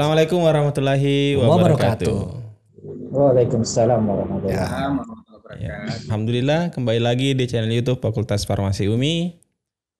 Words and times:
Assalamualaikum 0.00 0.40
warahmatullahi 0.40 1.36
wabarakatuh. 1.36 2.18
Waalaikumsalam 3.12 4.00
warahmatullahi 4.00 4.56
Ya. 4.56 4.64
wabarakatuh. 4.96 5.60
Ya, 5.60 5.76
Alhamdulillah 6.08 6.72
kembali 6.72 7.04
lagi 7.04 7.36
di 7.36 7.44
channel 7.44 7.68
YouTube 7.68 8.00
Fakultas 8.00 8.48
Farmasi 8.48 8.88
UMI 8.88 9.36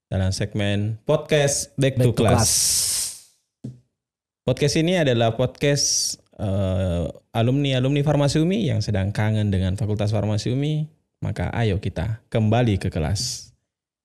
dalam 0.08 0.32
segmen 0.32 0.96
podcast 1.04 1.76
Back, 1.76 2.00
to, 2.00 2.16
Back 2.16 2.16
to 2.16 2.16
Class. 2.16 2.32
class. 2.32 2.50
Podcast 4.48 4.80
ini 4.80 4.96
adalah 4.96 5.36
podcast 5.36 6.16
eh, 6.40 7.04
alumni-alumni 7.36 8.00
Farmasi 8.00 8.40
UMI 8.40 8.72
yang 8.72 8.80
sedang 8.80 9.12
kangen 9.12 9.52
dengan 9.52 9.76
Fakultas 9.76 10.16
Farmasi 10.16 10.48
UMI. 10.56 10.88
Maka 11.20 11.52
ayo 11.52 11.76
kita 11.76 12.24
kembali 12.32 12.80
ke 12.80 12.88
kelas. 12.88 13.52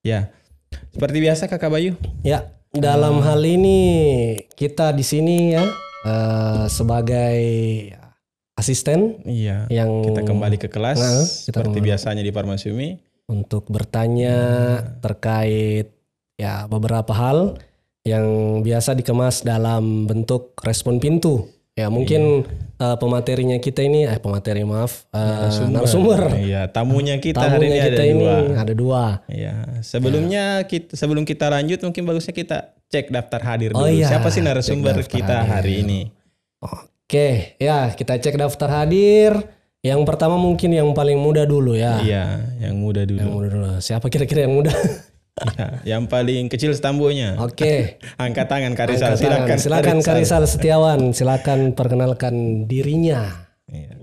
Ya, 0.03 0.35
seperti 0.91 1.23
biasa 1.23 1.48
Kakak 1.48 1.71
Bayu. 1.71 1.95
Ya, 2.20 2.51
dalam 2.75 3.23
hal 3.23 3.39
ini 3.48 3.79
kita 4.59 4.91
di 4.91 5.07
sini 5.07 5.55
ya 5.55 5.63
eh, 6.05 6.65
sebagai 6.69 7.41
asisten 8.55 9.19
Iya. 9.21 9.67
yang 9.67 10.05
Kita 10.05 10.21
kembali 10.23 10.57
ke 10.57 10.67
kelas 10.67 10.95
Nah, 10.95 11.11
kita 11.19 11.59
seperti 11.59 11.67
kembali. 11.75 11.87
biasanya 11.87 12.21
di 12.21 12.31
Farmasi 12.31 12.69
UMI. 12.69 12.89
untuk 13.25 13.65
bertanya 13.67 14.37
terkait 15.01 15.89
ya 16.35 16.65
beberapa 16.65 17.09
hal 17.09 17.57
yang 18.03 18.21
biasa 18.61 18.93
dikemas 18.93 19.41
dalam 19.41 20.05
bentuk 20.05 20.53
respon 20.62 20.99
pintu. 20.99 21.49
Ya 21.73 21.89
mungkin 21.89 22.45
eh, 22.75 22.95
pematerinya 22.95 23.57
kita 23.57 23.81
ini, 23.81 24.05
eh 24.05 24.15
pemateri 24.15 24.62
maaf, 24.62 25.09
eh, 25.09 25.67
narasumber. 25.67 26.37
Iya, 26.37 26.69
tamunya 26.69 27.17
kita 27.17 27.41
hari 27.41 27.65
ini 27.65 27.75
Tamunya 27.75 27.81
kita 27.81 27.97
ada 27.97 28.05
ini 28.05 28.21
dua. 28.21 28.37
ada 28.55 28.73
dua. 28.73 29.03
Iya, 29.25 29.53
sebelumnya 29.81 30.43
kita 30.63 30.93
sebelum 30.93 31.23
kita 31.23 31.49
lanjut 31.49 31.81
mungkin 31.81 32.05
bagusnya 32.05 32.31
kita 32.31 32.57
cek 32.96 33.12
daftar 33.12 33.41
hadir 33.43 33.76
Oh 33.76 33.84
dulu. 33.84 33.91
iya, 33.91 34.07
Siapa 34.07 34.32
sih 34.32 34.40
narasumber 34.40 34.96
kita 35.04 35.43
hadir. 35.43 35.51
hari 35.51 35.74
ini? 35.84 35.99
Oke, 36.63 37.60
ya 37.60 37.91
kita 37.91 38.15
cek 38.15 38.40
daftar 38.40 38.71
hadir. 38.71 39.35
Yang 39.84 40.02
pertama 40.02 40.34
mungkin 40.34 40.71
yang 40.71 40.90
paling 40.91 41.20
muda 41.20 41.43
dulu 41.43 41.76
ya. 41.76 41.99
Iya, 41.99 42.26
yang 42.57 42.79
muda 42.79 43.04
Yang 43.04 43.21
dulu. 43.21 43.29
muda 43.29 43.48
dulu. 43.52 43.68
Siapa 43.77 44.07
kira-kira 44.07 44.48
yang 44.48 44.55
muda? 44.55 44.71
Iya, 45.35 45.68
yang 45.93 46.04
paling 46.07 46.48
kecil 46.48 46.71
setambonya. 46.71 47.37
Oke. 47.37 47.99
Angkat 48.18 48.48
tangan 48.48 48.74
Karisal, 48.74 49.13
Angkat 49.13 49.20
silakan. 49.21 49.46
tangan. 49.46 49.59
Silakan 49.62 49.98
Karisal 50.02 50.43
Setiawan, 50.48 50.99
silakan 51.12 51.59
perkenalkan 51.76 52.34
dirinya. 52.65 53.46
Iya. 53.70 53.93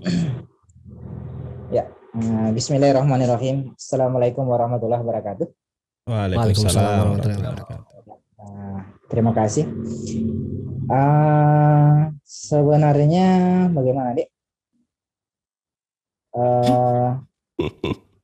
Ya, 1.73 1.83
eh, 2.15 2.49
Bismillahirrahmanirrahim. 2.53 3.73
Assalamualaikum 3.75 4.45
warahmatullahi 4.45 5.01
wabarakatuh. 5.01 5.47
Waalaikumsalam 6.05 6.79
warahmatullahi 6.79 7.03
warahmatullahi 7.03 7.43
wabarakatuh. 7.43 7.92
Terima 9.13 9.29
kasih. 9.29 9.69
Ah, 10.89 12.09
sebenarnya 12.25 13.27
bagaimana, 13.69 14.17
Dek? 14.17 14.29
Eh, 16.33 17.09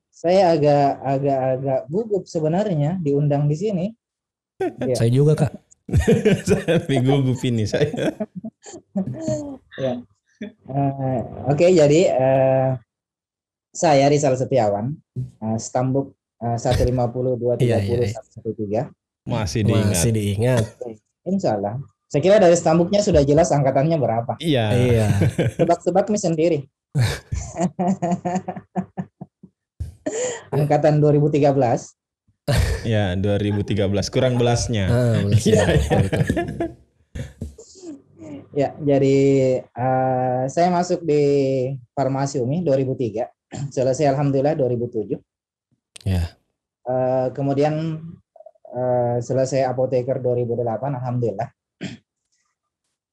saya 0.10 0.58
agak 0.58 0.88
agak 1.06 1.40
agak 1.40 1.82
gugup 1.94 2.26
sebenarnya 2.26 2.98
diundang 3.00 3.46
di 3.46 3.56
sini. 3.56 3.86
Ya. 4.82 4.98
Saya 4.98 5.14
juga 5.14 5.38
kak. 5.38 5.54
saya 6.50 6.82
gugup 6.84 7.40
ini 7.46 7.70
saya. 7.70 8.18
Ya. 9.78 9.94
Eh, 10.44 11.20
Oke, 11.48 11.70
jadi 11.72 12.02
eh, 12.12 12.70
saya 13.72 14.10
Rizal 14.10 14.36
Setiawan, 14.36 14.92
eh, 15.16 15.58
stambuk 15.62 16.18
eh, 16.42 16.58
150 16.58 17.38
230 17.38 17.64
Iya, 17.64 17.78
iya, 17.80 17.98
iya. 18.10 18.90
113. 18.90 18.99
Masih 19.28 19.62
diingat. 19.66 19.92
Masih 19.96 20.12
diingat. 20.14 20.64
Insya 21.28 21.56
Allah. 21.60 21.80
Saya 22.10 22.22
kira 22.26 22.42
dari 22.42 22.58
stambuknya 22.58 23.06
sudah 23.06 23.22
jelas 23.22 23.54
angkatannya 23.54 23.98
berapa. 24.02 24.34
Iya. 24.42 24.66
Iya. 24.74 25.08
Tebak-tebak 25.62 26.10
nih 26.10 26.22
sendiri. 26.22 26.60
Angkatan 30.50 30.98
2013. 30.98 31.54
Ya, 32.82 33.14
2013 33.14 33.86
kurang 34.10 34.42
belasnya. 34.42 34.90
Ah, 34.90 35.22
belas 35.22 35.46
Iya, 35.46 35.62
ya. 35.62 35.66
iya. 35.70 35.98
Betul. 36.02 36.30
Ya, 38.50 38.74
jadi 38.82 39.18
eh, 39.62 40.44
saya 40.50 40.74
masuk 40.74 41.06
di 41.06 41.22
Farmasi 41.94 42.42
Umi 42.42 42.66
2003. 42.66 43.30
Selesai 43.76 44.10
alhamdulillah 44.10 44.58
2007. 44.58 45.14
Ya. 46.10 46.34
Eh, 46.90 47.28
kemudian 47.38 48.02
eh, 48.70 49.18
selesai 49.22 49.66
apoteker 49.66 50.22
2008 50.22 50.98
alhamdulillah. 50.98 51.50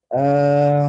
Eh, 0.07 0.85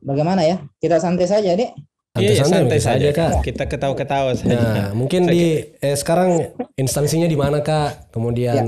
bagaimana 0.00 0.46
ya? 0.46 0.56
Kita 0.78 1.02
santai 1.02 1.26
saja, 1.26 1.52
Dek. 1.58 1.74
Iya, 2.18 2.34
iya, 2.34 2.42
santai 2.42 2.78
Santai-santai 2.78 2.80
saja 2.82 2.98
saja, 2.98 3.08
Kak. 3.14 3.30
Kita 3.46 3.64
ketawa-ketawa 3.70 4.30
saja. 4.34 4.58
Nah, 4.58 4.88
mungkin 4.90 5.30
di 5.30 5.70
eh, 5.78 5.94
sekarang 5.94 6.50
instansinya 6.74 7.30
di 7.30 7.38
mana 7.38 7.62
kak? 7.62 8.10
Kemudian 8.10 8.58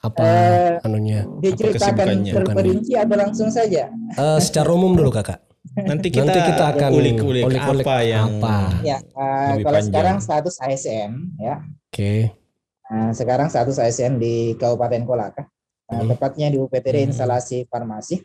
apa 0.00 0.24
Eh, 0.24 0.86
anunya? 0.88 1.28
Diceritakan 1.44 2.24
terperinci 2.24 2.96
atau 2.96 3.16
langsung 3.20 3.52
saja? 3.52 3.92
Eh, 3.92 4.38
secara 4.40 4.72
umum 4.72 4.96
dulu 4.96 5.12
kakak. 5.12 5.36
Nanti 5.74 6.08
kita, 6.08 6.24
Nanti 6.24 6.40
kita 6.48 6.64
akan 6.76 6.90
ulik-ulik 6.94 7.44
apa 7.60 7.96
yang 8.06 8.40
apa. 8.40 8.56
Ya, 8.86 8.98
Lebih 9.02 9.64
kalau 9.66 9.78
panjang. 9.80 9.84
sekarang 9.90 10.16
status 10.22 10.56
ASN 10.64 11.10
ya. 11.36 11.60
Oke. 11.90 12.43
Nah, 12.84 13.10
sekarang 13.10 13.48
status 13.48 13.76
ASN 13.76 14.16
di 14.16 14.34
Kabupaten 14.54 15.02
Kolaka, 15.02 15.42
Nah, 15.84 16.00
Hmm. 16.00 16.10
tepatnya 16.10 16.48
di 16.48 16.56
UPTD 16.56 16.96
Hmm. 16.98 17.08
instalasi 17.08 17.64
farmasi. 17.66 18.24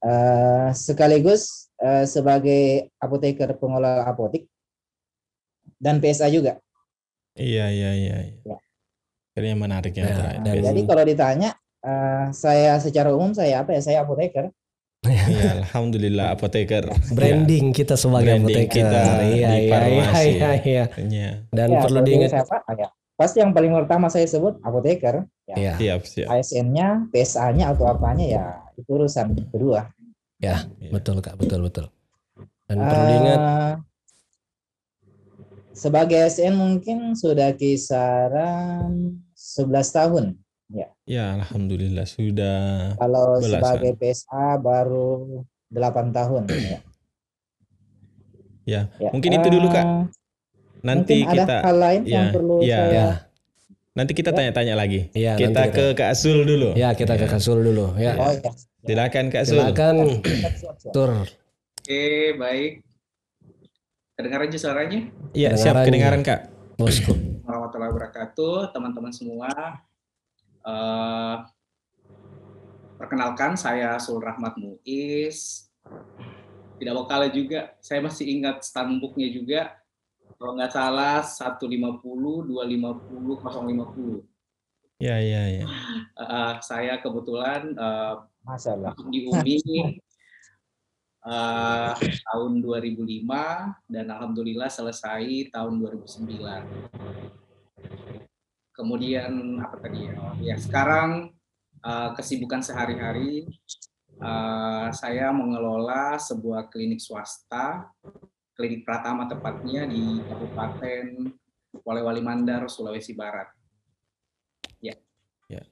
Eh, 0.00 0.68
sekaligus 0.72 1.70
eh, 1.76 2.02
sebagai 2.04 2.62
apoteker 2.96 3.54
pengelola 3.54 4.02
apotik 4.04 4.46
dan 5.76 5.98
PSA 5.98 6.28
juga. 6.28 6.58
Iya, 7.32 7.66
iya, 7.68 7.90
iya. 7.92 8.16
iya. 8.24 8.36
Ya. 8.44 8.58
Kayaknya 9.32 9.56
menarik 9.56 9.92
yang 9.92 10.06
Ya, 10.06 10.14
terakhir. 10.14 10.40
dan- 10.40 10.64
Jadi 10.64 10.80
kalau 10.84 11.04
ditanya 11.04 11.50
eh, 11.80 12.26
saya 12.32 12.78
secara 12.78 13.10
umum 13.10 13.30
saya 13.30 13.60
apa 13.60 13.70
ya? 13.70 13.80
Saya 13.80 13.98
apoteker. 14.00 14.48
Iya, 15.04 15.60
alhamdulillah 15.60 16.32
apoteker. 16.32 16.88
Branding 17.12 17.70
kita 17.70 17.92
sebagai 17.94 18.34
Branding 18.34 18.64
apoteker. 18.64 18.76
kita 18.80 19.00
iya, 19.04 19.18
di 19.20 19.28
iya, 19.28 19.50
iya, 19.52 19.78
iya, 19.84 20.50
iya. 20.56 20.84
Iya, 20.96 21.30
Dan 21.50 21.68
Ya, 21.70 21.80
perlu 21.80 22.00
diingat. 22.00 22.30
Ah, 22.64 22.74
ya. 22.74 22.88
Pasti 23.14 23.38
yang 23.38 23.54
paling 23.54 23.70
pertama 23.70 24.10
saya 24.10 24.26
sebut 24.26 24.58
apoteker. 24.60 25.22
Ya. 25.46 25.54
Iya. 25.54 25.74
siap, 25.76 26.00
siap. 26.04 26.26
ASN-nya, 26.30 27.06
PSA-nya 27.08 27.70
atau 27.70 27.86
apanya 27.86 28.24
ya 28.24 28.44
itu 28.74 28.90
urusan 28.90 29.38
kedua. 29.48 29.86
Ya, 30.40 30.66
Iya. 30.76 30.90
betul 30.90 31.22
kak, 31.22 31.38
betul 31.38 31.62
betul. 31.62 31.86
Dan 32.66 32.80
perlu 32.80 33.04
diingat. 33.06 33.38
Eh, 33.38 33.74
sebagai 35.70 36.18
ASN 36.20 36.54
mungkin 36.54 37.14
sudah 37.14 37.54
kisaran 37.54 39.20
11 39.32 39.90
tahun. 39.90 40.34
Ya, 41.04 41.36
alhamdulillah 41.36 42.08
sudah. 42.08 42.96
Kalau 42.96 43.36
Belasan. 43.36 43.60
sebagai 43.60 43.92
PSA 43.94 44.56
baru 44.56 45.44
8 45.68 46.10
tahun. 46.10 46.42
ya. 46.48 46.80
Ya, 48.64 48.82
Ya, 48.96 49.10
mungkin 49.12 49.36
itu 49.36 49.48
dulu 49.52 49.68
kak. 49.68 49.84
Nanti 50.84 51.14
mungkin 51.18 51.32
kita 51.34 51.44
ada 51.48 51.64
hal 51.64 51.76
lain 51.80 52.00
yang 52.04 52.26
ya, 52.28 52.32
perlu 52.32 52.54
ya. 52.60 52.68
saya 52.68 52.92
Ya, 52.92 53.08
nanti 53.94 54.12
kita 54.12 54.30
Ya. 54.30 54.36
tanya-tanya 54.36 54.74
lagi. 54.76 55.00
Iya, 55.10 55.32
kita 55.34 55.60
nanti 55.64 55.74
ke 55.74 55.84
Kak 55.96 56.08
Asul 56.12 56.38
dulu. 56.44 56.68
ya 56.76 56.92
kita 56.92 57.16
ke 57.16 57.24
Ya. 57.24 57.30
Kasul 57.30 57.58
dulu. 57.58 57.86
Ya, 57.96 58.12
Oh 58.14 58.30
ya. 58.30 58.52
Silakan 58.84 59.24
Kak 59.32 59.40
Asul. 59.42 59.56
silakan 59.58 59.94
tur. 60.92 61.10
Oke, 61.74 62.04
baik. 62.36 62.72
Kedengaran 64.14 64.46
aja 64.46 64.58
suaranya? 64.60 65.00
Iya, 65.32 65.56
siap 65.56 65.80
Kedengaran. 65.82 66.20
Kak. 66.20 66.52
Bosku. 66.76 67.16
Warahmatullahi 67.42 67.90
wabarakatuh, 67.90 68.70
teman-teman 68.70 69.10
semua. 69.10 69.48
Eh, 70.60 71.36
perkenalkan, 72.96 73.54
saya 73.54 73.96
Sul 73.96 74.18
Rahmat 74.18 74.56
Muiz. 74.56 75.68
Tidak 76.74 76.92
vokal 76.92 77.30
juga, 77.30 77.72
saya 77.78 78.00
masih 78.00 78.26
ingat 78.28 78.62
stambuknya 78.62 79.28
juga. 79.30 79.60
Kalau 80.34 80.52
nggak 80.58 80.72
salah 80.74 81.22
150, 81.22 81.70
250, 82.50 83.38
050. 83.38 84.34
Ya, 85.02 85.18
ya, 85.18 85.42
ya. 85.62 85.66
Eh, 86.14 86.52
saya 86.62 87.02
kebetulan 87.02 87.74
eh, 87.74 88.14
Allah. 88.46 88.94
masuk 88.94 89.10
di 89.10 89.26
UMI 89.26 89.58
eh, 91.24 91.92
tahun 92.30 92.52
2005 92.62 93.90
dan 93.90 94.06
alhamdulillah 94.10 94.70
selesai 94.70 95.50
tahun 95.50 95.82
2009. 95.82 96.30
Kemudian 98.74 99.62
apa 99.62 99.76
tadi 99.82 100.10
ya? 100.10 100.14
Ya 100.38 100.56
sekarang 100.58 101.34
eh, 101.82 102.10
kesibukan 102.14 102.62
sehari-hari 102.62 103.50
eh, 104.18 104.88
saya 104.94 105.34
mengelola 105.34 106.18
sebuah 106.22 106.70
klinik 106.70 107.02
swasta, 107.02 107.90
klinik 108.54 108.86
Pratama 108.86 109.26
tepatnya 109.26 109.84
di 109.86 110.22
Kabupaten 110.24 111.30
Polewali 111.82 112.22
Mandar, 112.22 112.70
Sulawesi 112.70 113.12
Barat. 113.18 113.50
Ya. 114.78 114.94
Ya. 115.50 115.62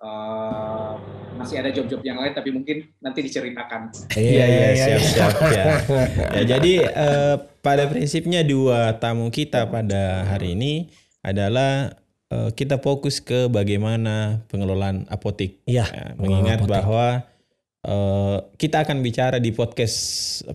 eh, 0.00 0.92
masih 1.40 1.56
ada 1.56 1.72
job-job 1.72 2.04
yang 2.04 2.20
lain 2.20 2.36
tapi 2.36 2.52
mungkin 2.52 2.92
nanti 3.00 3.24
diceritakan. 3.24 4.12
Iya 4.12 4.44
iya 4.44 4.68
siap 4.76 5.00
siap 5.00 5.34
ya. 5.48 5.64
ya 6.36 6.42
jadi 6.56 6.72
eh, 6.84 7.36
pada 7.64 7.88
prinsipnya 7.88 8.44
dua 8.44 9.00
tamu 9.00 9.32
kita 9.32 9.68
pada 9.72 10.28
hari 10.28 10.52
ini 10.52 10.92
adalah 11.24 11.96
eh, 12.28 12.50
kita 12.52 12.80
fokus 12.80 13.24
ke 13.24 13.48
bagaimana 13.48 14.44
pengelolaan 14.52 15.08
apotik. 15.08 15.64
Iya. 15.64 15.88
Ya, 15.88 16.04
mengingat 16.20 16.60
apotek. 16.64 16.72
bahwa 16.76 17.06
eh, 17.84 18.36
kita 18.56 18.84
akan 18.84 19.00
bicara 19.00 19.36
di 19.40 19.50
podcast 19.52 19.96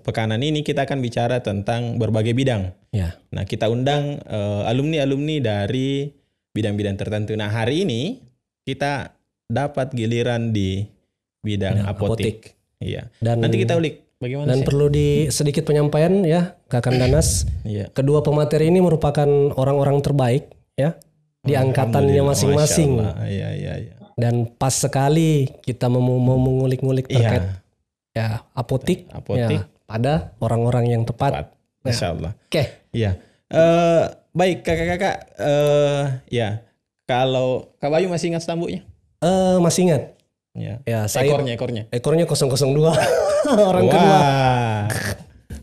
pekanan 0.03 0.41
ini 0.41 0.61
kita 0.61 0.85
akan 0.85 0.99
bicara 1.01 1.41
tentang 1.41 1.97
berbagai 1.97 2.33
bidang. 2.37 2.73
Ya. 2.93 3.17
Nah 3.33 3.43
kita 3.47 3.69
undang 3.69 4.21
eh, 4.21 4.63
alumni-alumni 4.69 5.41
dari 5.41 6.09
bidang-bidang 6.55 6.95
tertentu. 6.95 7.35
Nah 7.35 7.51
hari 7.51 7.83
ini 7.83 8.23
kita 8.65 9.13
dapat 9.45 9.93
giliran 9.93 10.49
di 10.49 10.87
bidang 11.45 11.83
Bidang 11.83 11.91
apotik. 11.91 12.57
Iya. 12.81 13.13
Dan 13.21 13.45
Nanti 13.45 13.61
kita 13.61 13.77
ulik 13.77 14.17
bagaimana 14.17 14.49
dan 14.49 14.57
sih? 14.61 14.65
perlu 14.65 14.85
di 14.89 15.29
sedikit 15.29 15.63
penyampaian 15.69 16.25
ya 16.25 16.57
Kakak 16.65 16.97
Danas. 16.97 17.45
Iya. 17.61 17.93
Kedua 17.93 18.25
pemateri 18.25 18.73
ini 18.73 18.81
merupakan 18.81 19.27
orang-orang 19.53 20.01
terbaik 20.01 20.49
ya 20.73 20.97
di 21.45 21.53
angkatannya 21.53 22.23
masing-masing. 22.25 22.97
Iya 23.21 23.49
iya 23.53 23.73
iya. 23.85 23.94
Dan 24.15 24.47
pas 24.49 24.71
sekali 24.71 25.51
kita 25.59 25.85
mau 25.85 25.99
mau 25.99 26.39
mengulik-ngulik 26.39 27.05
terkait 27.05 27.43
Iya. 27.43 27.59
ya 28.15 28.27
apotik, 28.51 29.11
Apotik. 29.11 29.59
ya, 29.59 29.67
pada 29.83 30.31
orang-orang 30.39 30.87
yang 30.89 31.03
tepat. 31.03 31.35
Tepat. 31.35 31.47
Masya 31.83 32.07
Allah. 32.09 32.31
Oke. 32.41 32.63
Iya. 32.89 33.19
Eh 33.45 34.03
baik 34.31 34.63
kakak-kakak. 34.63 35.15
eh 35.37 36.03
ya 36.31 36.63
kalau 37.03 37.75
Kak 37.75 37.87
Bayu 37.87 38.07
masih 38.07 38.31
ingat 38.31 38.41
stambuknya? 38.41 38.81
Eh 39.19 39.57
masih 39.59 39.85
ingat 39.85 40.03
Ya. 40.51 40.79
ya 40.81 41.03
saya 41.05 41.27
Ekornya 41.27 41.53
ekornya. 41.53 41.83
ekornya 41.91 42.23
002 42.23 42.95
orang 43.69 43.83
kedua. 43.83 43.99
Wah. 44.09 44.87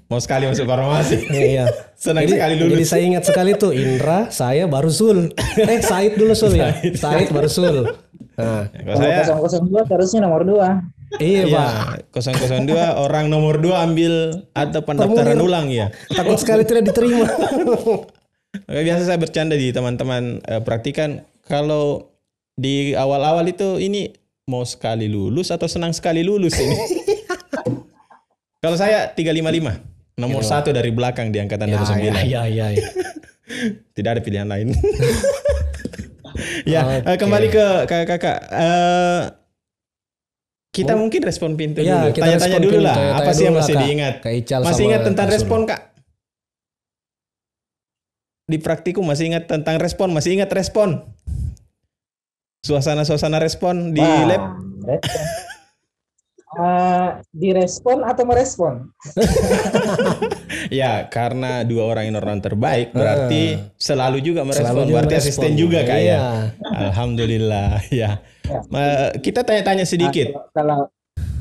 Mau 0.07 0.21
sekali 0.21 0.45
masuk 0.45 0.69
farmasi. 0.69 1.25
Iya. 1.33 1.73
Senang 1.97 2.23
jadi, 2.23 2.37
sekali 2.37 2.55
Jadi 2.55 2.65
lulus. 2.69 2.87
saya 2.87 3.03
ingat 3.03 3.25
sekali 3.25 3.57
tuh 3.57 3.73
Indra, 3.73 4.29
saya 4.29 4.69
baru 4.69 4.93
Sul. 4.93 5.33
Eh 5.57 5.81
Said 5.81 6.15
dulu 6.15 6.37
Sul 6.37 6.53
ya. 6.55 6.77
Said 6.93 7.33
baru 7.33 7.49
Sul. 7.49 7.89
Kalau 8.33 8.65
Kalau 8.73 9.49
saya 9.49 9.61
002 9.61 9.93
harusnya 9.93 10.21
nomor 10.25 10.43
2. 10.49 11.21
iya 11.21 11.45
Iya, 11.45 11.53
Pak. 11.53 12.17
002 12.17 12.73
orang 12.97 13.29
nomor 13.29 13.61
2 13.61 13.69
ambil 13.85 14.13
atau 14.57 14.81
pendaftaran 14.81 15.37
Formulir. 15.37 15.45
ulang 15.45 15.67
ya. 15.69 15.87
Takut 16.09 16.41
sekali 16.41 16.65
tidak 16.65 16.89
diterima. 16.89 17.29
Oke, 18.69 18.81
biasa 18.85 19.03
saya 19.09 19.19
bercanda 19.21 19.57
di 19.57 19.73
teman-teman 19.73 20.41
eh, 20.45 20.61
praktikan 20.65 21.25
kalau 21.45 22.13
di 22.57 22.93
awal-awal 22.93 23.45
itu 23.49 23.81
ini 23.81 24.13
mau 24.49 24.65
sekali 24.65 25.09
lulus 25.09 25.49
atau 25.53 25.69
senang 25.69 25.93
sekali 25.93 26.21
lulus 26.25 26.57
ini. 26.61 26.77
kalau 28.65 28.77
saya 28.77 29.09
355, 29.13 30.21
nomor 30.21 30.43
satu 30.45 30.73
dari 30.73 30.93
belakang 30.93 31.33
di 31.33 31.41
angkatan 31.41 31.73
ya, 31.73 31.81
29. 31.81 32.01
ya, 32.01 32.13
ya, 32.25 32.43
ya, 32.49 32.67
ya. 32.77 32.89
Tidak 33.97 34.11
ada 34.17 34.21
pilihan 34.25 34.49
lain. 34.49 34.73
Ya, 36.65 36.81
eh, 37.01 37.01
Oke. 37.05 37.19
kembali 37.19 37.47
ke 37.49 37.67
kakak-kakak. 37.87 38.39
Eh, 38.49 39.23
kita 40.73 40.97
mungkin 40.97 41.21
respon 41.21 41.53
pintu 41.55 41.85
Ya, 41.85 42.01
dulu. 42.01 42.17
kita 42.17 42.25
Tanya-tanya 42.25 42.59
dulu 42.59 42.73
pintu, 42.73 42.85
lah. 42.85 42.97
tanya-tanya 42.97 43.21
Apa 43.21 43.31
sih 43.33 43.45
yang 43.45 43.57
masih 43.57 43.75
Kak. 43.77 43.83
diingat? 43.85 44.15
Kak 44.21 44.33
Ical 44.33 44.61
Masih 44.65 44.83
ingat 44.89 45.01
tentang 45.05 45.27
Kak 45.27 45.31
Sul. 45.31 45.37
respon 45.37 45.61
kak? 45.69 45.81
Di 48.43 48.59
praktikum 48.59 49.05
masih 49.05 49.25
ingat 49.33 49.45
tentang 49.47 49.77
respon? 49.77 50.09
Masih 50.11 50.33
ingat 50.33 50.49
respon? 50.53 51.05
Suasana-suasana 52.63 53.37
respon 53.37 53.93
di 53.93 54.01
Wah, 54.01 54.25
lab? 54.25 54.43
Eh, 56.53 57.09
direspon 57.33 58.05
atau 58.05 58.29
merespon? 58.29 58.93
Ya, 60.71 61.09
karena 61.11 61.65
dua 61.67 61.91
orang 61.91 62.13
ini 62.13 62.17
orang 62.17 62.39
terbaik, 62.39 62.93
berarti 62.95 63.57
selalu 63.75 64.23
juga 64.23 64.45
merespon. 64.47 64.69
Selalu 64.69 64.83
juga 64.85 64.97
berarti 65.01 65.15
merespon. 65.17 65.29
asisten 65.33 65.53
juga 65.59 65.79
kak 65.83 65.99
ya? 65.99 66.01
Iya. 66.01 66.23
Alhamdulillah, 66.89 67.69
ya. 68.05 68.11
Ya. 68.47 68.59
Ma- 68.71 69.11
Kita 69.17 69.43
tanya-tanya 69.43 69.85
sedikit. 69.89 70.31
Nah, 70.33 70.47
kalau 70.55 70.81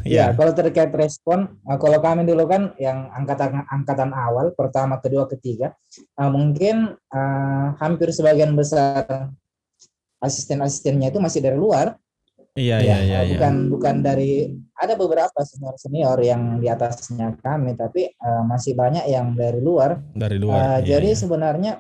Ya. 0.02 0.34
ya. 0.34 0.34
kalau 0.34 0.50
terkait 0.58 0.90
respon, 0.98 1.46
eh, 1.62 1.78
kalau 1.78 2.02
kami 2.02 2.26
dulu 2.26 2.50
kan 2.50 2.74
yang 2.82 3.14
angkatan 3.14 3.62
angkatan 3.70 4.10
awal, 4.10 4.50
pertama, 4.58 4.98
kedua, 4.98 5.30
ketiga, 5.30 5.78
eh, 5.94 6.32
mungkin 6.32 6.98
eh, 6.98 7.68
hampir 7.78 8.10
sebagian 8.10 8.58
besar 8.58 9.30
asisten-asistennya 10.18 11.14
itu 11.14 11.22
masih 11.22 11.46
dari 11.46 11.58
luar. 11.58 12.00
Iya, 12.52 12.84
Ya, 12.84 12.84
iya, 12.84 12.98
iya. 13.00 13.00
eh, 13.00 13.24
iya. 13.24 13.32
bukan 13.40 13.54
bukan 13.72 13.96
dari 14.04 14.32
ada 14.76 15.00
beberapa 15.00 15.40
senior 15.40 15.76
senior 15.80 16.20
yang 16.20 16.60
di 16.60 16.68
atasnya 16.68 17.40
kami, 17.40 17.80
tapi 17.80 18.12
eh, 18.12 18.44
masih 18.44 18.76
banyak 18.76 19.08
yang 19.08 19.32
dari 19.34 19.64
luar. 19.64 20.04
Dari 20.12 20.36
luar. 20.36 20.84
iya, 20.84 21.00
jadi 21.00 21.16
iya. 21.16 21.20
sebenarnya 21.20 21.74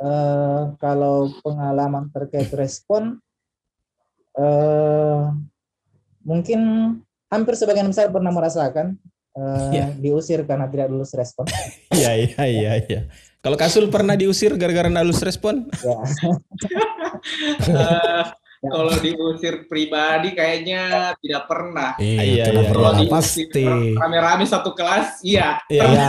eh, 0.00 0.62
kalau 0.80 1.28
pengalaman 1.44 2.08
terkait 2.08 2.48
respon, 2.56 3.20
eh, 4.40 5.22
mungkin 6.24 6.60
hampir 7.28 7.52
sebagian 7.52 7.92
besar 7.92 8.08
pernah 8.08 8.32
merasakan 8.32 8.96
eh, 9.32 9.68
Iya. 9.72 9.86
diusir 10.00 10.48
karena 10.48 10.64
tidak 10.68 10.88
lulus 10.88 11.12
respon. 11.12 11.44
Iya, 11.92 12.12
iya, 12.16 12.42
iya, 12.48 12.72
iya. 12.88 13.00
Kalau 13.44 13.60
Kasul 13.60 13.92
pernah 13.92 14.16
diusir 14.16 14.56
gara-gara 14.56 14.88
nggak 14.88 15.04
lulus 15.04 15.20
respon? 15.20 15.68
ya. 15.84 16.00
Eh, 17.62 18.24
kalau 18.70 18.94
diusir 19.02 19.66
pribadi 19.66 20.38
kayaknya 20.38 21.14
tidak 21.18 21.50
pernah. 21.50 21.98
Iya, 21.98 22.22
Iya, 22.22 22.44
tidak 22.46 22.62
iya, 22.62 22.70
pernah 22.70 22.90
iya. 22.90 22.98
diusir 23.02 23.10
pasti. 23.10 23.64
rame-rame 23.98 24.44
satu 24.46 24.70
kelas, 24.70 25.08
iya. 25.26 25.58
Iya. 25.66 25.82
Ya, 25.82 26.06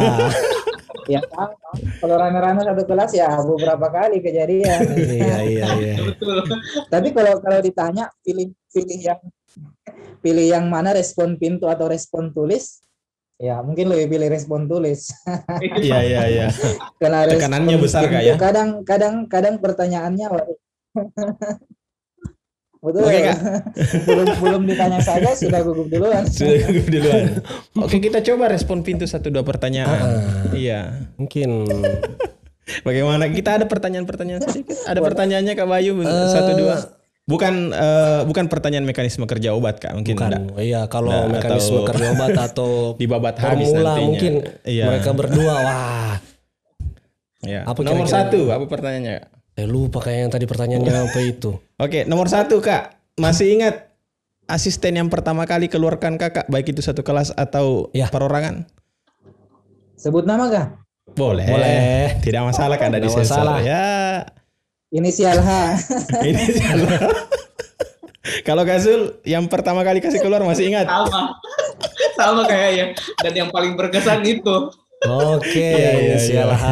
ya 1.09 1.19
sama. 1.33 1.73
kalau 1.97 2.15
rame-rame 2.21 2.61
satu 2.61 2.83
kelas 2.85 3.11
ya 3.17 3.41
beberapa 3.41 3.89
kali 3.89 4.21
kejadian. 4.21 4.79
iya, 4.94 5.38
iya, 5.50 5.67
iya. 5.81 5.95
Betul. 6.13 6.45
Tapi 6.94 7.07
kalau 7.09 7.41
kalau 7.41 7.59
ditanya 7.59 8.13
pilih 8.21 8.53
pilih 8.69 9.00
yang 9.01 9.22
pilih 10.22 10.45
yang 10.45 10.65
mana 10.69 10.93
respon 10.93 11.41
pintu 11.41 11.65
atau 11.65 11.89
respon 11.89 12.29
tulis, 12.38 12.86
ya 13.41 13.65
mungkin 13.65 13.89
lebih 13.89 14.13
pilih 14.13 14.29
respon 14.29 14.69
tulis. 14.69 15.10
Iya, 15.57 16.00
iya, 16.05 16.22
iya. 16.29 16.48
Karena 17.01 17.25
respon 17.25 17.41
Tekanannya 17.41 17.77
besar, 17.81 18.05
pintu 18.05 18.22
ya? 18.22 18.36
Kadang 18.38 18.86
kadang 18.86 19.25
kadang 19.25 19.57
pertanyaannya 19.57 20.27
waduh. 20.29 20.60
Betul. 22.84 23.00
Oke, 23.02 23.20
Kak. 23.24 23.38
belum 24.04 24.28
belum 24.38 24.62
ditanya 24.68 25.00
saja 25.00 25.32
sudah 25.32 25.63
gugup 25.63 25.88
duluan. 25.88 26.28
Sudah 26.28 26.68
gugup 26.68 26.88
duluan. 26.90 27.24
Oke, 27.84 27.98
kita 27.98 28.20
coba 28.22 28.48
respon 28.48 28.82
pintu 28.82 29.08
satu 29.08 29.28
dua 29.30 29.42
pertanyaan. 29.42 29.88
Ah. 29.88 30.52
Iya. 30.52 31.08
Mungkin 31.16 31.63
Bagaimana? 32.88 33.28
Kita 33.28 33.56
ada 33.56 33.66
pertanyaan-pertanyaan 33.66 34.42
sedikit. 34.42 34.84
Ada 34.84 35.00
pertanyaannya 35.00 35.54
Kak 35.54 35.63
Bayu 35.66 35.96
Eh, 35.98 36.28
satu 36.28 36.52
dua. 36.56 36.75
Bukan 37.24 37.72
eh, 37.72 38.22
bukan 38.24 38.48
pertanyaan 38.48 38.84
mekanisme 38.84 39.24
kerja 39.24 39.52
obat 39.52 39.80
Kak, 39.80 39.96
mungkin 39.96 40.16
bukan. 40.16 40.32
enggak. 40.44 40.60
Iya, 40.60 40.82
kalau 40.88 41.08
Nah, 41.10 41.28
mekanisme 41.30 41.75
atau- 41.78 41.88
kerja 41.88 42.06
obat 42.10 42.32
atau 42.36 42.70
Di 43.00 43.06
babat 43.06 43.36
habis 43.38 43.68
formula 43.68 43.84
nantinya. 43.90 44.04
mungkin 44.06 44.34
Iya. 44.62 44.86
mereka 44.90 45.10
berdua 45.13 45.54
wah. 45.58 46.16
Iya. 47.42 47.63
Apa 47.63 47.80
nomor 47.80 48.08
kira-kira? 48.08 48.28
satu, 48.28 48.40
apa 48.50 48.66
pertanyaannya? 48.66 49.13
Kak? 49.13 49.25
Eh 49.53 49.69
lupa 49.69 50.01
kayak 50.01 50.19
yang 50.25 50.31
tadi 50.33 50.45
pertanyaannya 50.45 50.93
apa 51.10 51.19
itu. 51.22 51.57
Oke, 51.83 52.05
nomor 52.05 52.25
satu 52.27 52.57
Kak. 52.57 52.98
Masih 53.13 53.53
ingat 53.53 53.93
asisten 54.50 54.98
yang 54.98 55.07
pertama 55.07 55.45
kali 55.45 55.69
keluarkan 55.69 56.17
kakak, 56.17 56.50
baik 56.50 56.74
itu 56.74 56.81
satu 56.81 57.05
kelas 57.05 57.29
atau 57.31 57.93
Ya. 57.93 58.10
perorangan? 58.10 58.65
Sebut 59.93 60.25
nama 60.25 60.50
kah? 60.50 60.65
Boleh. 61.13 61.45
Boleh. 61.45 62.17
Tidak 62.19 62.41
masalah 62.41 62.75
kan 62.75 62.89
ada 62.91 63.00
di 63.00 63.07
sensor. 63.07 63.39
masalah. 63.45 63.57
Ya, 63.62 64.25
Inisial 64.89 65.38
H. 65.38 65.50
ini 66.27 66.43
salah. 66.53 67.01
Kalau 68.41 68.63
Kasul 68.63 69.19
yang 69.24 69.45
pertama 69.45 69.83
kali 69.83 70.00
kasih 70.00 70.19
keluar 70.19 70.41
masih 70.43 70.69
ingat? 70.69 70.86
Sama. 70.89 71.33
Sama 72.17 72.41
kayaknya. 72.45 72.93
Dan 73.19 73.33
yang 73.36 73.50
paling 73.50 73.74
berkesan 73.74 74.22
itu. 74.24 74.69
Oke, 75.03 75.60
Iya, 75.60 75.77
iya, 75.77 75.91
inisial 76.15 76.50
iya, 76.50 76.57
H. 76.57 76.65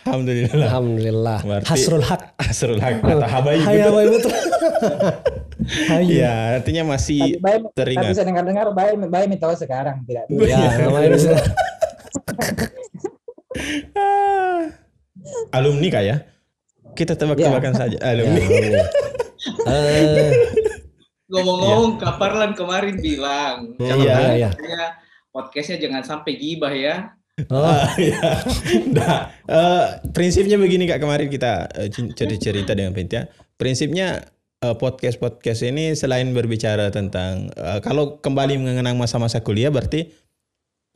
Alhamdulillah. 0.00 0.66
Alhamdulillah. 0.66 1.38
Berarti- 1.42 1.68
Hasrul 1.68 2.02
Haq. 2.02 2.20
Asrul 2.38 2.80
Haq 2.80 2.94
atau 3.00 3.28
Habaib. 3.28 3.60
Hai 3.60 3.76
betul? 3.76 3.86
Abai 3.86 4.06
betul. 4.08 4.32
Iya, 6.00 6.56
artinya 6.56 6.82
Tapi 6.82 6.88
masih 6.88 7.20
tapi 7.36 7.68
teringat. 7.76 8.16
saya 8.16 8.26
dengar-dengar 8.26 8.72
baik 8.72 8.96
baik 9.06 9.36
tahu 9.36 9.52
sekarang 9.54 10.02
tidak 10.08 10.24
dulu. 10.26 10.48
Ya, 10.48 10.56
namanya 10.80 11.08
bisa. 11.12 11.36
Alumni 15.52 15.88
kak 15.90 16.02
ya? 16.02 16.16
Kita 16.90 17.14
tebak-tebakan 17.14 17.72
saja 17.76 17.96
Ya, 17.96 18.08
alumni. 18.08 18.40
alhamdulillah. 18.40 18.88
Eh, 19.68 20.30
Ngomong-ngomong, 21.30 21.96
Kak 21.96 22.18
Parlan 22.18 22.52
kemarin 22.52 22.98
bilang. 22.98 23.78
Iya. 23.78 23.86
"Jangan 23.86 24.34
Iya. 24.34 24.50
ya, 24.50 24.86
podcastnya 25.30 25.78
jangan 25.78 26.02
sampai 26.02 26.32
gibah 26.34 26.74
ya. 26.74 27.14
Oh, 27.48 27.84
iya. 28.02 28.44
Nah, 28.92 29.32
eh, 29.48 29.86
prinsipnya 30.12 30.60
begini 30.60 30.84
kak 30.84 31.00
kemarin 31.00 31.32
kita 31.32 31.70
eh, 31.72 31.88
cerita-cerita 31.88 32.76
dengan 32.76 32.92
Pentia. 32.92 33.30
Prinsipnya 33.56 34.28
eh, 34.60 34.76
podcast-podcast 34.76 35.64
ini 35.64 35.96
selain 35.96 36.28
berbicara 36.36 36.92
tentang 36.92 37.48
eh, 37.56 37.80
kalau 37.80 38.20
kembali 38.20 38.60
mengenang 38.60 39.00
masa-masa 39.00 39.40
kuliah 39.40 39.72
berarti 39.72 40.10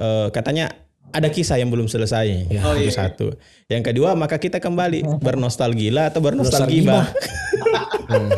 eh, 0.02 0.28
katanya 0.34 0.74
ada 1.14 1.30
kisah 1.30 1.62
yang 1.62 1.70
belum 1.70 1.86
selesai. 1.86 2.50
Ya. 2.50 2.60
Oh, 2.66 2.74
itu 2.74 2.90
iya. 2.90 2.94
satu. 2.94 3.38
Yang 3.70 3.94
kedua 3.94 4.18
maka 4.18 4.42
kita 4.42 4.58
kembali 4.58 5.06
bernostalgia 5.26 6.10
atau 6.10 6.20
bernostalgia. 6.20 7.06
Hmm. 8.04 8.30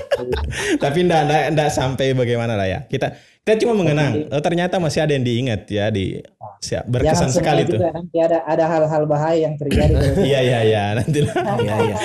Tapi 0.76 0.98
enggak, 1.02 1.22
enggak, 1.26 1.42
enggak 1.54 1.70
sampai 1.70 2.14
bagaimana 2.14 2.54
lah 2.54 2.66
ya. 2.66 2.80
Kita 2.86 3.12
kita 3.46 3.62
cuma 3.62 3.78
mengenang. 3.78 4.26
Oh, 4.30 4.42
ternyata 4.42 4.82
masih 4.82 5.06
ada 5.06 5.14
yang 5.14 5.22
diingat 5.22 5.70
ya 5.70 5.86
di 5.90 6.18
siap 6.58 6.82
berkesan 6.90 7.30
Jangan 7.30 7.30
sekali 7.30 7.62
tuh. 7.62 7.78
juga, 7.78 7.94
Nanti 7.94 8.16
ada 8.18 8.38
ada 8.42 8.64
hal-hal 8.66 9.02
bahaya 9.06 9.38
yang 9.46 9.54
terjadi. 9.54 9.94
Iya 10.28 10.40
iya 10.42 10.58
iya 10.66 10.84
nanti 10.98 11.18
lah. 11.22 11.34
Iya, 11.62 11.74
iya. 11.86 11.96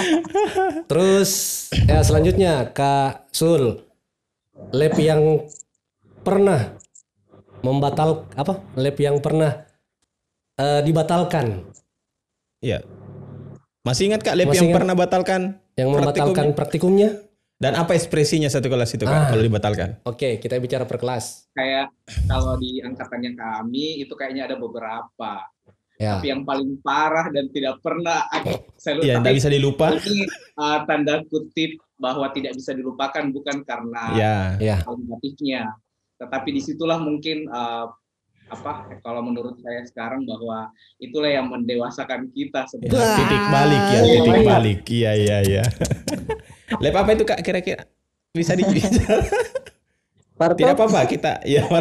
Terus 0.86 1.32
ya 1.74 2.00
selanjutnya 2.06 2.70
Kak 2.70 3.34
Sul, 3.34 3.82
lab 4.70 4.96
yang 5.02 5.42
pernah 6.22 6.78
membatal 7.66 8.30
apa? 8.38 8.62
Lab 8.78 8.98
yang 9.02 9.18
pernah 9.18 9.66
eh, 10.62 10.82
dibatalkan, 10.86 11.66
Iya. 12.62 12.86
Masih 13.82 14.14
ingat 14.14 14.22
Kak 14.22 14.38
Lep 14.38 14.54
Masih 14.54 14.62
yang 14.62 14.70
ingat? 14.70 14.78
pernah 14.78 14.94
batalkan 14.94 15.42
yang 15.74 15.90
membatalkan 15.90 16.54
praktikumnya? 16.54 17.18
Dan 17.62 17.78
apa 17.78 17.94
ekspresinya 17.94 18.50
satu 18.50 18.66
kelas 18.66 18.98
itu 18.98 19.06
Kak 19.06 19.14
Ah. 19.14 19.30
kalau 19.30 19.44
dibatalkan? 19.46 20.02
Oke, 20.02 20.42
kita 20.42 20.58
bicara 20.58 20.90
per 20.90 20.98
kelas. 20.98 21.46
Kayak 21.54 21.94
kalau 22.26 22.58
di 22.58 22.82
angkatannya 22.82 23.38
kami 23.38 24.02
itu 24.02 24.14
kayaknya 24.18 24.50
ada 24.50 24.58
beberapa. 24.58 25.46
Ya. 26.02 26.18
Tapi 26.18 26.34
yang 26.34 26.42
paling 26.42 26.82
parah 26.82 27.30
dan 27.30 27.54
tidak 27.54 27.78
pernah 27.86 28.26
saya 28.74 28.98
lupa. 28.98 29.14
enggak 29.22 29.36
bisa 29.38 29.50
dilupa. 29.54 29.88
Ini 29.94 30.26
uh, 30.58 30.80
tanda 30.90 31.22
kutip 31.30 31.78
bahwa 32.02 32.26
tidak 32.34 32.58
bisa 32.58 32.74
dilupakan 32.74 33.30
bukan 33.30 33.62
karena 33.62 34.04
Ya. 34.18 34.36
Ya. 34.58 34.78
hal 34.82 34.98
negatifnya, 34.98 35.78
tetapi 36.18 36.58
di 36.58 36.62
situlah 36.66 36.98
mungkin 36.98 37.46
uh, 37.46 37.94
apa 38.52 39.00
kalau 39.00 39.24
menurut 39.24 39.56
saya 39.64 39.82
sekarang 39.88 40.28
bahwa 40.28 40.68
itulah 41.00 41.32
yang 41.32 41.48
mendewasakan 41.48 42.28
kita 42.36 42.68
sebenarnya. 42.68 43.00
Wah. 43.00 43.18
Titik 43.18 43.44
balik 43.48 43.82
ya, 43.82 44.00
Iya, 44.04 44.20
titik 44.20 44.36
iya. 44.36 44.44
balik. 44.52 44.80
Iya 44.92 45.12
iya 45.16 45.38
iya. 45.48 45.64
Lep 46.84 46.96
apa 47.00 47.10
itu 47.16 47.24
Kak 47.24 47.40
kira-kira? 47.40 47.88
Bisa 48.32 48.56
di 48.56 48.64
Parto, 50.36 50.56
Tidak 50.60 50.76
apa-apa 50.76 51.04
kita 51.08 51.44
ya 51.44 51.68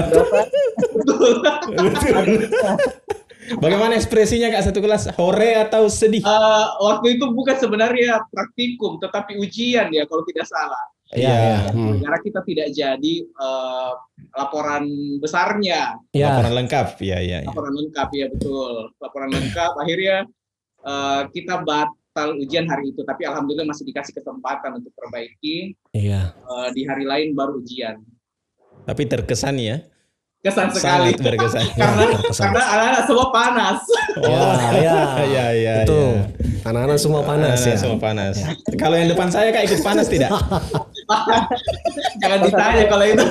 Bagaimana 3.58 3.98
ekspresinya 3.98 4.46
Kak 4.54 4.70
satu 4.70 4.78
kelas? 4.78 5.10
Hore 5.18 5.58
atau 5.58 5.90
sedih? 5.90 6.22
Uh, 6.22 6.66
waktu 6.86 7.18
itu 7.18 7.26
bukan 7.34 7.58
sebenarnya 7.58 8.22
praktikum, 8.30 9.02
tetapi 9.02 9.42
ujian 9.42 9.90
ya 9.90 10.06
kalau 10.06 10.22
tidak 10.22 10.46
salah. 10.46 10.78
Ya, 11.10 11.34
ya. 11.34 11.58
Hmm. 11.74 11.98
Karena 11.98 12.18
kita 12.22 12.40
tidak 12.46 12.70
jadi 12.70 13.14
uh, 13.34 13.98
laporan 14.30 14.84
besarnya, 15.18 15.98
Ya. 16.10 16.34
Laporan 16.34 16.54
lengkap. 16.64 16.86
Iya 16.98 17.18
iya. 17.20 17.38
iya. 17.42 17.48
laporan 17.50 17.74
lengkap 17.74 18.08
ya 18.12 18.26
betul, 18.30 18.74
laporan 18.98 19.30
lengkap. 19.30 19.72
Akhirnya 19.76 20.16
uh, 20.82 21.22
kita 21.30 21.62
batal 21.62 22.38
ujian 22.38 22.66
hari 22.66 22.90
itu, 22.90 23.02
tapi 23.02 23.26
alhamdulillah 23.26 23.66
masih 23.66 23.84
dikasih 23.84 24.14
kesempatan 24.14 24.78
untuk 24.78 24.94
perbaiki. 24.94 25.74
Iya. 25.90 26.34
Uh, 26.46 26.68
di 26.70 26.86
hari 26.86 27.04
lain 27.04 27.34
baru 27.34 27.58
ujian. 27.58 27.98
Tapi 28.86 29.02
terkesan 29.04 29.58
ya. 29.58 29.82
Kesan 30.40 30.72
sekali. 30.72 31.12
Sangat 31.12 31.20
berkesan. 31.20 31.64
karena 31.76 32.00
Ya, 32.00 32.08
terkesan. 32.16 32.42
karena 32.48 32.62
anak-anak 32.64 33.02
semua 33.04 33.26
panas. 33.28 33.80
Ya, 34.24 34.48
ya. 34.88 34.96
Iya 35.20 35.46
iya. 35.52 35.74
Itu 35.84 36.00
iya. 36.00 36.24
Anak-anak 36.64 36.98
semua 37.00 37.22
panas 37.24 37.58
Anak-anak 37.60 37.72
ya. 37.72 37.76
Semua 37.78 37.98
panas. 38.00 38.34
Kalau 38.76 38.96
yang 38.96 39.08
depan 39.10 39.28
saya 39.32 39.48
Kak 39.52 39.64
ikut 39.68 39.80
panas 39.84 40.06
tidak? 40.06 40.30
Jangan 42.22 42.38
ditanya 42.46 42.84
kalau 42.86 43.04
itu. 43.04 43.24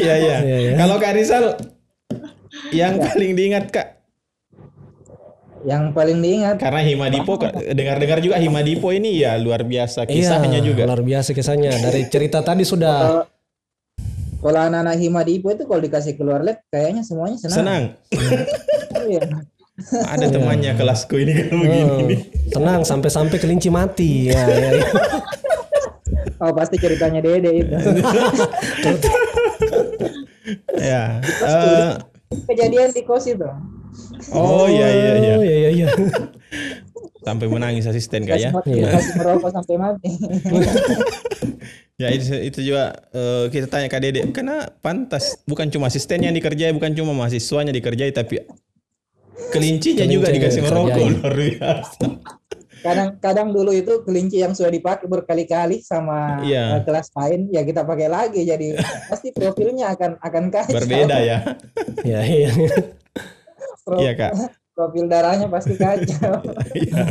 Iya 0.00 0.14
iya. 0.16 0.36
Iya, 0.40 0.58
iya. 0.58 0.72
Kalau 0.78 0.96
Kak 0.98 1.12
Rizal 1.14 1.44
yang 2.70 3.02
paling 3.02 3.32
diingat 3.34 3.66
Kak 3.70 3.88
Yang 5.64 5.96
paling 5.96 6.18
diingat 6.20 6.60
karena 6.60 6.84
Himadipo 6.84 7.40
dengar-dengar 7.72 8.20
juga 8.20 8.36
Himadipo 8.36 8.92
ini 8.92 9.24
ya 9.24 9.40
luar 9.40 9.64
biasa 9.64 10.04
kisahnya 10.04 10.60
Iya, 10.60 10.68
juga. 10.72 10.84
Luar 10.84 11.00
biasa 11.00 11.32
kisahnya. 11.32 11.72
Dari 11.80 12.04
cerita 12.12 12.44
tadi 12.44 12.68
sudah 12.68 13.24
kalau 14.44 14.60
anak-anak 14.60 15.00
Himadipo 15.00 15.48
itu 15.56 15.64
kalau 15.64 15.80
dikasih 15.80 16.20
keluar 16.20 16.44
lab 16.44 16.60
kayaknya 16.68 17.00
semuanya 17.00 17.40
senang. 17.40 17.56
Senang. 17.56 17.82
Iya. 19.04 19.20
Ada 20.06 20.30
temannya 20.30 20.72
kelasku 20.72 21.18
ini 21.18 21.32
kalau 21.34 21.58
begini 21.60 21.82
Oh, 21.84 21.98
nih. 22.06 22.20
tenang 22.48 22.82
sampai-sampai 22.82 23.36
kelinci 23.36 23.68
mati. 23.68 24.30
Ya, 24.30 24.46
ya, 24.46 24.68
ya. 24.72 24.86
Oh 26.38 26.52
pasti 26.52 26.76
ceritanya 26.76 27.18
Dede 27.18 27.50
itu. 27.56 27.74
Ya. 30.76 31.18
eh, 31.24 31.90
Kejadian 32.44 32.92
di 32.92 33.02
kos 33.02 33.24
itu. 33.24 33.46
oh 34.30 34.66
iya 34.66 34.88
iya 34.88 35.12
iya. 35.16 35.32
Oh, 35.34 35.42
iya 35.42 35.56
iya 35.58 35.70
iya. 35.72 35.88
Sampai 37.20 37.48
menangis 37.48 37.88
asisten 37.88 38.22
Kak 38.22 38.36
ya. 38.36 38.50
Kasih, 38.52 38.74
Iya. 38.76 38.88
merokok 39.16 39.50
sampai 39.50 39.74
mati. 39.74 40.10
Ya 41.94 42.10
itu, 42.10 42.26
itu 42.34 42.74
juga 42.74 42.90
eh, 43.14 43.46
kita 43.48 43.70
tanya 43.70 43.86
Kak 43.86 44.02
Dede 44.02 44.26
karena 44.34 44.66
pantas 44.82 45.38
bukan 45.46 45.70
cuma 45.70 45.86
asisten 45.86 46.18
yang 46.20 46.34
dikerjai, 46.34 46.74
bukan 46.74 46.90
cuma 46.90 47.14
mahasiswanya 47.14 47.70
dikerjai 47.70 48.10
tapi 48.10 48.42
kelincinya 49.50 50.04
juga 50.04 50.28
Kelincinya 50.28 50.34
dikasih 50.36 50.62
merokok 50.62 50.96
luar 50.98 51.34
biasa. 51.34 52.06
Kadang-kadang 52.80 53.48
dulu 53.48 53.72
itu 53.72 54.04
kelinci 54.04 54.44
yang 54.44 54.52
sudah 54.52 54.68
dipakai 54.68 55.08
berkali-kali 55.08 55.80
sama 55.80 56.44
Iya. 56.44 56.76
eh, 56.76 56.82
kelas 56.84 57.08
lain 57.16 57.48
ya 57.48 57.64
kita 57.64 57.80
pakai 57.80 58.12
lagi 58.12 58.44
jadi 58.44 58.76
pasti 59.08 59.32
profilnya 59.32 59.88
akan 59.90 60.20
akan 60.20 60.44
kacau. 60.52 60.76
Berbeda 60.76 61.16
ya. 61.16 61.38
Iya 62.04 62.20
iya. 62.44 62.50
Pro- 63.80 64.00
Iya 64.00 64.12
Kak. 64.14 64.32
Profil 64.74 65.06
darahnya 65.06 65.48
pasti 65.48 65.74
kacau. 65.74 66.44
Iya. 66.76 67.02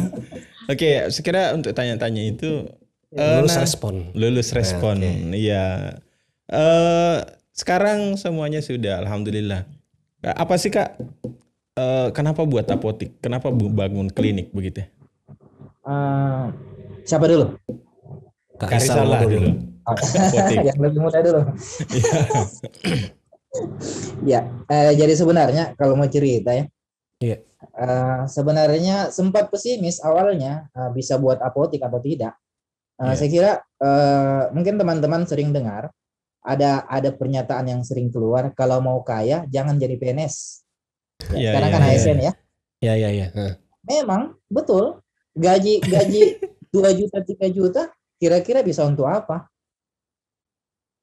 Oke, 0.69 0.89
sekira 1.09 1.51
untuk 1.51 1.73
tanya-tanya 1.73 2.21
itu 2.21 2.69
Lulus 3.09 3.53
nah, 3.53 3.61
respon. 3.61 4.09
lulus 4.13 4.53
respon. 4.53 5.01
Iya. 5.33 5.97
Eh 6.45 7.17
sekarang 7.49 8.13
semuanya 8.13 8.61
sudah 8.61 9.01
alhamdulillah. 9.01 9.65
Nah, 10.21 10.33
Apa 10.33 10.53
sih 10.55 10.69
Kak? 10.69 10.97
Eh, 11.73 12.07
kenapa 12.13 12.45
buat 12.45 12.69
apotik? 12.69 13.17
Kenapa 13.17 13.49
bangun 13.49 14.05
klinik 14.13 14.53
begitu? 14.53 14.85
Eh, 15.89 16.45
siapa 17.01 17.25
dulu? 17.25 17.57
Kak 18.61 18.77
dulu. 18.77 19.25
dulu. 19.25 19.49
Apotik. 19.81 20.21
yang 20.69 20.77
lebih 20.77 20.99
muda 21.01 21.19
dulu. 21.25 21.41
Iya. 21.89 22.13
Ya, 24.25 24.49
eh, 24.65 24.97
jadi 24.97 25.13
sebenarnya 25.13 25.77
kalau 25.77 25.93
mau 25.93 26.09
cerita 26.09 26.57
ya, 26.57 26.65
Iya. 27.21 27.37
eh, 27.61 28.21
sebenarnya 28.25 29.13
sempat 29.13 29.53
pesimis 29.53 30.01
awalnya 30.01 30.73
eh, 30.73 30.89
bisa 30.89 31.21
buat 31.21 31.37
apotik 31.37 31.85
atau 31.85 32.01
tidak. 32.01 32.33
Eh, 32.97 33.05
Iya. 33.05 33.13
Saya 33.13 33.29
kira 33.29 33.51
eh, 33.61 34.43
mungkin 34.57 34.81
teman-teman 34.81 35.29
sering 35.29 35.53
dengar 35.53 35.93
ada 36.41 36.81
ada 36.89 37.13
pernyataan 37.13 37.77
yang 37.77 37.81
sering 37.85 38.09
keluar 38.09 38.49
kalau 38.57 38.81
mau 38.81 39.05
kaya 39.05 39.45
jangan 39.53 39.77
jadi 39.77 40.01
PNS. 40.01 40.62
Ya, 41.21 41.37
Iya, 41.37 41.49
sekarang 41.53 41.69
iya, 41.69 41.75
kan 41.75 41.81
iya. 41.83 41.91
ASN 41.95 42.17
ya. 42.19 42.31
Iya 42.83 42.93
iya 42.95 43.09
iya. 43.11 43.27
Nah, 43.33 43.53
Memang 43.83 44.21
betul 44.47 44.99
gaji 45.35 45.83
gaji 45.83 46.21
2 46.73 46.89
juta 46.95 47.17
3 47.21 47.47
juta 47.49 47.81
kira-kira 48.17 48.63
bisa 48.63 48.83
untuk 48.83 49.05
apa? 49.05 49.47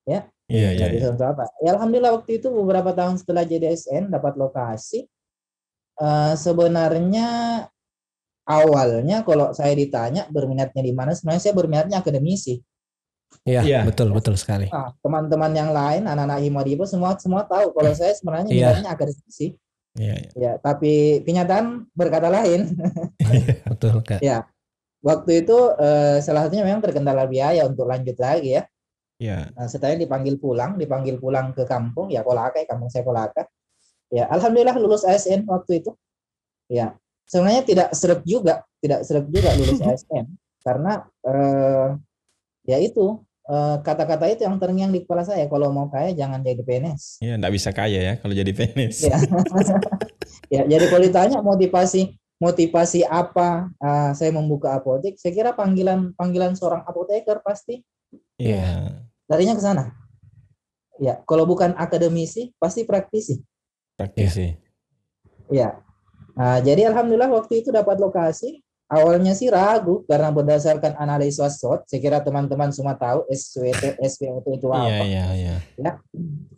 Iya, 0.04 0.26
iya. 0.50 0.68
Nggak 0.74 0.90
bisa 0.98 1.06
untuk 1.14 1.26
apa? 1.30 1.44
Ya 1.62 1.78
alhamdulillah 1.78 2.12
waktu 2.18 2.42
itu 2.42 2.50
beberapa 2.50 2.90
tahun 2.90 3.16
setelah 3.16 3.46
jadi 3.46 3.70
SN 3.70 4.10
dapat 4.10 4.34
lokasi. 4.34 5.06
eh, 6.00 6.32
sebenarnya 6.32 7.28
awalnya 8.48 9.20
kalau 9.20 9.52
saya 9.52 9.76
ditanya 9.76 10.24
berminatnya 10.32 10.80
di 10.80 10.96
mana, 10.96 11.12
sebenarnya 11.12 11.42
saya 11.44 11.52
berminatnya 11.52 12.00
akademisi. 12.00 12.56
Iya, 13.44 13.60
Iya. 13.62 13.80
betul 13.84 14.08
betul 14.10 14.32
sekali. 14.34 14.72
Nah, 14.72 14.96
teman-teman 15.04 15.52
yang 15.52 15.70
lain, 15.70 16.08
anak-anak 16.08 16.40
Himadipo 16.40 16.88
semua 16.88 17.20
semua 17.20 17.44
tahu 17.44 17.76
kalau 17.76 17.92
saya 17.92 18.16
sebenarnya 18.16 18.48
Iya. 18.48 18.56
minatnya 18.80 18.90
akademisi. 18.96 19.60
Iya, 19.98 20.14
iya. 20.22 20.30
Ya, 20.38 20.52
tapi 20.62 21.24
kenyataan 21.26 21.90
berkata 21.94 22.30
lain. 22.30 22.78
Betul 23.70 24.02
Kak. 24.06 24.22
Waktu 25.00 25.30
itu 25.46 25.58
eh, 25.80 26.20
salah 26.20 26.46
satunya 26.46 26.62
memang 26.62 26.84
terkendala 26.84 27.24
biaya 27.24 27.64
untuk 27.64 27.88
lanjut 27.88 28.14
lagi 28.20 28.60
ya. 28.60 28.62
Iya. 29.20 29.52
Nah, 29.52 29.66
setelah 29.68 29.96
dipanggil 29.96 30.36
pulang, 30.40 30.80
dipanggil 30.80 31.20
pulang 31.20 31.52
ke 31.52 31.68
kampung, 31.68 32.08
ya 32.08 32.24
Kolaka, 32.24 32.60
ya, 32.60 32.66
kampung 32.68 32.88
saya 32.88 33.04
Kolaka. 33.04 33.44
Ya, 34.10 34.26
alhamdulillah 34.32 34.76
lulus 34.80 35.04
ASN 35.04 35.44
waktu 35.44 35.84
itu. 35.84 35.92
Ya, 36.70 36.96
sebenarnya 37.28 37.62
tidak 37.62 37.88
seret 37.92 38.22
juga, 38.24 38.64
tidak 38.80 39.04
seret 39.04 39.26
juga 39.28 39.52
lulus 39.56 39.80
ASN 39.88 40.26
karena 40.60 41.08
eh, 41.24 41.88
ya 42.68 42.78
itu 42.80 43.20
kata-kata 43.82 44.30
itu 44.30 44.46
yang 44.46 44.62
terngiang 44.62 44.94
di 44.94 45.02
kepala 45.02 45.26
saya. 45.26 45.50
Kalau 45.50 45.74
mau 45.74 45.90
kaya 45.90 46.14
jangan 46.14 46.38
jadi 46.38 46.62
PNS. 46.62 47.18
Iya, 47.18 47.34
enggak 47.34 47.54
bisa 47.54 47.70
kaya 47.74 47.98
ya 47.98 48.14
kalau 48.22 48.34
jadi 48.34 48.52
PNS. 48.54 48.96
Ya. 49.10 49.18
ya, 50.54 50.62
jadi 50.70 50.84
kalau 50.86 51.02
ditanya 51.02 51.38
motivasi 51.42 52.14
motivasi 52.40 53.04
apa 53.04 53.68
uh, 53.82 54.10
saya 54.16 54.30
membuka 54.32 54.72
apotek? 54.72 55.18
Saya 55.18 55.34
kira 55.34 55.50
panggilan 55.52 56.14
panggilan 56.14 56.54
seorang 56.54 56.86
apoteker 56.86 57.42
pasti. 57.44 57.82
Iya. 58.38 59.02
Larinya 59.28 59.58
ke 59.58 59.62
sana. 59.62 59.94
Ya, 61.00 61.20
kalau 61.24 61.44
bukan 61.48 61.76
akademisi 61.76 62.52
pasti 62.60 62.84
praktisi. 62.84 63.40
Praktisi. 63.96 64.56
Ya. 65.52 65.80
Nah, 66.36 66.62
jadi 66.62 66.88
alhamdulillah 66.88 67.28
waktu 67.28 67.64
itu 67.64 67.68
dapat 67.74 68.00
lokasi. 68.00 68.62
Awalnya 68.90 69.38
sih 69.38 69.46
ragu 69.46 70.02
karena 70.10 70.34
berdasarkan 70.34 70.98
analisa 70.98 71.46
SWOT, 71.46 71.86
saya 71.86 72.02
kira 72.02 72.18
teman-teman 72.18 72.74
semua 72.74 72.98
tahu 72.98 73.22
SWT, 73.30 74.02
SWOT 74.02 74.46
itu 74.58 74.66
Iya, 74.66 74.82
apa. 74.82 75.04
iya, 75.06 75.24
iya. 75.38 75.56
Ya, 75.78 75.92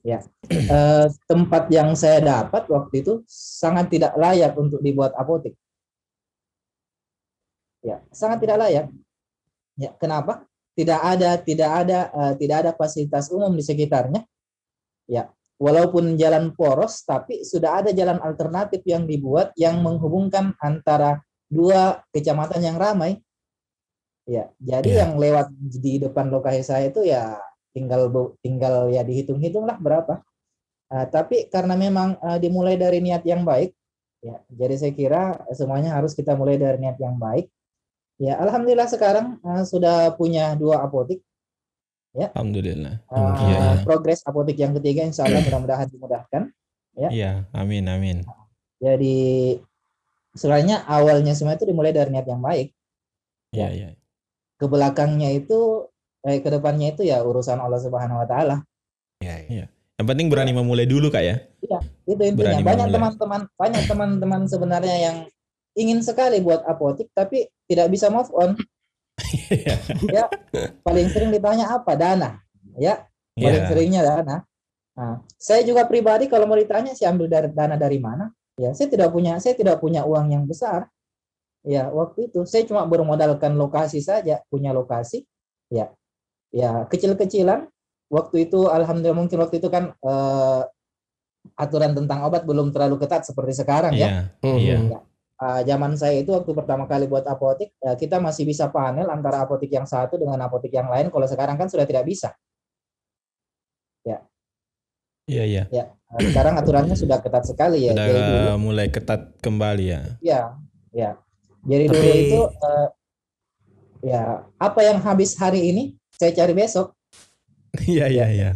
ya. 0.01 0.19
Eh, 0.49 1.07
tempat 1.29 1.69
yang 1.69 1.93
saya 1.93 2.25
dapat 2.25 2.65
waktu 2.73 3.05
itu 3.05 3.21
sangat 3.29 3.93
tidak 3.93 4.17
layak 4.17 4.57
untuk 4.57 4.81
dibuat 4.81 5.13
apotek. 5.13 5.53
Ya, 7.85 8.01
sangat 8.17 8.41
tidak 8.41 8.65
layak. 8.65 8.87
Ya, 9.77 9.93
kenapa? 10.01 10.49
Tidak 10.73 11.01
ada, 11.05 11.37
tidak 11.37 11.71
ada, 11.85 12.09
eh, 12.17 12.33
tidak 12.41 12.57
ada 12.65 12.71
fasilitas 12.73 13.29
umum 13.29 13.53
di 13.53 13.61
sekitarnya. 13.61 14.25
Ya, 15.05 15.29
walaupun 15.61 16.17
jalan 16.17 16.57
poros, 16.57 17.05
tapi 17.05 17.45
sudah 17.45 17.85
ada 17.85 17.93
jalan 17.93 18.17
alternatif 18.25 18.81
yang 18.89 19.05
dibuat 19.05 19.53
yang 19.61 19.85
menghubungkan 19.85 20.57
antara 20.65 21.21
dua 21.53 22.01
kecamatan 22.17 22.65
yang 22.65 22.81
ramai. 22.81 23.21
Ya, 24.25 24.49
jadi 24.57 24.89
Ya. 24.89 24.99
yang 25.05 25.21
lewat 25.21 25.53
di 25.59 26.01
depan 26.01 26.33
lokasi 26.33 26.65
saya 26.65 26.89
itu 26.89 27.05
ya 27.05 27.37
tinggal 27.77 28.09
tinggal 28.41 28.89
ya 28.89 29.05
dihitung-hitung 29.05 29.69
lah 29.69 29.77
berapa. 29.77 30.25
Uh, 30.89 31.05
tapi 31.09 31.51
karena 31.53 31.77
memang 31.77 32.17
uh, 32.21 32.39
dimulai 32.41 32.77
dari 32.77 33.01
niat 33.01 33.25
yang 33.25 33.43
baik, 33.43 33.73
ya, 34.21 34.39
jadi 34.53 34.75
saya 34.77 34.93
kira 34.93 35.23
semuanya 35.57 35.97
harus 35.97 36.13
kita 36.13 36.37
mulai 36.37 36.61
dari 36.61 36.79
niat 36.79 37.01
yang 37.01 37.17
baik. 37.17 37.49
Ya, 38.21 38.39
alhamdulillah 38.39 38.87
sekarang 38.87 39.41
uh, 39.43 39.65
sudah 39.67 40.15
punya 40.15 40.55
dua 40.55 40.85
apotik. 40.85 41.25
Alhamdulillah. 42.13 43.01
Uh, 43.09 43.35
iya. 43.49 43.61
Progres 43.89 44.21
apotik 44.23 44.61
yang 44.61 44.77
ketiga, 44.77 45.03
insya 45.03 45.25
Allah 45.25 45.41
mudah-mudahan 45.43 45.89
dimudahkan. 45.89 46.43
Ya. 46.93 47.09
Iya, 47.09 47.33
amin, 47.57 47.89
amin. 47.89 48.17
Jadi 48.77 49.57
sebenarnya 50.33 50.85
awalnya 50.89 51.33
semua 51.37 51.55
itu 51.57 51.65
dimulai 51.65 51.93
dari 51.93 52.09
niat 52.13 52.27
yang 52.27 52.41
baik. 52.41 52.73
Iya, 53.53 53.69
Ya. 53.69 53.69
iya. 53.73 53.89
Ke 54.57 54.67
belakangnya 54.71 55.29
itu, 55.35 55.89
eh, 56.25 56.39
ke 56.41 56.49
depannya 56.49 56.95
itu 56.95 57.03
ya 57.05 57.21
urusan 57.21 57.59
Allah 57.59 57.81
Subhanahu 57.83 58.23
Wa 58.25 58.29
Taala. 58.29 58.57
Iya, 59.23 59.69
Yang 60.01 60.07
penting 60.09 60.27
berani 60.33 60.51
memulai 60.57 60.89
dulu, 60.89 61.13
Kak 61.13 61.23
ya. 61.23 61.37
Itu 62.09 62.23
intinya. 62.27 62.59
Berani 62.59 62.65
Banyak 62.65 62.89
teman-teman, 62.91 63.41
banyak 63.55 63.83
teman-teman 63.87 64.41
sebenarnya 64.51 64.97
yang 64.99 65.17
ingin 65.79 66.03
sekali 66.03 66.43
buat 66.43 66.65
apotik 66.67 67.09
tapi 67.15 67.47
tidak 67.71 67.87
bisa 67.93 68.11
move 68.11 68.29
on. 68.35 68.59
ya, 70.11 70.27
paling 70.83 71.07
sering 71.13 71.31
ditanya 71.31 71.71
apa? 71.77 71.93
Dana. 71.95 72.41
Ya, 72.81 73.07
paling 73.37 73.63
Iya. 73.63 73.69
seringnya 73.69 74.03
dana. 74.03 74.37
Nah, 74.93 75.25
saya 75.41 75.65
juga 75.65 75.89
pribadi 75.89 76.29
kalau 76.29 76.45
mau 76.45 76.57
ditanya 76.59 76.93
sih 76.93 77.09
ambil 77.09 77.29
dari 77.31 77.49
dana 77.53 77.77
dari 77.81 77.97
mana? 77.97 78.29
Ya, 78.61 78.71
saya 78.77 78.89
tidak 78.93 79.11
punya 79.13 79.41
saya 79.41 79.57
tidak 79.57 79.81
punya 79.81 80.05
uang 80.05 80.33
yang 80.33 80.45
besar. 80.45 80.89
Ya, 81.63 81.89
waktu 81.89 82.29
itu 82.29 82.43
saya 82.45 82.67
cuma 82.67 82.85
bermodalkan 82.85 83.55
lokasi 83.55 84.03
saja, 84.03 84.43
punya 84.51 84.75
lokasi. 84.75 85.25
Ya. 85.73 85.95
Ya, 86.53 86.85
kecil-kecilan. 86.91 87.71
Waktu 88.13 88.51
itu 88.51 88.69
alhamdulillah 88.69 89.17
mungkin 89.17 89.41
waktu 89.41 89.57
itu 89.57 89.73
kan 89.73 89.97
eh, 89.97 90.63
aturan 91.57 91.97
tentang 91.97 92.29
obat 92.29 92.45
belum 92.45 92.71
terlalu 92.71 93.01
ketat 93.01 93.25
seperti 93.25 93.57
sekarang 93.57 93.97
ya. 93.97 94.29
Iya, 94.45 94.57
iya. 94.59 95.01
Uh, 95.43 95.59
zaman 95.67 95.99
saya 95.99 96.23
itu 96.23 96.31
waktu 96.31 96.55
pertama 96.55 96.87
kali 96.87 97.11
buat 97.11 97.27
apotik, 97.27 97.75
ya 97.83 97.99
kita 97.99 98.23
masih 98.23 98.47
bisa 98.47 98.71
panel 98.71 99.11
antara 99.11 99.43
apotik 99.43 99.75
yang 99.75 99.83
satu 99.83 100.15
dengan 100.15 100.39
apotik 100.39 100.71
yang 100.71 100.87
lain. 100.87 101.11
Kalau 101.11 101.27
sekarang 101.27 101.59
kan 101.59 101.67
sudah 101.67 101.83
tidak 101.83 102.07
bisa. 102.07 102.31
Iya, 105.27 105.45
iya. 105.47 105.65
Ya, 105.71 105.85
uh, 106.13 106.21
sekarang 106.23 106.55
aturannya 106.55 106.95
sudah 106.95 107.19
ketat 107.19 107.45
sekali 107.45 107.89
ya. 107.89 107.93
Sudah 107.97 108.07
Jadi 108.07 108.21
dulu, 108.21 108.51
mulai 108.63 108.87
ketat 108.89 109.21
kembali 109.41 109.85
ya. 109.85 110.01
ya, 110.21 110.41
ya. 110.93 111.11
Jadi 111.63 111.85
dulu 111.89 111.99
Tapi- 111.99 112.23
itu, 112.23 112.41
uh, 112.43 112.89
ya 114.03 114.23
apa 114.59 114.81
yang 114.83 114.99
habis 114.99 115.35
hari 115.35 115.71
ini 115.71 115.83
saya 116.13 116.33
cari 116.33 116.53
besok. 116.53 116.93
Iya, 117.89 118.05
iya, 118.05 118.27
iya. 118.29 118.51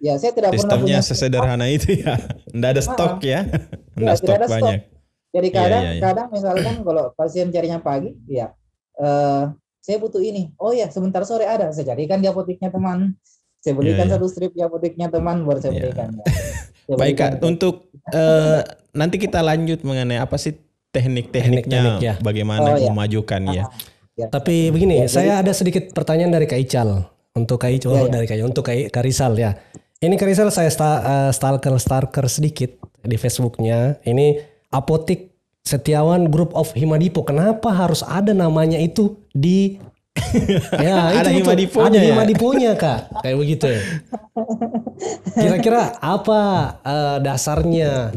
Ya, 0.00 0.16
saya 0.16 0.32
tidak 0.32 0.56
pernah 0.56 0.64
Sistemnya 0.64 0.96
punya. 0.96 1.04
sesederhana 1.04 1.66
itu 1.68 1.92
ya. 1.92 2.16
Nggak 2.56 2.70
ada 2.72 2.82
stok 2.82 3.14
ya. 3.20 3.44
Tidak 3.92 4.16
stok 4.16 4.32
ada 4.32 4.46
stok. 4.48 4.54
banyak. 4.56 4.80
Jadi 5.28 5.48
Iya, 5.48 5.56
kadang, 5.60 5.82
iya, 5.84 5.92
iya. 5.92 6.00
kadang 6.00 6.28
misalkan 6.32 6.74
kalau 6.88 7.04
pasien 7.12 7.52
carinya 7.52 7.84
pagi, 7.84 8.16
ya, 8.24 8.48
eh, 8.96 9.44
saya 9.76 9.96
butuh 10.00 10.24
ini. 10.24 10.56
Oh 10.56 10.72
ya, 10.72 10.88
sebentar 10.88 11.20
sore 11.24 11.44
ada. 11.44 11.68
Saya 11.68 11.92
carikan 11.92 12.24
di 12.24 12.32
apoteknya 12.32 12.72
teman. 12.72 13.12
Saya 13.60 13.76
belikan 13.76 14.08
iya. 14.08 14.16
satu 14.16 14.24
strip 14.24 14.56
di 14.56 14.64
apoteknya 14.64 15.12
teman, 15.12 15.44
baru 15.44 15.60
saya 15.60 15.76
Iya. 15.76 15.92
belikan. 15.92 16.08
ya. 16.16 16.24
Saya 16.82 16.98
Baik 16.98 17.14
Kak, 17.14 17.30
untuk 17.46 17.88
eh, 18.10 18.60
nanti 18.92 19.16
kita 19.22 19.38
lanjut 19.40 19.86
mengenai 19.86 20.18
apa 20.18 20.34
sih 20.36 20.58
teknik-tekniknya 20.92 21.62
Teknik-teknik, 21.64 21.96
ya. 22.04 22.14
bagaimana 22.20 22.76
Oh, 22.76 22.90
memajukan 22.92 23.42
ya. 23.48 23.64
Ya. 24.12 24.28
Tapi 24.28 24.68
begini, 24.68 25.00
Ya, 25.00 25.08
saya 25.08 25.32
ada 25.40 25.56
sedikit 25.56 25.88
pertanyaan 25.96 26.36
dari 26.36 26.44
Kak 26.44 26.60
Ical. 26.60 27.08
Untuk 27.32 27.56
Kak 27.64 27.72
Ical, 27.72 27.96
Ya, 27.96 28.00
ya. 28.04 28.12
dari 28.12 28.26
Kak 28.28 28.36
Ical. 28.36 28.48
Untuk 28.52 28.64
Kak, 28.68 28.76
Kak 28.92 29.04
Rizal 29.06 29.32
ya. 29.40 29.56
Ini 30.02 30.14
Kak 30.20 30.28
Rizal 30.28 30.50
saya 30.52 30.68
sta, 30.68 31.00
eh, 31.00 31.30
stalker 31.32 31.72
stalker 31.80 32.26
sedikit 32.28 32.76
di 33.00 33.16
Facebooknya. 33.16 33.96
Ini 34.04 34.42
apotik 34.68 35.32
Setiawan 35.62 36.26
Group 36.28 36.52
of 36.52 36.74
Himadipo. 36.74 37.22
Kenapa 37.22 37.70
harus 37.72 38.02
ada 38.02 38.34
namanya 38.34 38.76
itu 38.76 39.16
di 39.30 39.78
ya, 40.80 40.96
Ada 41.12 41.30
itu, 41.30 41.40
itu. 41.40 41.40
Himadiponya 41.44 41.88
Ada 41.88 41.98
ya? 41.98 42.06
Himadiponya, 42.12 42.70
Kak. 42.76 43.00
Kayak 43.20 43.36
begitu 43.38 43.66
ya. 43.68 43.82
Kira-kira 45.36 45.82
apa 46.00 46.40
eh, 46.82 47.16
dasarnya 47.20 48.12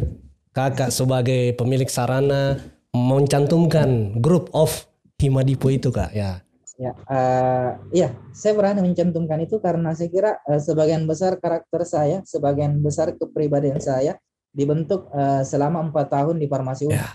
Kakak 0.55 0.87
sebagai 0.87 1.51
pemilik 1.59 1.91
sarana 1.91 2.59
mencantumkan 2.95 4.15
Group 4.23 4.51
of 4.55 4.87
Himadipo 5.19 5.67
itu, 5.67 5.91
Kak? 5.91 6.15
Ya. 6.15 6.45
Ya, 6.75 6.91
eh, 6.91 7.69
iya, 7.95 8.09
saya 8.35 8.51
berani 8.51 8.83
mencantumkan 8.83 9.39
itu 9.39 9.63
karena 9.63 9.95
saya 9.95 10.11
kira 10.11 10.31
eh, 10.43 10.59
sebagian 10.59 11.07
besar 11.07 11.39
karakter 11.39 11.87
saya, 11.87 12.19
sebagian 12.27 12.83
besar 12.83 13.15
kepribadian 13.15 13.79
saya 13.79 14.19
dibentuk 14.51 15.07
eh, 15.15 15.43
selama 15.47 15.79
empat 15.87 16.11
tahun 16.11 16.35
di 16.35 16.51
farmasi 16.51 16.91
umum. 16.91 16.99
Ya. 16.99 17.07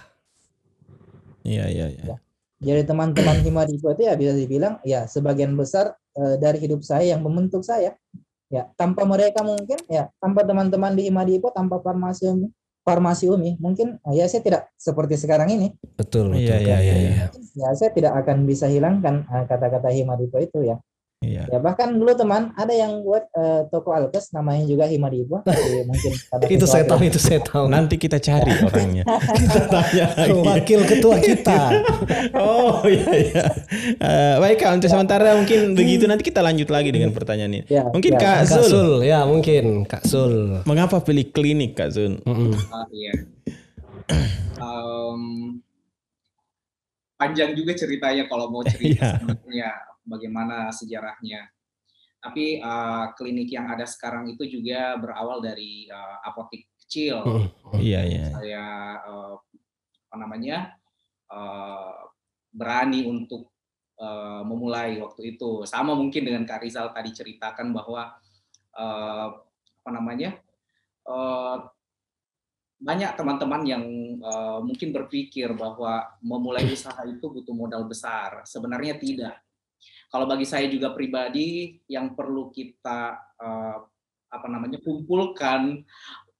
Iya, 1.44 1.64
iya, 1.68 1.86
iya. 1.92 2.04
Jadi 2.60 2.84
teman-teman 2.84 3.40
Himadipo 3.40 3.88
itu 3.96 4.04
ya 4.04 4.12
bisa 4.20 4.36
dibilang 4.36 4.76
ya 4.84 5.08
sebagian 5.08 5.56
besar 5.56 5.96
eh, 6.12 6.36
dari 6.36 6.60
hidup 6.60 6.84
saya 6.84 7.16
yang 7.16 7.24
membentuk 7.24 7.64
saya. 7.64 7.96
Ya, 8.50 8.66
tanpa 8.74 9.06
mereka 9.06 9.46
mungkin 9.46 9.78
ya 9.86 10.10
tanpa 10.20 10.44
teman-teman 10.44 10.92
di 10.92 11.08
Himadipo, 11.08 11.54
tanpa 11.54 11.80
farmasi 11.80 12.28
umi, 12.28 12.50
farmasi 12.84 13.32
umi, 13.32 13.56
mungkin 13.56 13.96
eh, 14.04 14.20
ya 14.20 14.28
saya 14.28 14.44
tidak 14.44 14.62
seperti 14.76 15.16
sekarang 15.16 15.48
ini. 15.48 15.72
Betul, 15.96 16.36
betul. 16.36 16.44
Iya, 16.44 16.56
iya, 16.60 16.78
iya, 16.84 16.94
iya. 17.00 17.26
Ya, 17.56 17.68
saya 17.72 17.96
tidak 17.96 18.12
akan 18.20 18.44
bisa 18.44 18.68
hilangkan 18.68 19.24
eh, 19.24 19.44
kata-kata 19.48 19.88
Himadipo 19.88 20.36
itu 20.36 20.60
ya. 20.68 20.76
Iya. 21.20 21.44
Ya 21.52 21.60
bahkan 21.60 21.92
dulu 21.92 22.16
teman 22.16 22.48
ada 22.56 22.72
yang 22.72 23.04
buat 23.04 23.28
eh, 23.36 23.68
toko 23.68 23.92
alkes 23.92 24.32
namanya 24.32 24.64
juga 24.64 24.88
Himadipo. 24.88 25.44
Jadi 25.44 25.84
mungkin 25.84 26.12
Itu 26.48 26.64
saya 26.64 26.88
tahu, 26.88 27.04
itu 27.04 27.20
saya 27.20 27.44
tahu. 27.44 27.68
Nanti 27.68 28.00
kita 28.00 28.16
cari 28.16 28.48
orangnya. 28.64 29.04
kita 29.36 29.68
tanya 29.68 30.06
lagi. 30.16 30.40
Wakil 30.40 30.80
ketua 30.88 31.20
kita. 31.20 31.58
Oh 32.32 32.80
iya 32.88 33.12
iya. 33.12 33.44
Eh, 34.00 34.34
baik 34.40 34.64
Kak, 34.64 34.80
untuk 34.80 34.88
sementara 34.88 35.36
mungkin 35.36 35.76
begitu 35.76 36.08
nanti 36.08 36.24
kita 36.24 36.40
lanjut 36.40 36.72
lagi 36.72 36.88
dengan 36.88 37.12
pertanyaan 37.12 37.52
ini. 37.52 37.68
Ya, 37.68 37.84
Mungkin 37.84 38.16
ya. 38.16 38.20
Kak 38.20 38.36
Kak 38.48 38.64
Zul, 38.64 38.72
Sul, 38.72 38.92
ya 39.04 39.20
mungkin 39.28 39.84
Kak 39.84 40.08
Sul. 40.08 40.64
mengapa 40.64 41.04
pilih 41.04 41.28
klinik 41.28 41.76
Kak 41.76 41.92
Zul? 41.92 42.16
Mm-mm. 42.24 42.56
Ah, 42.72 42.88
iya. 42.90 43.12
Em, 44.56 45.22
panjang 47.14 47.52
juga 47.52 47.76
ceritanya 47.76 48.24
kalau 48.24 48.48
mau 48.48 48.64
cerita 48.64 49.20
sebenarnya 49.20 49.89
bagaimana 50.04 50.72
sejarahnya. 50.72 51.48
Tapi 52.20 52.60
eh, 52.60 53.04
klinik 53.16 53.48
yang 53.48 53.72
ada 53.72 53.88
sekarang 53.88 54.28
itu 54.28 54.44
juga 54.44 54.96
berawal 55.00 55.40
dari 55.40 55.88
eh, 55.88 56.16
apotik 56.28 56.68
kecil. 56.84 57.24
Mm. 57.24 57.48
Iya 57.80 58.00
iya. 58.04 58.24
Saya 58.28 58.64
eh, 59.00 59.34
apa 60.10 60.16
namanya 60.20 60.76
eh, 61.32 61.92
berani 62.52 63.08
untuk 63.08 63.48
eh, 63.96 64.42
memulai 64.44 65.00
waktu 65.00 65.36
itu. 65.36 65.64
Sama 65.64 65.96
mungkin 65.96 66.28
dengan 66.28 66.44
Kak 66.44 66.60
Rizal 66.60 66.92
tadi 66.92 67.08
ceritakan 67.08 67.72
bahwa 67.72 68.12
eh, 68.76 69.28
apa 69.80 69.90
namanya 69.90 70.36
eh, 71.08 71.56
banyak 72.80 73.12
teman-teman 73.16 73.62
yang 73.64 73.84
eh, 74.20 74.58
mungkin 74.60 74.92
berpikir 74.92 75.56
bahwa 75.56 76.04
memulai 76.20 76.68
usaha 76.68 77.00
itu 77.08 77.32
butuh 77.32 77.56
modal 77.56 77.88
besar. 77.88 78.44
Sebenarnya 78.44 79.00
tidak. 79.00 79.40
Kalau 80.10 80.26
bagi 80.26 80.46
saya 80.48 80.66
juga 80.66 80.90
pribadi 80.90 81.78
yang 81.86 82.18
perlu 82.18 82.50
kita 82.50 83.14
eh, 83.38 83.78
apa 84.30 84.46
namanya 84.46 84.78
kumpulkan 84.82 85.82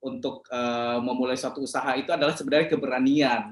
untuk 0.03 0.46
eh, 0.50 0.98
memulai 1.03 1.38
suatu 1.38 1.62
usaha 1.62 1.94
itu 1.94 2.11
adalah 2.11 2.35
sebenarnya 2.35 2.68
keberanian. 2.72 3.44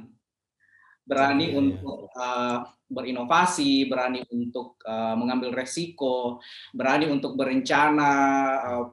berani 1.08 1.48
Iya, 1.48 1.52
iya. 1.56 1.60
untuk 1.64 2.00
uh, 2.12 2.68
berinovasi, 2.84 3.88
berani 3.88 4.28
untuk 4.28 4.76
uh, 4.84 5.16
mengambil 5.16 5.56
resiko, 5.56 6.36
berani 6.76 7.08
untuk 7.08 7.32
berencana. 7.32 8.12
uh, 8.60 8.92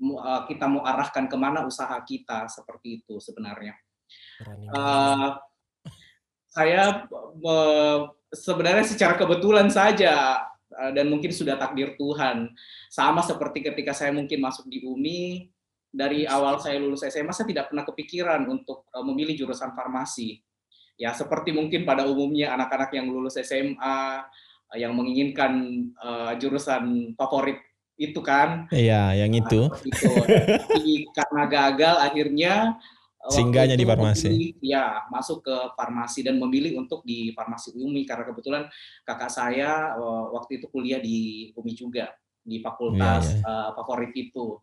uh, 0.00 0.42
kita 0.48 0.64
mau 0.64 0.80
arahkan 0.80 1.28
ke 1.28 1.36
mana 1.36 1.68
usaha 1.68 1.92
kita 2.08 2.48
seperti 2.48 3.04
itu 3.04 3.20
sebenarnya. 3.20 3.76
Berani. 4.40 4.64
Uh, 4.72 5.28
saya 6.52 7.08
sebenarnya 8.28 8.84
secara 8.84 9.16
kebetulan 9.16 9.72
saja 9.72 10.44
uh, 10.76 10.92
dan 10.92 11.08
mungkin 11.08 11.32
sudah 11.32 11.56
takdir 11.56 11.96
Tuhan. 11.96 12.52
Sama 12.92 13.24
seperti 13.24 13.64
ketika 13.64 13.96
saya 13.96 14.12
mungkin 14.12 14.40
masuk 14.44 14.68
di 14.68 14.84
UMI, 14.84 15.48
dari 15.92 16.28
awal 16.28 16.60
saya 16.60 16.80
lulus 16.80 17.04
SMA 17.04 17.32
saya 17.32 17.48
tidak 17.48 17.72
pernah 17.72 17.84
kepikiran 17.88 18.44
untuk 18.48 18.88
uh, 18.92 19.04
memilih 19.04 19.44
jurusan 19.44 19.72
farmasi. 19.72 20.40
Ya, 21.00 21.16
seperti 21.16 21.56
mungkin 21.56 21.88
pada 21.88 22.04
umumnya 22.04 22.52
anak-anak 22.52 22.92
yang 22.92 23.08
lulus 23.08 23.40
SMA 23.40 23.96
uh, 24.68 24.76
yang 24.76 24.92
menginginkan 24.92 25.52
uh, 26.00 26.36
jurusan 26.36 27.16
favorit 27.16 27.60
itu 27.96 28.20
kan 28.24 28.68
Iya, 28.72 29.24
yang 29.24 29.32
itu. 29.36 29.68
seperti 29.68 29.88
itu. 29.88 30.10
Tapi 30.68 30.92
karena 31.12 31.42
gagal 31.48 31.96
akhirnya 32.00 32.54
Singgahnya 33.30 33.78
di 33.78 33.86
farmasi. 33.86 34.26
memilih- 34.34 34.56
Ya, 34.58 35.06
masuk 35.06 35.46
ke 35.46 35.54
farmasi 35.78 36.26
dan 36.26 36.42
memilih 36.42 36.74
untuk 36.82 37.06
di 37.06 37.30
farmasi 37.36 37.70
UMI 37.78 38.02
karena 38.02 38.26
kebetulan 38.26 38.62
kakak 39.06 39.30
saya 39.30 39.94
uh, 39.94 40.34
waktu 40.34 40.58
itu 40.58 40.66
kuliah 40.66 40.98
di 40.98 41.50
UMI 41.54 41.72
juga 41.78 42.10
di 42.42 42.58
fakultas 42.58 43.38
Iya, 43.38 43.46
uh, 43.46 43.70
favorit 43.78 44.10
itu. 44.18 44.58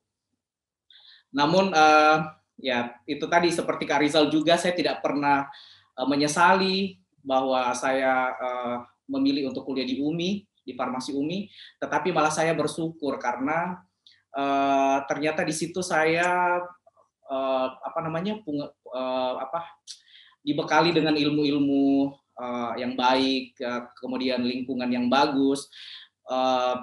Namun 1.31 1.71
uh, 1.71 2.17
ya 2.59 2.99
itu 3.07 3.23
tadi 3.31 3.47
seperti 3.53 3.87
Kak 3.87 4.03
Rizal 4.03 4.27
juga 4.27 4.59
saya 4.59 4.75
tidak 4.75 4.99
pernah 4.99 5.47
uh, 5.95 6.07
menyesali 6.09 6.99
bahwa 7.23 7.71
saya 7.71 8.35
uh, 8.35 8.77
memilih 9.07 9.55
untuk 9.55 9.63
kuliah 9.63 9.87
di 9.87 10.03
UMI 10.03 10.43
di 10.67 10.77
farmasi 10.77 11.15
UMI, 11.17 11.49
tetapi 11.81 12.13
malah 12.13 12.29
saya 12.29 12.53
bersyukur 12.53 13.17
karena 13.17 13.81
eh, 14.29 14.97
ternyata 15.09 15.41
di 15.41 15.49
situ 15.49 15.81
saya 15.81 16.61
eh, 17.29 17.67
apa 17.85 17.99
namanya 18.01 18.41
pung- 18.41 18.65
eh, 18.73 19.33
apa 19.37 19.69
dibekali 20.41 20.89
dengan 20.91 21.13
ilmu-ilmu 21.13 22.09
eh, 22.39 22.71
yang 22.81 22.97
baik, 22.97 23.55
eh, 23.59 23.81
kemudian 24.01 24.41
lingkungan 24.41 24.89
yang 24.89 25.07
bagus. 25.07 25.69
eh, 26.25 26.75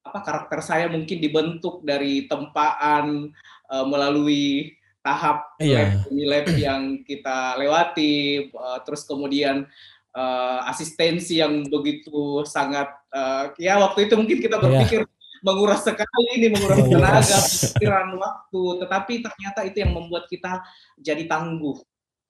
apa 0.00 0.18
karakter 0.24 0.64
saya 0.64 0.86
mungkin 0.88 1.20
dibentuk 1.20 1.84
dari 1.84 2.24
tempaan 2.26 3.30
eh, 3.70 3.84
melalui 3.86 4.74
tahap 5.00 5.56
Iya. 5.56 6.04
lab 6.12 6.46
yang 6.56 6.82
kita 7.04 7.56
lewati, 7.56 8.46
eh, 8.48 8.78
terus 8.84 9.04
kemudian 9.04 9.64
eh, 10.10 10.58
asistensi 10.66 11.38
yang 11.38 11.62
begitu 11.66 12.42
sangat 12.44 12.90
eh, 13.10 13.44
ya 13.62 13.78
waktu 13.78 14.08
itu 14.08 14.14
mungkin 14.18 14.38
kita 14.40 14.56
berpikir 14.58 15.02
menguras 15.40 15.80
sekali 15.84 16.28
ini 16.36 16.48
menguras 16.52 16.84
tenaga 16.84 17.38
pikiran 17.76 18.08
waktu 18.16 18.62
tetapi 18.84 19.14
ternyata 19.24 19.60
itu 19.64 19.76
yang 19.82 19.92
membuat 19.96 20.28
kita 20.28 20.60
jadi 21.00 21.24
tangguh 21.24 21.80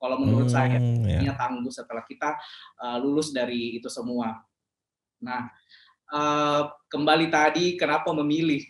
kalau 0.00 0.16
menurut 0.16 0.48
saya 0.48 0.80
Hmm, 0.80 1.04
ya. 1.04 1.20
jadinya 1.20 1.36
tangguh 1.36 1.68
setelah 1.68 2.00
kita 2.08 2.32
uh, 2.80 2.96
lulus 2.96 3.36
dari 3.36 3.76
itu 3.76 3.92
semua. 3.92 4.40
Nah, 5.20 5.52
uh, 6.08 6.72
kembali 6.88 7.28
tadi 7.28 7.76
kenapa 7.76 8.08
memilih 8.16 8.64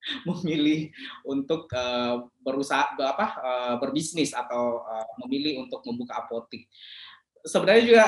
memilih 0.28 0.88
untuk 1.28 1.68
uh, 1.76 2.24
berusaha 2.40 2.96
be- 2.96 3.04
apa 3.04 3.26
uh, 3.36 3.74
berbisnis 3.76 4.32
atau 4.32 4.80
uh, 4.80 5.04
memilih 5.20 5.68
untuk 5.68 5.84
membuka 5.84 6.24
apotik. 6.24 6.64
Sebenarnya 7.44 7.84
juga 7.84 8.06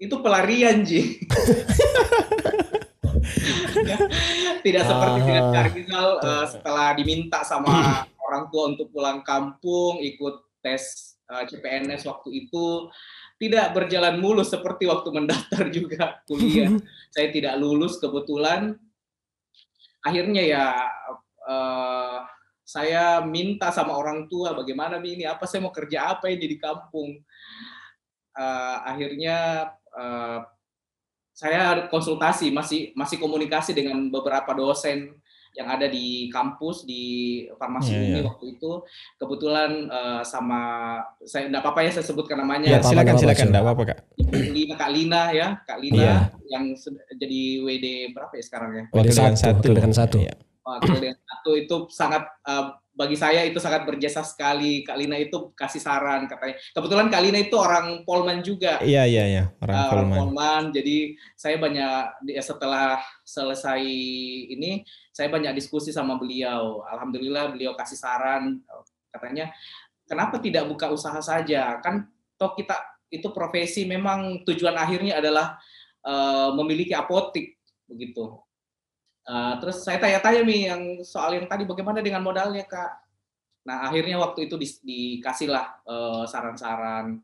itu 0.00 0.16
pelarian 0.24 0.80
Ji. 0.88 1.20
Tidak 4.66 4.82
seperti 4.82 5.18
dengan 5.26 5.44
Ah. 5.48 5.52
Kak 5.54 5.66
Rizal 5.74 6.08
uh, 6.22 6.46
setelah 6.46 6.88
diminta 6.94 7.40
sama 7.42 7.70
orang 8.26 8.50
tua 8.50 8.72
untuk 8.74 8.90
pulang 8.90 9.22
kampung 9.26 9.98
ikut 10.02 10.62
tes 10.62 11.14
uh, 11.30 11.42
CPNS 11.46 12.06
waktu 12.06 12.46
itu 12.46 12.90
tidak 13.42 13.74
berjalan 13.74 14.22
mulus 14.22 14.54
seperti 14.54 14.86
waktu 14.86 15.10
mendaftar 15.10 15.66
juga 15.76 16.22
kuliah. 16.30 16.70
Saya 17.14 17.34
tidak 17.34 17.58
lulus 17.58 17.98
kebetulan. 17.98 18.78
Akhirnya 20.06 20.42
ya 20.42 20.66
eh, 21.46 22.18
saya 22.66 23.22
minta 23.22 23.70
sama 23.70 23.94
orang 23.94 24.26
tua 24.26 24.50
bagaimana 24.50 24.98
ini 24.98 25.22
apa 25.22 25.46
saya 25.46 25.62
mau 25.62 25.70
kerja 25.70 26.10
apa 26.18 26.26
ini 26.26 26.46
di 26.54 26.58
kampung. 26.58 27.22
Eh, 28.34 28.76
akhirnya 28.82 29.70
eh, 29.94 30.38
saya 31.32 31.88
konsultasi 31.88 32.52
masih 32.52 32.92
masih 32.92 33.16
komunikasi 33.16 33.72
dengan 33.72 33.96
beberapa 34.08 34.52
dosen 34.52 35.16
yang 35.52 35.68
ada 35.68 35.84
di 35.84 36.32
kampus 36.32 36.88
di 36.88 37.04
farmasi 37.60 37.92
Iya, 37.92 38.00
UMI 38.00 38.08
iya. 38.08 38.20
waktu 38.24 38.44
itu 38.56 38.70
kebetulan 39.20 39.70
eh, 39.84 40.22
sama 40.24 40.60
saya 41.20 41.52
enggak 41.52 41.60
apa-apa 41.60 41.80
ya 41.84 41.90
saya 41.92 42.04
sebutkan 42.08 42.40
namanya 42.40 42.72
Ya, 42.72 42.80
apa-apa, 42.80 42.88
silakan 42.88 43.04
nggak 43.04 43.04
apa-apa, 43.04 43.20
silakan, 43.20 43.46
enggak 43.52 43.64
apa-apa, 43.64 43.82
Kak. 43.84 43.98
Lina 44.56 44.74
Kak 44.80 44.90
Lina 44.96 45.22
ya 45.28 45.48
Kak 45.68 45.78
Lina 45.84 46.00
Iya. 46.00 46.16
yang 46.48 46.64
jadi 47.20 47.40
WD 47.60 47.86
berapa 48.16 48.32
ya 48.32 48.44
sekarang 48.48 48.70
ya 48.72 48.84
Wakil 48.96 49.12
dengan 49.12 49.36
satu, 49.36 49.60
satu. 49.60 49.68
dengan 49.76 49.92
satu. 49.92 50.16
Iya. 50.24 50.34
dengan 50.88 51.16
satu 51.20 51.50
itu 51.52 51.76
sangat 51.92 52.22
eh, 52.48 52.66
bagi 52.92 53.16
saya 53.16 53.40
itu 53.48 53.56
sangat 53.56 53.88
berjasa 53.88 54.20
sekali 54.20 54.84
Kak 54.84 55.00
Lina 55.00 55.16
itu 55.16 55.48
kasih 55.56 55.80
saran 55.80 56.28
katanya 56.28 56.60
kebetulan 56.76 57.08
Kak 57.08 57.22
Lina 57.24 57.38
itu 57.40 57.56
orang 57.56 58.04
Polman 58.04 58.44
juga 58.44 58.76
Iya, 58.84 59.08
iya, 59.08 59.24
iya. 59.24 59.44
Orang 59.64 59.74
Uh, 59.74 59.88
Polman. 59.88 60.16
Polman. 60.20 60.62
Jadi 60.76 61.16
saya 61.32 61.56
banyak 61.56 62.28
di- 62.28 62.36
setelah 62.36 63.00
selesai 63.24 63.80
ini 64.52 64.84
saya 65.08 65.32
banyak 65.32 65.56
diskusi 65.56 65.88
sama 65.88 66.20
beliau. 66.20 66.84
Alhamdulillah 66.84 67.56
beliau 67.56 67.72
kasih 67.72 67.96
saran 67.96 68.60
katanya 69.08 69.48
kenapa 70.04 70.36
tidak 70.44 70.68
buka 70.68 70.92
usaha 70.92 71.16
saja? 71.24 71.80
Kan 71.80 72.12
toh 72.36 72.52
kita 72.52 72.76
itu 73.08 73.28
profesi 73.32 73.88
memang 73.88 74.44
tujuan 74.44 74.76
akhirnya 74.76 75.16
adalah 75.20 75.56
uh, 76.04 76.52
memiliki 76.60 76.92
apotik 76.92 77.56
begitu. 77.88 78.36
Uh, 79.22 79.54
terus 79.62 79.86
saya 79.86 80.02
tanya-tanya 80.02 80.42
nih 80.42 80.60
yang 80.66 80.82
soal 81.06 81.30
yang 81.38 81.46
tadi 81.46 81.62
bagaimana 81.62 82.02
dengan 82.02 82.26
modalnya 82.26 82.66
kak? 82.66 83.02
Nah 83.62 83.86
akhirnya 83.86 84.18
waktu 84.18 84.50
itu 84.50 84.58
dis- 84.58 84.82
dikasihlah 84.82 85.86
uh, 85.86 86.24
saran-saran 86.26 87.22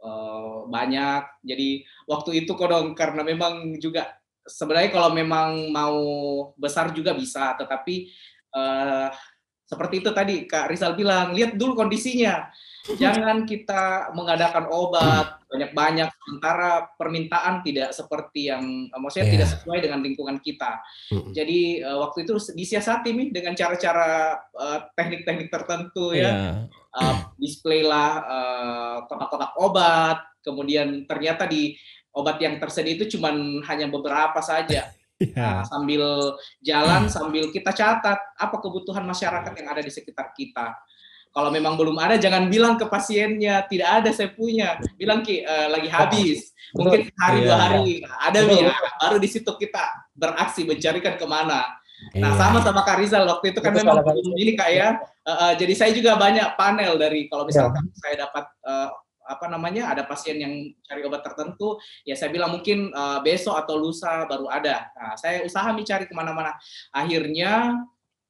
eh, 0.00 0.56
banyak. 0.64 1.22
Jadi 1.44 1.84
waktu 2.08 2.44
itu 2.44 2.56
kodong 2.56 2.96
karena 2.96 3.20
memang 3.20 3.76
juga 3.76 4.16
sebenarnya 4.48 4.88
kalau 4.88 5.12
memang 5.12 5.68
mau 5.68 6.00
besar 6.56 6.96
juga 6.96 7.12
bisa, 7.12 7.52
tetapi 7.60 8.08
eh, 8.56 9.08
seperti 9.68 10.02
itu 10.02 10.10
tadi 10.10 10.34
Kak 10.50 10.72
Rizal 10.72 10.98
bilang, 10.98 11.36
lihat 11.36 11.54
dulu 11.54 11.78
kondisinya. 11.78 12.48
Jangan 12.88 13.44
kita 13.44 14.14
mengadakan 14.16 14.72
obat 14.72 15.40
banyak-banyak 15.50 16.08
sementara 16.14 16.86
permintaan 16.94 17.60
tidak 17.66 17.90
seperti 17.90 18.48
yang 18.48 18.86
eh, 18.88 18.98
maksudnya 19.02 19.26
Iya. 19.26 19.34
tidak 19.36 19.48
sesuai 19.58 19.78
dengan 19.82 20.00
lingkungan 20.00 20.38
kita. 20.40 20.80
Mm-mm. 21.12 21.34
Jadi 21.34 21.82
eh, 21.82 21.98
waktu 21.98 22.24
itu 22.24 22.32
disiasati 22.54 23.10
nih 23.12 23.28
dengan 23.34 23.52
cara-cara 23.58 24.38
eh, 24.38 24.78
teknik-teknik 24.94 25.50
tertentu 25.50 26.14
ya 26.14 26.30
Iya. 26.30 26.36
uh, 26.90 27.16
display 27.38 27.86
lah 27.86 28.10
uh, 28.26 28.96
kotak-kotak 29.06 29.54
obat, 29.62 30.18
kemudian 30.42 31.06
ternyata 31.06 31.46
di 31.46 31.74
obat 32.10 32.42
yang 32.42 32.58
tersedia 32.58 32.98
itu 32.98 33.18
cuman 33.18 33.62
hanya 33.66 33.86
beberapa 33.86 34.42
saja. 34.42 34.90
Iya. 35.20 35.36
Nah, 35.36 35.62
sambil 35.68 36.34
jalan, 36.64 37.06
sambil 37.12 37.52
kita 37.52 37.70
catat 37.76 38.18
apa 38.40 38.56
kebutuhan 38.56 39.04
masyarakat 39.04 39.52
yang 39.52 39.68
ada 39.68 39.82
di 39.84 39.92
sekitar 39.92 40.32
kita. 40.32 40.74
Kalau 41.30 41.50
memang 41.54 41.78
belum 41.78 41.94
ada, 42.02 42.18
jangan 42.18 42.50
bilang 42.50 42.74
ke 42.74 42.90
pasiennya 42.90 43.62
tidak 43.70 44.02
ada 44.02 44.10
saya 44.10 44.34
punya. 44.34 44.82
Bilang 44.98 45.22
ki 45.22 45.46
eh, 45.46 45.68
lagi 45.70 45.86
habis. 45.86 46.50
Mungkin 46.74 47.10
hari 47.18 47.38
Iya, 47.42 47.46
dua 47.46 47.54
iya. 47.54 47.62
hari 47.66 47.86
ada 48.02 48.38
Betul, 48.42 48.50
Mi, 48.50 48.66
ya. 48.66 48.74
Baru 48.98 49.16
di 49.22 49.28
situ 49.30 49.50
kita 49.54 49.84
beraksi 50.14 50.66
mencarikan 50.66 51.14
ke 51.14 51.26
mana. 51.26 51.66
Nah, 52.16 52.32
Iya. 52.32 52.38
sama 52.38 52.58
sama 52.64 52.80
Kak 52.82 52.98
Rizal 52.98 53.28
waktu 53.28 53.54
itu 53.54 53.60
kan 53.62 53.76
Betul, 53.76 53.94
memang 53.94 54.02
belum 54.02 54.34
ini 54.38 54.52
Kak 54.58 54.70
ya. 54.74 54.88
Uh, 55.22 55.30
uh, 55.30 55.52
jadi 55.54 55.74
saya 55.76 55.92
juga 55.94 56.18
banyak 56.18 56.56
panel 56.58 56.98
dari 56.98 57.30
kalau 57.30 57.46
Ya. 57.46 57.48
misalkan 57.54 57.84
saya 57.94 58.14
dapat 58.26 58.44
uh, 58.66 58.88
apa 59.30 59.46
namanya 59.46 59.94
ada 59.94 60.02
pasien 60.02 60.34
yang 60.42 60.74
cari 60.82 61.06
obat 61.06 61.22
tertentu, 61.22 61.78
ya 62.02 62.18
saya 62.18 62.34
bilang 62.34 62.50
mungkin 62.50 62.90
uh, 62.90 63.22
besok 63.22 63.54
atau 63.54 63.78
lusa 63.78 64.26
baru 64.26 64.50
ada. 64.50 64.90
Nah, 64.90 65.14
saya 65.14 65.46
usaha 65.46 65.70
nih 65.70 65.86
cari 65.86 66.04
ke 66.10 66.14
mana-mana. 66.18 66.58
Akhirnya 66.90 67.78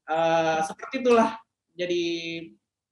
uh, 0.04 0.60
seperti 0.60 1.00
itulah 1.00 1.40
jadi 1.72 2.04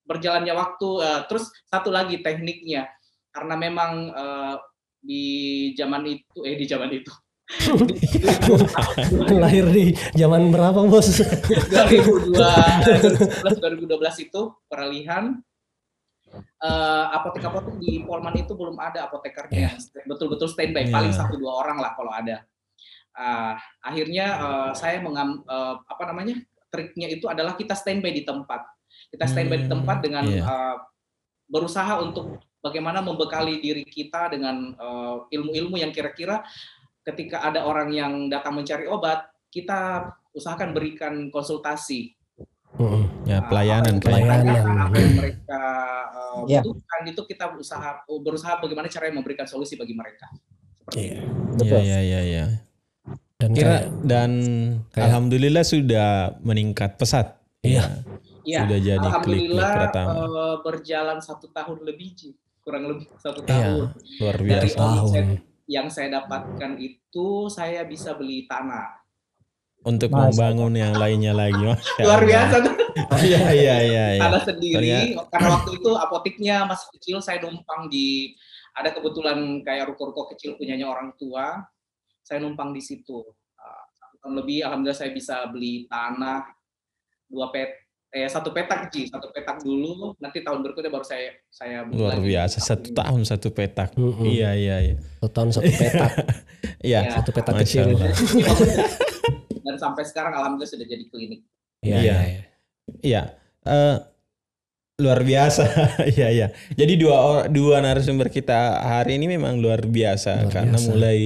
berjalannya 0.09 0.57
waktu. 0.57 0.88
Uh, 1.05 1.21
terus 1.29 1.53
satu 1.68 1.92
lagi 1.92 2.25
tekniknya, 2.25 2.88
karena 3.31 3.55
memang 3.61 3.92
uh, 4.16 4.57
di 4.99 5.71
zaman 5.77 6.03
itu, 6.09 6.42
eh 6.42 6.57
di 6.57 6.66
zaman 6.66 6.90
itu, 6.90 7.12
Lahir 9.40 9.64
di 9.73 9.97
zaman 10.12 10.53
berapa 10.53 10.85
bos? 10.85 11.09
2012 11.09 12.37
2012 12.37 14.27
itu 14.29 14.40
peralihan 14.68 15.33
eh, 16.61 17.07
apotek-apotek 17.16 17.81
di 17.81 18.05
Polman 18.05 18.37
itu 18.37 18.53
belum 18.53 18.77
ada 18.77 19.09
apotekernya 19.09 19.73
yang 19.73 19.81
betul-betul 20.05 20.44
standby 20.53 20.85
Iya. 20.85 20.92
paling 20.92 21.12
satu 21.16 21.40
dua 21.40 21.64
orang 21.64 21.81
lah 21.81 21.97
kalau 21.97 22.12
ada 22.12 22.44
Ah, 23.18 23.59
akhirnya 23.83 24.27
eh, 24.38 24.71
saya 24.79 25.03
mengam 25.03 25.42
eh, 25.42 25.75
apa 25.75 26.03
namanya 26.07 26.38
triknya 26.71 27.11
itu 27.11 27.27
adalah 27.27 27.59
kita 27.59 27.75
standby 27.75 28.14
di 28.14 28.23
tempat 28.23 28.62
kita 29.09 29.25
standby 29.25 29.57
di 29.57 29.66
Hmm, 29.66 29.75
tempat 29.75 29.99
dengan 30.01 30.25
iya. 30.25 30.42
eh, 30.42 30.77
berusaha 31.47 31.99
untuk 31.99 32.27
bagaimana 32.59 33.01
membekali 33.01 33.59
diri 33.59 33.83
kita 33.83 34.29
dengan 34.29 34.73
eh, 34.73 35.16
ilmu-ilmu 35.31 35.77
yang 35.77 35.90
kira-kira 35.90 36.44
ketika 37.03 37.40
ada 37.40 37.62
orang 37.62 37.88
yang 37.90 38.12
datang 38.27 38.53
mencari 38.55 38.85
obat 38.85 39.25
kita 39.49 40.05
usahakan 40.31 40.71
berikan 40.71 41.14
konsultasi 41.29 42.12
Mm-mm. 42.77 43.25
Ya 43.25 43.40
pelayanan 43.42 43.97
kayak. 43.97 44.23
Pelayanan. 44.23 44.77
apa, 44.79 44.94
yang 44.94 45.14
mereka 45.16 45.62
uh, 46.07 46.44
Ya. 46.47 46.61
butuhkan 46.61 47.01
itu 47.07 47.23
kita 47.25 47.51
usaha 47.51 47.90
berusaha 48.07 48.61
bagaimana 48.61 48.87
caranya 48.87 49.18
memberikan 49.18 49.49
solusi 49.49 49.75
bagi 49.75 49.97
mereka. 49.97 50.29
Iya. 50.92 51.25
Iya 51.59 51.79
iya 51.81 51.99
iya 51.99 52.21
iya. 52.23 52.44
Dan 53.35 53.51
Kira 53.51 53.66
kayak- 53.83 53.88
dan 54.05 54.31
kayak- 54.90 55.07
alhamdulillah 55.11 55.64
sudah 55.64 56.09
meningkat 56.38 56.94
pesat. 56.94 57.40
Iya. 57.62 58.05
Iya, 58.48 58.64
Sudah 58.64 58.80
jadi 58.80 58.96
alhamdulillah 59.02 59.72
pertama. 59.84 60.12
uh, 60.16 60.56
berjalan 60.62 61.18
satu 61.20 61.46
tahun 61.50 61.78
lebih 61.84 62.08
Ji. 62.14 62.30
kurang 62.58 62.84
lebih 62.87 63.04
satu 63.16 63.40
Iya, 63.42 63.48
tahun. 63.50 63.87
luar 64.18 64.37
Dari 64.37 64.48
biasa. 64.66 64.76
omset 64.80 65.24
tahun. 65.24 65.28
yang 65.66 65.87
saya 65.88 66.08
dapatkan 66.14 66.72
itu 66.76 67.26
saya 67.48 67.84
bisa 67.84 68.12
beli 68.12 68.44
tanah. 68.44 69.04
Untuk 69.80 70.08
Masya 70.08 70.20
membangun 70.26 70.74
yang 70.74 70.92
lainnya 70.92 71.32
lagi. 71.32 71.61
Masya 71.61 72.02
Luar 72.04 72.18
Allah. 72.18 72.26
biasa 72.26 72.56
tuh. 72.62 72.74
Iya 73.20 73.42
iya 73.52 73.76
iya. 73.78 74.04
iya. 74.11 74.20
tanah 74.20 74.42
sendiri 74.42 74.90
karena 75.28 75.48
waktu 75.54 75.70
itu 75.76 75.90
apoteknya 75.94 76.66
masih 76.66 76.88
kecil 76.92 77.16
saya 77.18 77.38
numpang 77.40 77.87
di 77.87 78.34
ada 78.70 78.90
kebetulan 78.90 79.38
kayak 79.62 79.87
ruko-ruko 79.87 80.26
kecil 80.28 80.54
punyanya 80.54 80.84
orang 80.84 81.14
tua 81.14 81.62
saya 82.20 82.40
numpang 82.40 82.70
di 82.70 82.80
situ 82.80 83.22
Uh, 83.54 83.84
satu 83.92 84.14
tahun 84.18 84.34
lebih 84.37 84.58
alhamdulillah 84.62 84.94
saya 84.96 85.11
bisa 85.11 85.42
beli 85.48 85.87
tanah 85.87 86.46
dua 87.26 87.50
pet 87.50 87.74
eh 88.09 88.25
satu 88.25 88.51
petak 88.51 88.88
sih 88.88 89.05
satu 89.05 89.29
petak 89.29 89.61
dulu 89.61 90.16
nanti 90.16 90.40
tahun 90.40 90.61
berikutnya 90.61 90.88
baru 90.88 91.05
saya 91.05 91.29
saya 91.47 91.85
beli 91.85 91.99
Luar 91.99 92.16
lagi. 92.16 92.25
biasa 92.27 92.57
satu 92.59 92.88
tahun 92.90 93.21
satu 93.23 93.49
petak. 93.51 93.92
Mm-mm. 93.94 94.25
Iya 94.25 94.51
iya 94.55 94.77
iya. 94.83 94.97
Satu 95.18 95.29
tahun 95.31 95.51
satu 95.53 95.68
petak. 95.71 96.12
Iya. 96.81 97.01
Ya. 97.01 97.11
Satu 97.12 97.31
petak 97.31 97.55
Masya 97.55 97.62
kecil. 97.62 97.85
Allah. 97.90 98.11
dan 99.61 99.77
sampai 99.77 100.03
sekarang 100.03 100.33
alhamdulillah 100.33 100.71
sudah 100.71 100.87
jadi 100.87 101.05
klinik 101.07 101.40
Iya. 101.81 101.97
Iya. 101.97 102.16
iya. 102.18 102.40
Iya. 102.99 103.23
Eh, 103.64 103.97
luar 104.99 105.21
biasa. 105.23 105.62
Iya 106.16 106.29
iya. 106.33 106.47
Jadi 106.73 106.94
dua 106.97 107.16
dua 107.47 107.79
narasumber 107.79 108.29
kita 108.29 108.57
hari 108.81 109.14
ini 109.14 109.31
memang 109.31 109.61
luar 109.61 109.85
biasa 109.85 110.42
Luar 110.42 110.51
karena 110.51 110.75
biasa. 110.75 110.88
mulai 110.88 111.18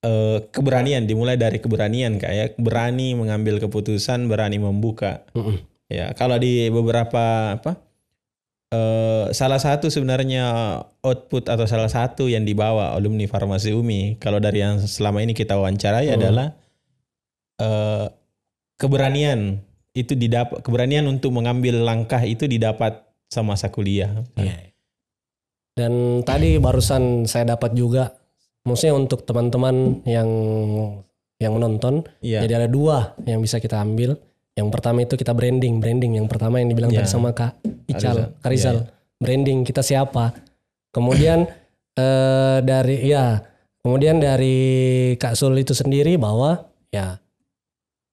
eh, 0.00 0.38
keberanian 0.48 1.02
dimulai 1.02 1.34
dari 1.34 1.58
keberanian 1.58 2.16
kayak 2.16 2.54
berani 2.56 3.12
mengambil 3.12 3.58
keputusan, 3.58 4.24
berani 4.26 4.56
membuka. 4.56 5.26
Mm-mm. 5.34 5.71
Ya, 5.92 6.06
kalau 6.16 6.40
di 6.40 6.72
beberapa 6.72 7.52
apa 7.60 7.76
eh, 8.72 9.28
salah 9.36 9.60
satu 9.60 9.92
sebenarnya 9.92 10.80
output 11.04 11.52
atau 11.52 11.68
salah 11.68 11.92
satu 11.92 12.32
yang 12.32 12.48
dibawa 12.48 12.96
alumni 12.96 13.28
Farmasi 13.28 13.76
Umi 13.76 14.16
kalau 14.16 14.40
dari 14.40 14.64
yang 14.64 14.80
selama 14.80 15.20
ini 15.20 15.36
kita 15.36 15.60
wawancarai 15.60 16.08
Hmm. 16.08 16.16
adalah 16.16 16.48
eh, 17.60 18.06
keberanian 18.80 19.60
itu 19.92 20.16
didapat 20.16 20.64
keberanian 20.64 21.04
untuk 21.04 21.36
mengambil 21.36 21.84
langkah 21.84 22.24
itu 22.24 22.48
didapat 22.48 23.04
semasa 23.28 23.68
kuliah. 23.68 24.24
Iya. 24.40 24.72
Dan 25.72 26.20
tadi 26.24 26.56
barusan 26.60 27.24
saya 27.24 27.56
dapat 27.56 27.72
juga, 27.72 28.12
maksudnya 28.64 28.96
untuk 28.96 29.24
teman-teman 29.24 30.04
yang 30.04 30.28
yang 31.40 31.52
menonton, 31.56 32.04
Iya. 32.20 32.44
jadi 32.44 32.64
ada 32.64 32.68
dua 32.68 33.16
yang 33.24 33.40
bisa 33.40 33.56
kita 33.60 33.80
ambil. 33.80 34.16
Yang 34.52 34.68
pertama 34.68 34.98
itu 35.00 35.14
kita 35.16 35.32
branding, 35.32 35.80
branding. 35.80 36.20
Yang 36.20 36.28
pertama 36.28 36.60
yang 36.60 36.68
dibilang 36.68 36.92
tadi 36.92 37.08
sama 37.08 37.32
Kak 37.32 37.56
Ical. 37.88 38.36
Kak 38.40 38.50
Rizal. 38.52 38.84
Branding 39.16 39.64
kita 39.64 39.80
siapa. 39.80 40.36
Kemudian 40.92 41.48
eh, 42.02 42.58
dari 42.60 43.08
ya, 43.08 43.40
kemudian 43.80 44.20
dari 44.20 44.58
Kak 45.16 45.34
Sul 45.38 45.56
itu 45.56 45.72
sendiri 45.72 46.20
bahwa 46.20 46.68
ya 46.92 47.16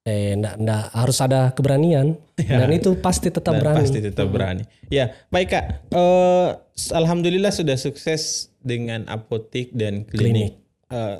eh 0.08 0.34
ndak, 0.40 0.56
ndak 0.64 0.84
harus 0.96 1.18
ada 1.20 1.52
keberanian 1.52 2.16
Ya. 2.40 2.64
dan 2.64 2.72
itu 2.72 2.96
pasti 3.04 3.28
tetap 3.28 3.52
Dan 3.52 3.60
berani. 3.60 3.84
Pasti 3.84 4.00
tetap 4.00 4.28
berani. 4.32 4.64
Ya, 4.88 5.12
baik 5.28 5.52
Kak. 5.52 5.92
Eh, 5.92 6.50
alhamdulillah 6.96 7.52
sudah 7.52 7.76
sukses 7.76 8.48
dengan 8.64 9.04
apotik 9.12 9.76
dan 9.76 10.08
klinik. 10.08 10.56
Eh, 10.88 11.18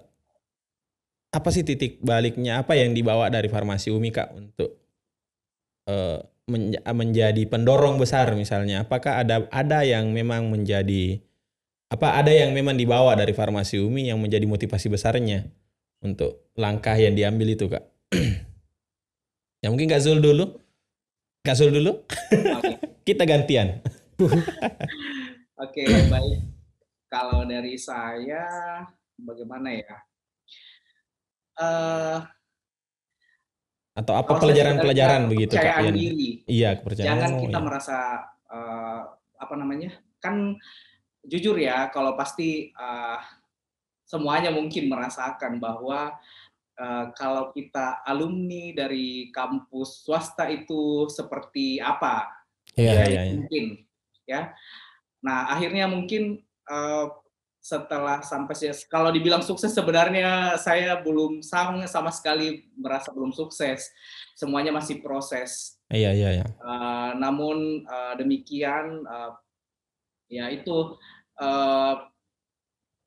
apa 1.30 1.50
sih 1.52 1.68
titik 1.68 2.00
baliknya? 2.00 2.64
Apa 2.64 2.80
yang 2.80 2.96
dibawa 2.96 3.28
dari 3.28 3.52
farmasi 3.52 3.92
Umi 3.92 4.16
Kak 4.16 4.32
untuk 4.32 4.80
eh, 5.90 6.18
men- 6.46 6.78
menjadi 6.86 7.44
pendorong 7.50 7.98
besar 7.98 8.30
misalnya? 8.38 8.86
Apakah 8.86 9.26
ada 9.26 9.50
ada 9.50 9.82
yang 9.82 10.14
memang 10.14 10.54
menjadi 10.54 11.18
apa 11.90 12.22
ada 12.22 12.30
yang 12.30 12.54
memang 12.54 12.78
dibawa 12.78 13.18
dari 13.18 13.34
farmasi 13.34 13.82
Umi 13.82 14.14
yang 14.14 14.22
menjadi 14.22 14.46
motivasi 14.46 14.94
besarnya 14.94 15.50
untuk 16.06 16.54
langkah 16.54 16.94
yang 16.94 17.18
diambil 17.18 17.58
itu 17.58 17.66
Kak? 17.66 17.82
ya 19.66 19.68
mungkin 19.74 19.90
Kak 19.90 20.02
Zul 20.06 20.22
dulu. 20.22 20.62
Kak 21.42 21.58
Zul 21.58 21.74
dulu. 21.74 22.06
Kita 23.08 23.26
gantian. 23.26 23.82
Oke, 25.64 25.82
baik. 26.14 26.40
Kalau 27.10 27.42
dari 27.50 27.74
saya, 27.74 28.46
bagaimana 29.18 29.74
ya? 29.74 29.98
Eh, 31.60 32.18
Atau 34.00 34.16
apa 34.16 34.40
pelajaran-pelajaran 34.40 35.28
begitu 35.28 35.60
Kak? 35.60 35.64
kepercayaan 35.64 35.92
diri. 35.92 36.30
Iya, 36.48 36.70
kepercayaan. 36.80 37.10
Jangan 37.12 37.32
Oh, 37.36 37.42
kita 37.44 37.60
iya. 37.60 37.66
merasa 37.68 37.98
eh, 38.48 39.02
apa 39.36 39.54
namanya? 39.60 39.92
Kan 40.24 40.56
jujur 41.28 41.60
ya, 41.60 41.92
kalau 41.92 42.16
pasti 42.16 42.72
eh, 42.72 43.20
semuanya 44.08 44.56
mungkin 44.56 44.88
merasakan 44.88 45.60
bahwa 45.60 46.16
eh, 46.80 47.06
kalau 47.20 47.52
kita 47.52 48.00
alumni 48.08 48.72
dari 48.72 49.28
kampus 49.36 50.08
swasta 50.08 50.48
itu 50.48 51.12
seperti 51.12 51.84
apa? 51.84 52.48
Iya. 52.80 52.92
Iya, 52.96 53.04
iya, 53.04 53.22
iya. 53.28 53.34
mungkin 53.36 53.66
ya. 54.24 54.42
Nah 55.28 55.52
akhirnya 55.52 55.92
mungkin 55.92 56.40
eh, 56.72 57.06
setelah 57.60 58.24
sampai 58.24 58.56
sih- 58.56 58.88
kalau 58.88 59.12
dibilang 59.12 59.44
sukses 59.44 59.76
sebenarnya 59.76 60.56
saya 60.56 60.96
belum 61.04 61.44
sama 61.44 61.84
sama 61.92 62.10
sekali 62.10 62.72
merasa 62.80 63.12
belum 63.12 63.36
sukses. 63.36 63.92
Semuanya 64.40 64.72
masih 64.72 65.04
proses. 65.04 65.76
Iya, 65.92 66.16
iya, 66.16 66.30
iya. 66.40 66.48
Eh, 66.48 67.12
namun 67.20 67.84
eh, 67.84 68.14
demikian 68.16 69.04
eh, 69.04 69.32
ya 70.32 70.48
itu 70.50 70.96
eh, 71.36 71.96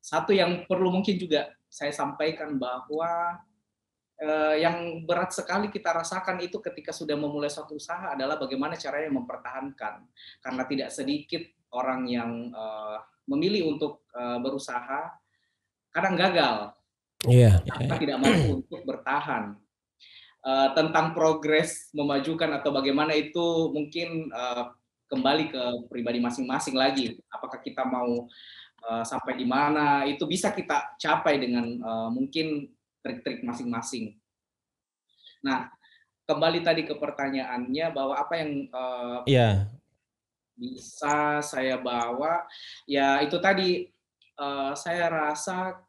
satu 0.02 0.34
yang 0.36 0.68
perlu 0.68 0.92
mungkin 0.92 1.16
juga 1.16 1.48
saya 1.72 1.94
sampaikan 1.94 2.60
bahwa 2.60 3.40
eh, 4.20 4.60
yang 4.60 5.08
berat 5.08 5.32
sekali 5.32 5.72
kita 5.72 5.96
rasakan 5.96 6.44
itu 6.44 6.60
ketika 6.60 6.92
sudah 6.92 7.16
memulai 7.16 7.48
suatu 7.48 7.80
usaha 7.80 8.12
adalah 8.12 8.36
bagaimana 8.36 8.76
caranya 8.76 9.08
mempertahankan 9.16 10.04
karena 10.44 10.62
tidak 10.68 10.90
sedikit 10.92 11.40
orang 11.72 12.04
yang 12.04 12.52
eh, 12.52 12.98
memilih 13.26 13.74
untuk 13.74 14.02
eh, 14.14 14.38
berusaha 14.42 15.12
kadang 15.92 16.16
gagal 16.16 16.72
Iya. 17.22 17.62
karena 17.62 17.94
tidak 18.02 18.18
mampu 18.18 18.50
untuk 18.66 18.82
bertahan. 18.82 19.54
Eh, 20.42 20.68
tentang 20.74 21.14
progres 21.14 21.86
memajukan 21.94 22.50
atau 22.58 22.74
bagaimana 22.74 23.14
itu 23.14 23.70
mungkin 23.70 24.26
eh, 24.26 24.64
kembali 25.06 25.44
ke 25.54 25.62
pribadi 25.86 26.18
masing-masing 26.18 26.74
lagi. 26.74 27.14
Apakah 27.30 27.62
kita 27.62 27.86
mau 27.86 28.26
eh, 28.82 29.04
sampai 29.06 29.38
di 29.38 29.46
mana 29.46 30.02
itu 30.02 30.26
bisa 30.26 30.50
kita 30.50 30.98
capai 30.98 31.38
dengan 31.38 31.66
eh, 31.78 32.08
mungkin 32.10 32.66
trik-trik 33.06 33.46
masing-masing. 33.46 34.18
Nah, 35.46 35.70
kembali 36.26 36.62
tadi 36.66 36.82
ke 36.90 36.94
pertanyaannya 36.98 37.86
bahwa 37.94 38.14
apa 38.18 38.34
yang 38.34 38.50
eh, 38.66 39.18
Iya, 39.30 39.48
bisa 40.56 41.40
saya 41.44 41.76
bawa. 41.80 42.44
Ya 42.88 43.20
itu 43.24 43.36
tadi 43.42 43.88
eh, 44.38 44.72
saya 44.76 45.06
rasa 45.08 45.80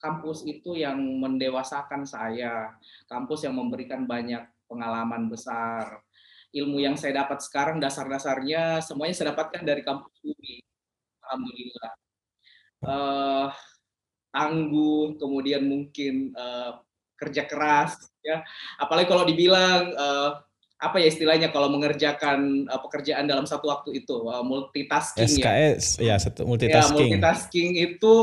kampus 0.00 0.44
itu 0.46 0.76
yang 0.78 0.98
mendewasakan 0.98 2.04
saya. 2.06 2.76
Kampus 3.10 3.48
yang 3.48 3.56
memberikan 3.56 4.04
banyak 4.04 4.44
pengalaman 4.70 5.28
besar. 5.32 6.02
Ilmu 6.54 6.78
yang 6.80 6.96
saya 6.96 7.26
dapat 7.26 7.42
sekarang 7.44 7.82
dasar-dasarnya 7.82 8.80
semuanya 8.80 9.14
saya 9.16 9.34
dapatkan 9.34 9.62
dari 9.66 9.82
kampus 9.84 10.14
UI 10.24 10.62
alhamdulillah. 11.26 11.92
Eh 12.86 13.48
tangguh 14.36 15.16
kemudian 15.16 15.64
mungkin 15.64 16.36
eh, 16.36 16.72
kerja 17.16 17.48
keras 17.48 17.96
ya. 18.20 18.44
Apalagi 18.76 19.08
kalau 19.08 19.24
dibilang 19.24 19.90
eh, 19.90 20.30
apa 20.86 21.02
ya 21.02 21.08
istilahnya 21.08 21.48
kalau 21.50 21.68
mengerjakan 21.68 22.64
uh, 22.66 22.80
pekerjaan 22.80 23.26
dalam 23.26 23.44
satu 23.44 23.68
waktu 23.68 24.00
itu 24.00 24.26
uh, 24.26 24.40
multitasking 24.40 25.26
ya. 25.38 25.50
SKS 25.50 25.84
ya 25.98 26.14
satu 26.16 26.42
Ya, 26.42 26.48
multitasking. 26.48 27.10
multitasking 27.18 27.70
itu 27.76 28.14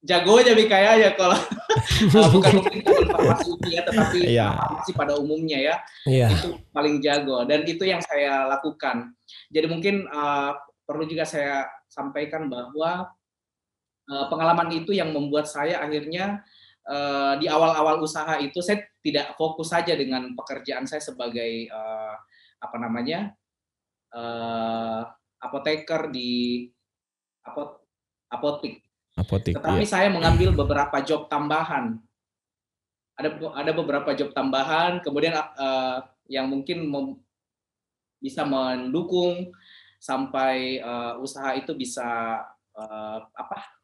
jagonya 0.00 0.52
Bi 0.56 0.64
kayak 0.64 0.94
ya 0.96 1.10
kalau 1.12 1.36
uh, 1.36 2.28
bukan 2.34 2.52
mungkin 2.64 2.80
farmasi 3.12 3.50
ya 3.68 3.82
tetapi 3.84 4.18
Iya. 4.32 4.48
farmasi 4.56 4.90
pada 4.96 5.12
umumnya 5.20 5.58
ya 5.60 5.74
Iya. 6.08 6.28
itu 6.32 6.48
paling 6.72 6.98
jago 7.04 7.44
dan 7.44 7.62
itu 7.68 7.84
yang 7.84 8.00
saya 8.00 8.48
lakukan. 8.48 9.12
Jadi 9.52 9.66
mungkin 9.68 10.08
uh, 10.08 10.56
perlu 10.88 11.04
juga 11.04 11.28
saya 11.28 11.68
sampaikan 11.86 12.48
bahwa 12.48 13.12
uh, 14.08 14.26
pengalaman 14.32 14.72
itu 14.72 14.96
yang 14.96 15.12
membuat 15.12 15.44
saya 15.46 15.84
akhirnya 15.84 16.42
uh, 16.88 17.34
di 17.36 17.50
awal-awal 17.50 18.00
usaha 18.00 18.38
itu 18.40 18.62
saya 18.64 18.84
tidak 19.04 19.34
fokus 19.36 19.72
saja 19.72 19.92
dengan 19.96 20.32
pekerjaan 20.36 20.84
saya 20.88 21.02
sebagai 21.02 21.68
uh, 21.68 22.14
apa 22.60 22.76
namanya 22.76 23.32
uh, 24.12 25.04
apoteker 25.40 26.12
di 26.12 26.68
apot 27.40 27.80
apotik 28.30 28.84
Apotik. 29.18 29.58
tetapi 29.58 29.84
iya. 29.84 29.90
saya 29.90 30.08
mengambil 30.08 30.54
beberapa 30.54 31.02
job 31.02 31.26
tambahan. 31.26 31.98
Ada 33.18 33.36
ada 33.36 33.72
beberapa 33.76 34.10
job 34.16 34.32
tambahan, 34.32 35.04
kemudian 35.04 35.36
eh, 35.36 35.98
yang 36.32 36.48
mungkin 36.48 36.88
mem- 36.88 37.20
bisa 38.22 38.46
mendukung 38.48 39.52
sampai 40.00 40.80
eh, 40.80 41.14
usaha 41.20 41.52
itu 41.52 41.76
bisa 41.76 42.40
eh, 42.72 43.18
apa? 43.34 43.79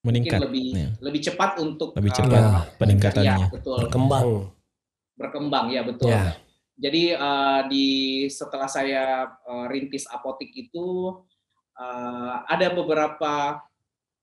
Mungkin 0.00 0.16
meningkat 0.32 0.40
lebih 0.40 0.66
ya. 0.72 0.88
lebih 1.04 1.20
cepat 1.20 1.50
untuk 1.60 1.92
Lebih 1.92 2.08
eh, 2.08 2.16
cepat 2.16 2.40
Ya. 2.40 2.60
peningkatannya. 2.80 3.36
ya, 3.36 3.48
betul. 3.52 3.78
Berkembang. 3.84 4.24
Berkembang 5.12 5.66
ya 5.68 5.82
betul. 5.84 6.08
Ya. 6.08 6.32
Jadi 6.80 7.12
eh, 7.12 7.60
di 7.68 7.86
setelah 8.32 8.64
saya 8.64 9.28
eh, 9.28 9.66
rintis 9.68 10.08
apotik 10.08 10.48
itu 10.56 11.20
eh, 11.76 12.34
ada 12.48 12.72
beberapa 12.72 13.60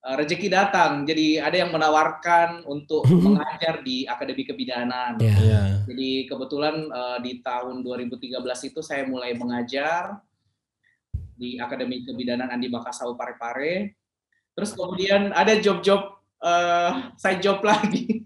eh, 0.02 0.16
rezeki 0.18 0.50
datang. 0.50 1.06
Jadi 1.06 1.38
ada 1.38 1.54
yang 1.54 1.70
menawarkan 1.70 2.66
untuk 2.66 3.06
mengajar 3.30 3.86
di 3.86 4.10
Akademi 4.10 4.50
Kebidanan. 4.50 5.22
Ya. 5.22 5.38
Iya. 5.38 5.62
Jadi 5.86 6.26
kebetulan 6.26 6.90
eh, 6.90 7.18
di 7.22 7.32
tahun 7.46 7.86
2013 7.86 8.34
itu 8.66 8.82
saya 8.82 9.06
mulai 9.06 9.38
mengajar 9.38 10.18
di 11.38 11.62
Akademi 11.62 12.02
Kebidanan 12.02 12.50
Andi 12.50 12.66
Makassau 12.66 13.14
Parepare. 13.14 13.94
Terus 14.58 14.74
kemudian 14.74 15.30
ada 15.32 15.54
job-job 15.56 16.18
eh 16.38 16.92
side 17.16 17.42
job 17.42 17.62
lagi. 17.62 18.04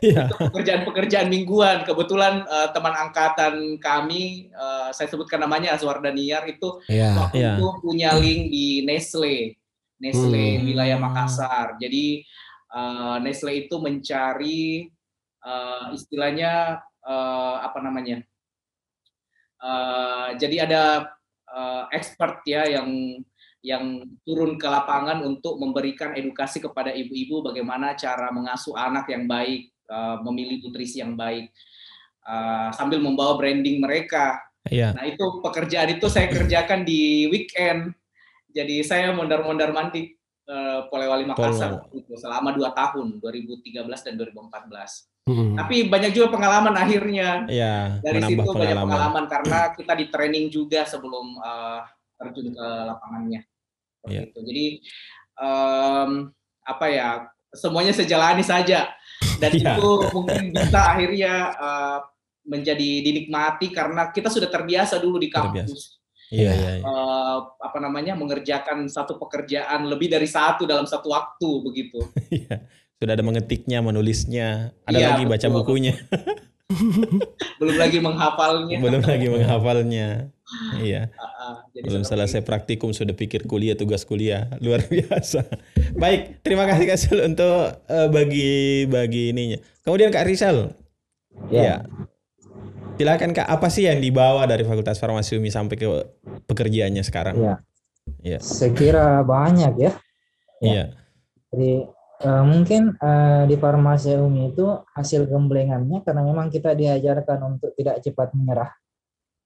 Iya. 0.00 0.32
pekerjaan-pekerjaan 0.32 1.28
mingguan. 1.28 1.84
Kebetulan 1.84 2.48
eh, 2.48 2.68
teman 2.72 2.96
angkatan 2.96 3.76
kami, 3.76 4.48
eh, 4.48 4.88
saya 4.96 5.04
sebutkan 5.04 5.36
namanya 5.36 5.76
Azwar 5.76 6.00
Daniar 6.00 6.48
itu 6.48 6.80
Ya. 6.88 7.12
waktu 7.12 7.44
Iya. 7.44 7.60
itu 7.60 7.66
punya 7.84 8.10
link 8.16 8.48
di 8.48 8.66
Nestle, 8.88 9.60
Nestle 10.00 10.56
Hmm. 10.56 10.64
wilayah 10.64 10.96
Makassar. 10.96 11.76
Jadi 11.76 12.24
eh, 12.72 13.16
Nestle 13.20 13.68
itu 13.68 13.76
mencari 13.76 14.88
eh, 15.44 15.84
istilahnya 15.92 16.80
eh, 17.04 17.56
apa 17.60 17.78
namanya? 17.84 18.24
Eh, 19.60 20.28
jadi 20.40 20.56
ada 20.64 20.84
eh, 21.52 21.82
expert 21.92 22.40
ya 22.48 22.64
yang 22.64 23.20
yang 23.60 24.00
turun 24.24 24.56
ke 24.56 24.64
lapangan 24.64 25.20
untuk 25.20 25.60
memberikan 25.60 26.16
edukasi 26.16 26.64
kepada 26.64 26.96
ibu-ibu 26.96 27.44
bagaimana 27.44 27.92
cara 27.92 28.32
mengasuh 28.32 28.72
anak 28.72 29.12
yang 29.12 29.28
baik, 29.28 29.68
eh, 29.68 30.16
memilih 30.24 30.64
nutrisi 30.64 31.04
yang 31.04 31.12
baik, 31.12 31.52
eh, 32.24 32.68
sambil 32.72 33.04
membawa 33.04 33.36
branding 33.36 33.84
mereka. 33.84 34.40
Iya. 34.64 34.96
Nah 34.96 35.04
itu 35.04 35.44
pekerjaan 35.44 35.92
itu 35.92 36.08
saya 36.08 36.32
kerjakan 36.32 36.84
di 36.88 37.28
weekend. 37.28 37.92
Jadi 38.50 38.82
saya 38.82 39.12
mondar-mondar 39.12 39.70
mandi 39.76 40.16
eh, 40.50 40.80
Polewali 40.88 41.28
Makassar 41.28 41.86
itu 41.94 42.16
selama 42.16 42.50
dua 42.56 42.72
tahun 42.72 43.20
2013 43.22 44.02
dan 44.02 44.18
2014. 44.18 45.06
Hmm. 45.30 45.54
Tapi 45.54 45.86
banyak 45.86 46.10
juga 46.10 46.32
pengalaman 46.32 46.74
akhirnya 46.74 47.46
Iya, 47.46 48.02
dari 48.02 48.18
situ 48.24 48.40
banyak 48.40 48.72
pengalaman. 48.72 48.88
pengalaman 48.88 49.24
karena 49.30 49.58
kita 49.76 49.92
di 49.94 50.06
training 50.10 50.50
juga 50.50 50.82
sebelum 50.82 51.38
terjun 52.18 52.52
ke 52.52 52.66
lapangannya. 52.88 53.49
Seperti 54.00 54.10
Iya. 54.10 54.22
itu. 54.24 54.38
Jadi 54.40 54.66
em, 55.36 56.10
apa 56.62 56.86
ya 56.86 57.08
semuanya 57.50 57.92
sejalani 57.92 58.40
saja 58.40 58.88
dan 59.36 59.50
Iya. 59.50 59.76
itu 59.76 59.88
mungkin 60.10 60.44
bisa 60.50 60.80
akhirnya 60.86 61.32
eh, 61.52 61.98
menjadi 62.42 62.90
dinikmati 63.02 63.68
karena 63.68 64.08
kita 64.08 64.26
sudah 64.26 64.48
terbiasa 64.48 64.96
dulu 64.96 65.16
di 65.16 65.28
Terbiasa. 65.28 65.68
kampus 65.68 65.82
Iya, 66.30 66.50
iya. 66.50 66.70
iya. 66.78 66.82
eh, 66.82 67.36
apa 67.58 67.78
namanya 67.78 68.14
mengerjakan 68.14 68.86
satu 68.86 69.18
pekerjaan 69.18 69.84
lebih 69.84 70.08
dari 70.08 70.24
satu 70.24 70.62
dalam 70.62 70.84
satu 70.84 71.10
waktu 71.10 71.50
begitu. 71.60 72.00
Iya. 72.30 72.64
Sudah 72.96 73.16
ada 73.16 73.24
mengetiknya, 73.24 73.80
menulisnya, 73.80 74.76
ada 74.84 74.92
Iya, 74.94 75.06
lagi 75.10 75.24
baca 75.24 75.40
betul. 75.42 75.56
bukunya, 75.64 75.96
Belum 77.58 77.76
lagi 77.76 77.98
menghafalnya. 77.98 78.76
belum 78.76 79.02
lagi 79.02 79.26
menghafalnya. 79.34 80.08
Iya. 80.82 81.10
Jadi 81.74 81.86
Belum 81.86 82.02
selesai 82.02 82.42
praktikum 82.42 82.90
sudah 82.90 83.14
pikir 83.14 83.46
kuliah 83.46 83.78
tugas 83.78 84.02
kuliah 84.02 84.50
luar 84.64 84.82
biasa. 84.86 85.46
Baik, 85.94 86.42
terima 86.42 86.66
kasih 86.66 86.84
Kak 86.86 86.98
Sul 86.98 87.18
untuk 87.22 87.86
eh, 87.86 88.08
bagi 88.10 88.84
bagi 88.90 89.30
ininya. 89.30 89.58
Kemudian 89.86 90.10
Kak 90.10 90.26
Rizal, 90.26 90.74
ya. 91.48 91.62
Ya. 91.62 91.76
Silakan 93.00 93.32
Kak, 93.32 93.48
apa 93.48 93.72
sih 93.72 93.88
yang 93.88 93.96
dibawa 93.96 94.44
dari 94.44 94.60
Fakultas 94.60 95.00
Farmasi 95.00 95.40
UMI 95.40 95.48
sampai 95.48 95.76
ke 95.80 95.88
pekerjaannya 96.44 97.00
sekarang? 97.00 97.36
Ya. 97.40 97.54
Iya. 98.20 98.38
Saya 98.42 98.76
kira 98.76 99.24
banyak 99.24 99.72
ya. 99.80 99.92
Iya. 100.60 100.84
Jadi 101.50 101.72
eh, 102.20 102.44
mungkin 102.44 102.94
eh, 103.00 103.42
di 103.48 103.56
farmasi 103.56 104.20
umi 104.20 104.52
itu 104.52 104.66
hasil 104.92 105.24
gemblengannya 105.30 106.04
karena 106.04 106.22
memang 106.26 106.52
kita 106.52 106.76
diajarkan 106.76 107.56
untuk 107.56 107.72
tidak 107.74 108.04
cepat 108.04 108.36
menyerah 108.36 108.70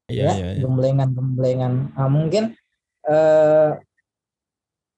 Iya, 0.08 0.24
ya 0.28 0.32
iya, 0.36 0.48
iya. 0.56 0.62
gemblengan-gemblengan. 0.64 1.72
Ah, 1.96 2.10
mungkin 2.12 2.52
eh, 3.08 3.70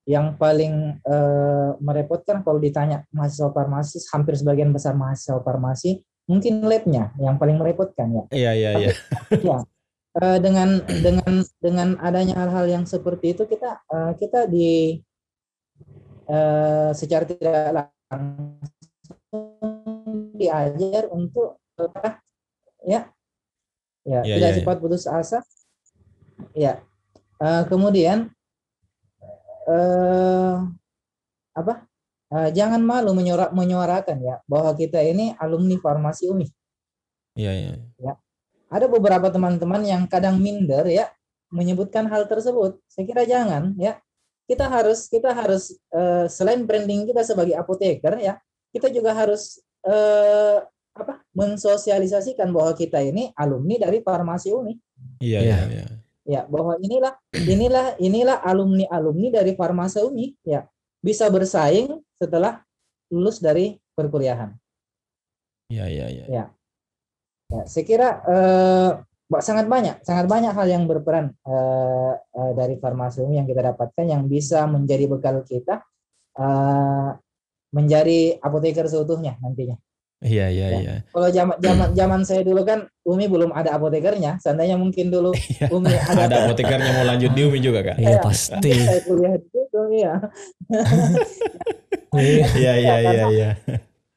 yang 0.07 0.38
paling 0.38 0.99
eh, 1.03 1.71
merepotkan 1.83 2.42
kalau 2.42 2.59
ditanya 2.59 3.07
mahasiswa 3.14 3.51
farmasi, 3.55 4.03
hampir 4.11 4.35
sebagian 4.38 4.71
besar 4.75 4.95
mahasiswa 4.99 5.42
farmasi, 5.42 6.03
mungkin 6.27 6.62
labnya 6.66 7.14
yang 7.23 7.38
paling 7.38 7.59
merepotkan 7.59 8.11
ya. 8.11 8.25
Iya, 8.35 8.51
iya, 8.55 8.71
iya. 8.83 8.90
Ya. 9.42 9.59
Eh, 10.16 10.38
dengan 10.40 10.81
dengan 11.05 11.45
dengan 11.61 11.88
adanya 12.01 12.40
hal-hal 12.40 12.66
yang 12.73 12.85
seperti 12.88 13.37
itu 13.37 13.45
kita 13.45 13.85
eh, 13.85 14.12
kita 14.16 14.49
di 14.49 14.97
eh, 16.25 16.90
secara 16.97 17.29
tidak 17.29 17.92
langsung 18.09 18.59
diajar 20.33 21.12
untuk 21.12 21.61
eh, 21.79 22.14
ya 22.88 23.12
ya 24.07 24.23
Ya, 24.23 24.38
tidak 24.38 24.49
ya, 24.49 24.55
ya. 24.55 24.57
cepat 24.62 24.77
putus 24.79 25.05
asa 25.05 25.38
ya 26.55 26.73
Eh, 27.37 27.62
kemudian 27.69 28.33
eh 29.66 30.57
apa 31.53 31.85
Eh, 32.27 32.51
jangan 32.51 32.83
malu 32.83 33.14
menyuara- 33.14 33.55
menyuarakan 33.55 34.19
ya 34.19 34.42
bahwa 34.51 34.75
kita 34.75 34.99
ini 34.99 35.38
alumni 35.38 35.79
farmasi 35.79 36.27
umi 36.27 36.51
Iya, 37.38 37.79
iya. 38.03 38.12
ada 38.66 38.87
beberapa 38.90 39.31
teman-teman 39.31 39.79
yang 39.87 40.03
kadang 40.11 40.42
minder 40.42 40.83
ya 40.90 41.07
menyebutkan 41.55 42.11
hal 42.11 42.27
tersebut. 42.27 42.83
Saya 42.90 43.07
kira 43.07 43.23
jangan 43.31 43.79
ya. 43.79 44.03
Kita 44.51 44.66
harus 44.66 45.07
kita 45.07 45.31
harus 45.38 45.79
eh, 45.94 46.27
selain 46.27 46.67
branding 46.67 47.07
kita 47.07 47.23
sebagai 47.23 47.54
apoteker 47.54 48.19
ya, 48.19 48.42
kita 48.75 48.90
juga 48.90 49.15
harus 49.15 49.63
apa? 50.97 51.15
mensosialisasikan 51.37 52.49
bahwa 52.49 52.73
kita 52.73 53.05
ini 53.05 53.29
alumni 53.37 53.77
dari 53.77 54.01
farmasi 54.01 54.49
Uni. 54.57 54.75
Iya, 55.21 55.40
Iya. 55.44 55.57
iya, 55.57 55.59
iya. 55.69 55.87
Ya, 56.27 56.40
bahwa 56.51 56.75
inilah 56.83 57.15
inilah 57.37 57.87
inilah 58.03 58.37
alumni-alumni 58.42 59.29
dari 59.31 59.53
farmasi 59.55 60.03
Uni 60.03 60.35
ya. 60.42 60.67
Bisa 60.99 61.31
bersaing 61.31 62.03
setelah 62.19 62.65
lulus 63.13 63.38
dari 63.38 63.79
perkuliahan. 63.94 64.51
Iya, 65.71 65.87
iya, 65.87 66.07
iya. 66.11 66.44
Ya, 67.47 67.63
saya 67.71 67.85
kira 67.87 68.09
eh, 68.27 68.90
sangat 69.38 69.71
banyak, 69.71 70.03
sangat 70.03 70.27
banyak 70.27 70.51
hal 70.51 70.67
yang 70.67 70.85
berperan 70.90 71.31
eh, 71.47 72.15
eh, 72.19 72.53
dari 72.59 72.75
farmasi 72.83 73.23
umum 73.23 73.38
yang 73.38 73.47
kita 73.47 73.63
dapatkan 73.75 74.07
yang 74.07 74.27
bisa 74.27 74.67
menjadi 74.67 75.07
bekal 75.07 75.47
kita 75.47 75.83
eh, 76.38 77.11
menjadi 77.71 78.40
apoteker 78.42 78.87
seutuhnya 78.90 79.38
nantinya. 79.38 79.79
Iya, 80.17 80.48
iya, 80.48 80.67
Ya. 80.73 80.79
iya. 80.81 80.94
Kalau 81.12 81.29
zaman 81.29 81.56
zaman 81.60 81.88
zaman 81.92 82.21
saya 82.25 82.40
dulu 82.40 82.64
kan 82.64 82.88
Umi 83.04 83.29
belum 83.29 83.52
ada 83.52 83.77
apotekernya, 83.77 84.40
seandainya 84.40 84.81
mungkin 84.81 85.12
dulu 85.12 85.37
Umi 85.69 85.92
ada, 86.08 86.25
Ada 86.25 86.37
apotekernya 86.48 86.90
mau 86.96 87.04
lanjut 87.04 87.31
di 87.37 87.40
UMI 87.44 87.60
juga, 87.60 87.81
Kak? 87.85 87.96
Iya 88.00 88.19
pasti. 88.25 88.73
saya 88.73 89.00
kuliah 89.04 89.37
di 89.37 89.46
situ, 89.52 89.81
ya. 89.92 90.14
Iya. 92.17 92.46
Iya, 92.56 92.73
iya, 92.81 92.94
iya, 93.04 93.25
iya. 93.29 93.50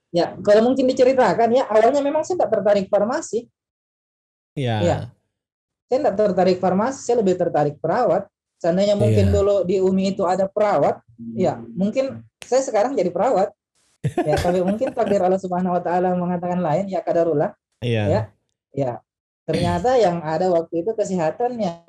Ya, 0.10 0.26
kalau 0.39 0.72
mungkin 0.72 0.88
diceritakan 0.88 1.52
ya 1.52 1.68
awalnya 1.68 2.00
memang 2.00 2.24
saya 2.24 2.39
tidak 2.39 2.52
tertarik 2.56 2.88
farmasi. 2.88 3.45
Iya. 4.56 4.76
Iya. 4.82 4.97
saya 5.89 5.97
tidak 6.06 6.16
tertarik 6.16 6.58
farmasi, 6.62 7.00
saya 7.02 7.20
lebih 7.20 7.36
tertarik 7.36 7.76
perawat. 7.82 8.30
Seandainya 8.56 8.93
mungkin 8.93 9.32
Iya. 9.32 9.36
dulu 9.36 9.56
di 9.66 9.82
UMI 9.82 10.14
itu 10.14 10.24
ada 10.24 10.45
perawat, 10.45 11.02
ya 11.34 11.58
mungkin 11.74 12.22
saya 12.39 12.62
sekarang 12.62 12.93
jadi 12.93 13.10
perawat. 13.10 13.50
Ya, 14.04 14.36
tapi 14.39 14.60
mungkin 14.64 14.91
takdir 14.95 15.20
Allah 15.20 15.41
Subhanahu 15.41 15.76
wa 15.76 15.82
taala 15.84 16.16
mengatakan 16.16 16.60
lain, 16.64 16.88
ya 16.88 17.04
kadarullah. 17.04 17.56
Iya. 17.84 18.04
Ya. 18.08 18.22
Ya, 18.70 18.91
ternyata 19.50 19.97
yang 19.97 20.22
ada 20.22 20.45
waktu 20.54 20.86
itu 20.86 20.93
kesehatan 20.93 21.58
yang 21.58 21.82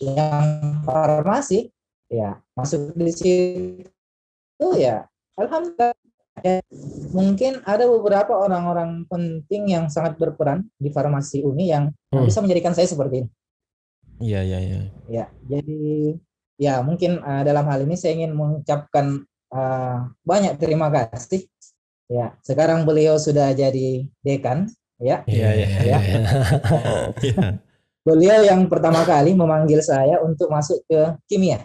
yang 0.00 0.44
farmasi 0.84 1.72
ya 2.08 2.40
masuk 2.56 2.92
di 2.96 3.12
situ 3.12 4.68
ya 4.76 5.08
alhamdulillah 5.36 5.96
Ya, 6.40 6.64
mungkin 7.12 7.60
ada 7.68 7.84
beberapa 7.84 8.32
orang-orang 8.32 9.04
penting 9.12 9.76
yang 9.76 9.92
sangat 9.92 10.16
berperan 10.16 10.64
di 10.80 10.88
farmasi 10.88 11.44
Uni 11.44 11.68
yang 11.68 11.92
Hmm. 12.08 12.24
bisa 12.24 12.40
menjadikan 12.40 12.72
saya 12.72 12.88
seperti 12.88 13.26
ini 13.26 13.28
Iya, 14.24 14.40
iya, 14.46 14.58
iya. 14.62 14.78
ya 15.10 15.24
jadi 15.44 15.80
ya 16.56 16.74
mungkin 16.80 17.20
uh, 17.20 17.44
dalam 17.44 17.66
hal 17.68 17.84
ini 17.84 17.92
saya 17.92 18.16
ingin 18.16 18.32
mengucapkan 18.32 19.26
uh, 19.54 20.08
banyak 20.22 20.56
terima 20.58 20.88
kasih 20.90 21.46
ya 22.10 22.34
sekarang 22.42 22.82
beliau 22.82 23.18
sudah 23.18 23.54
jadi 23.54 24.06
dekan 24.22 24.66
ya 25.00 25.22
Iya, 25.24 25.48
iya, 25.56 25.68
iya. 25.86 25.98
Iya. 27.28 27.46
beliau 28.04 28.40
yang 28.44 28.66
pertama 28.66 29.04
kali 29.06 29.32
memanggil 29.32 29.80
saya 29.80 30.18
untuk 30.20 30.50
masuk 30.50 30.82
ke 30.88 31.00
kimia 31.30 31.64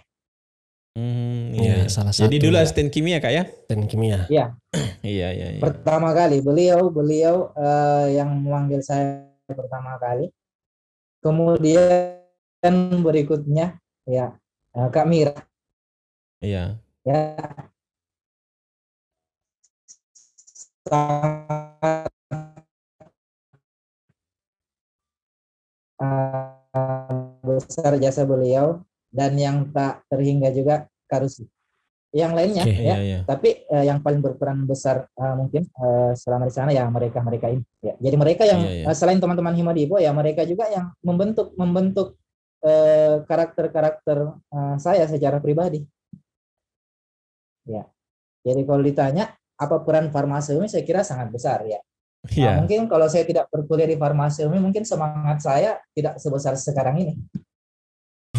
Hmm, 0.95 1.51
Iya, 1.51 1.83
iya. 1.83 1.91
salah 1.91 2.15
satu. 2.15 2.23
Jadi 2.23 2.39
dulu 2.39 2.55
asisten 2.55 2.87
kimia 2.87 3.19
kak 3.19 3.33
ya? 3.35 3.43
dan 3.67 3.83
kimia. 3.83 4.23
Iya, 4.31 4.55
iya, 5.03 5.27
iya. 5.53 5.61
pertama 5.61 6.15
kali 6.15 6.39
beliau 6.39 6.87
beliau 6.89 7.51
eh, 7.53 8.15
yang 8.17 8.31
memanggil 8.41 8.79
saya 8.81 9.27
pertama 9.45 9.99
kali 10.01 10.33
kemudian 11.21 12.73
berikutnya 13.05 13.77
ya 14.09 14.33
eh, 14.73 14.87
Kak 14.89 15.05
Mira 15.05 15.35
Iya. 16.41 16.79
ya 17.05 17.37
sangat 20.85 22.13
eh, 26.01 26.45
besar 27.41 27.91
jasa 27.97 28.21
beliau 28.25 28.85
dan 29.09 29.33
yang 29.39 29.65
tak 29.73 30.05
terhingga 30.11 30.53
juga 30.53 30.85
Karusi. 31.05 31.45
Yang 32.15 32.31
lainnya 32.33 32.63
Oke, 32.65 32.73
ya 32.79 32.81
Iya, 32.81 32.97
iya. 33.03 33.19
tapi 33.27 33.49
eh, 33.67 33.85
yang 33.85 34.01
paling 34.01 34.23
berperan 34.23 34.65
besar 34.65 35.05
eh, 35.05 35.35
mungkin 35.37 35.69
eh, 35.69 36.11
selama 36.17 36.49
di 36.49 36.53
sana 36.53 36.73
ya 36.73 36.89
mereka 36.89 37.21
mereka 37.21 37.51
ini. 37.53 37.61
Ya 37.83 37.93
jadi 38.01 38.15
mereka 38.17 38.43
yang 38.47 38.61
Iya, 38.65 38.89
eh, 38.89 38.95
selain 38.97 39.21
teman-teman 39.21 39.53
Himadipo 39.53 40.01
ya 40.01 40.09
mereka 40.15 40.41
juga 40.45 40.69
yang 40.69 40.93
membentuk 41.01 41.53
membentuk 41.57 42.17
karakter-karakter 43.29 44.17
eh, 44.33 44.75
saya 44.81 45.05
secara 45.05 45.37
pribadi. 45.37 45.85
Ya 47.69 47.85
jadi 48.41 48.61
kalau 48.65 48.81
ditanya 48.81 49.37
apa 49.55 49.81
peran 49.81 50.07
farmasi 50.07 50.53
Umi 50.53 50.67
saya 50.67 50.81
kira 50.81 51.01
sangat 51.01 51.29
besar 51.29 51.63
ya 51.63 51.79
Nah, 52.25 52.33
Iya. 52.33 52.51
mungkin 52.57 52.89
kalau 52.89 53.05
saya 53.05 53.21
tidak 53.21 53.45
berkuliah 53.47 53.85
di 53.85 53.93
farmasi 53.95 54.43
Umi 54.43 54.57
mungkin 54.57 54.81
semangat 54.81 55.39
saya 55.39 55.77
tidak 55.91 56.17
sebesar 56.17 56.57
sekarang 56.57 56.97
ini 56.99 57.13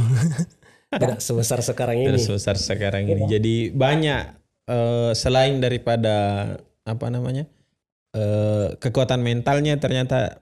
Tidak 0.87 1.19
sebesar 1.19 1.61
sekarang 1.61 1.99
ini. 2.01 2.15
besar 2.15 2.57
sekarang 2.57 3.05
ini. 3.05 3.27
Iya. 3.27 3.39
Jadi 3.39 3.55
banyak 3.71 4.21
eh, 4.67 5.11
selain 5.13 5.59
daripada 5.59 6.17
apa 6.83 7.07
namanya 7.07 7.45
eh, 8.11 8.75
kekuatan 8.77 9.19
mentalnya 9.19 9.77
ternyata 9.77 10.39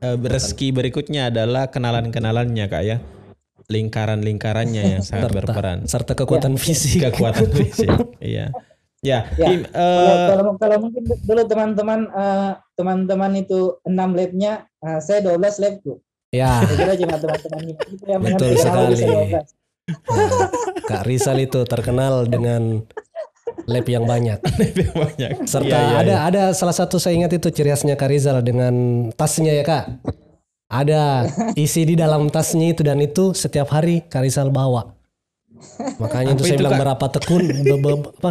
eh, 0.00 0.16
rezeki 0.16 0.72
berikutnya 0.72 1.28
adalah 1.28 1.68
kenalan-kenalannya 1.68 2.64
kak 2.66 2.82
ya, 2.82 2.96
lingkaran-lingkarannya 3.68 4.82
yang 4.90 5.04
sangat 5.06 5.30
Serta- 5.30 5.36
berperan. 5.36 5.78
Serta 5.84 6.12
kekuatan 6.14 6.54
fisik. 6.56 7.04
Kekuatan 7.04 7.48
fisik. 7.48 7.88
Iya. 8.18 8.50
Ya. 8.98 9.30
Ya, 9.34 9.46
Im, 9.48 9.62
kalau, 9.64 10.14
kalau, 10.26 10.52
kalau 10.58 10.76
mungkin 10.82 11.02
dulu 11.06 11.42
teman-teman 11.44 12.00
eh, 12.08 12.50
teman-teman 12.74 13.32
itu 13.36 13.58
enam 13.82 14.10
labnya 14.10 14.66
eh, 14.78 14.98
saya 14.98 15.22
12 15.22 15.38
lab 15.38 15.74
tuh 15.80 15.98
Ya, 16.28 16.60
saya 16.60 16.76
kira 16.76 16.94
cuma 16.98 17.16
teman-teman 17.16 17.62
itu 17.72 18.04
yang 18.04 18.20
Betul 18.20 18.52
sekali. 18.52 18.94
12. 19.00 19.48
Kak 20.84 21.02
Rizal 21.04 21.38
itu 21.40 21.60
terkenal 21.64 22.26
dengan 22.26 22.84
lab 23.64 23.86
yang 23.86 24.04
banyak. 24.04 24.36
banyak. 25.04 25.30
Serta 25.44 25.64
Iya, 25.68 25.80
iya, 25.80 25.96
ada 25.96 26.12
iya. 26.12 26.18
ada 26.28 26.42
salah 26.52 26.72
satu 26.72 27.00
saya 27.00 27.16
ingat 27.16 27.32
itu 27.32 27.48
ciri 27.48 27.70
khasnya 27.70 27.94
Kak 27.94 28.08
Rizal 28.08 28.42
dengan 28.42 28.74
tasnya 29.14 29.52
ya 29.52 29.64
Kak. 29.64 29.84
Ada 30.68 31.24
isi 31.54 31.86
di 31.86 31.96
dalam 31.96 32.28
tasnya 32.28 32.76
itu 32.76 32.84
dan 32.84 33.00
itu 33.00 33.32
setiap 33.32 33.72
hari 33.72 34.04
Kak 34.04 34.20
Rizal 34.20 34.52
bawa. 34.52 34.92
Makanya 35.96 36.36
itu 36.36 36.44
Apa 36.44 36.44
saya 36.44 36.52
itu, 36.52 36.60
bilang 36.60 36.74
Kak? 36.76 36.82
berapa 36.84 37.06
tekun 37.08 37.42
be- 37.64 37.80
be- 37.80 38.12
apa 38.20 38.30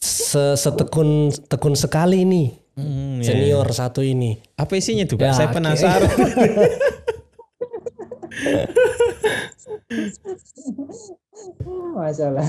setekun 0.00 1.30
tekun 1.50 1.74
sekali 1.74 2.22
nih 2.24 2.48
Hmm, 2.78 3.18
iya, 3.18 3.26
senior 3.26 3.66
iya. 3.66 3.74
satu 3.74 4.06
ini. 4.06 4.38
Apa 4.54 4.78
isinya 4.78 5.02
tuh? 5.02 5.18
Ya, 5.18 5.34
Saya 5.34 5.50
penasaran. 5.50 6.06
masalah 11.98 12.46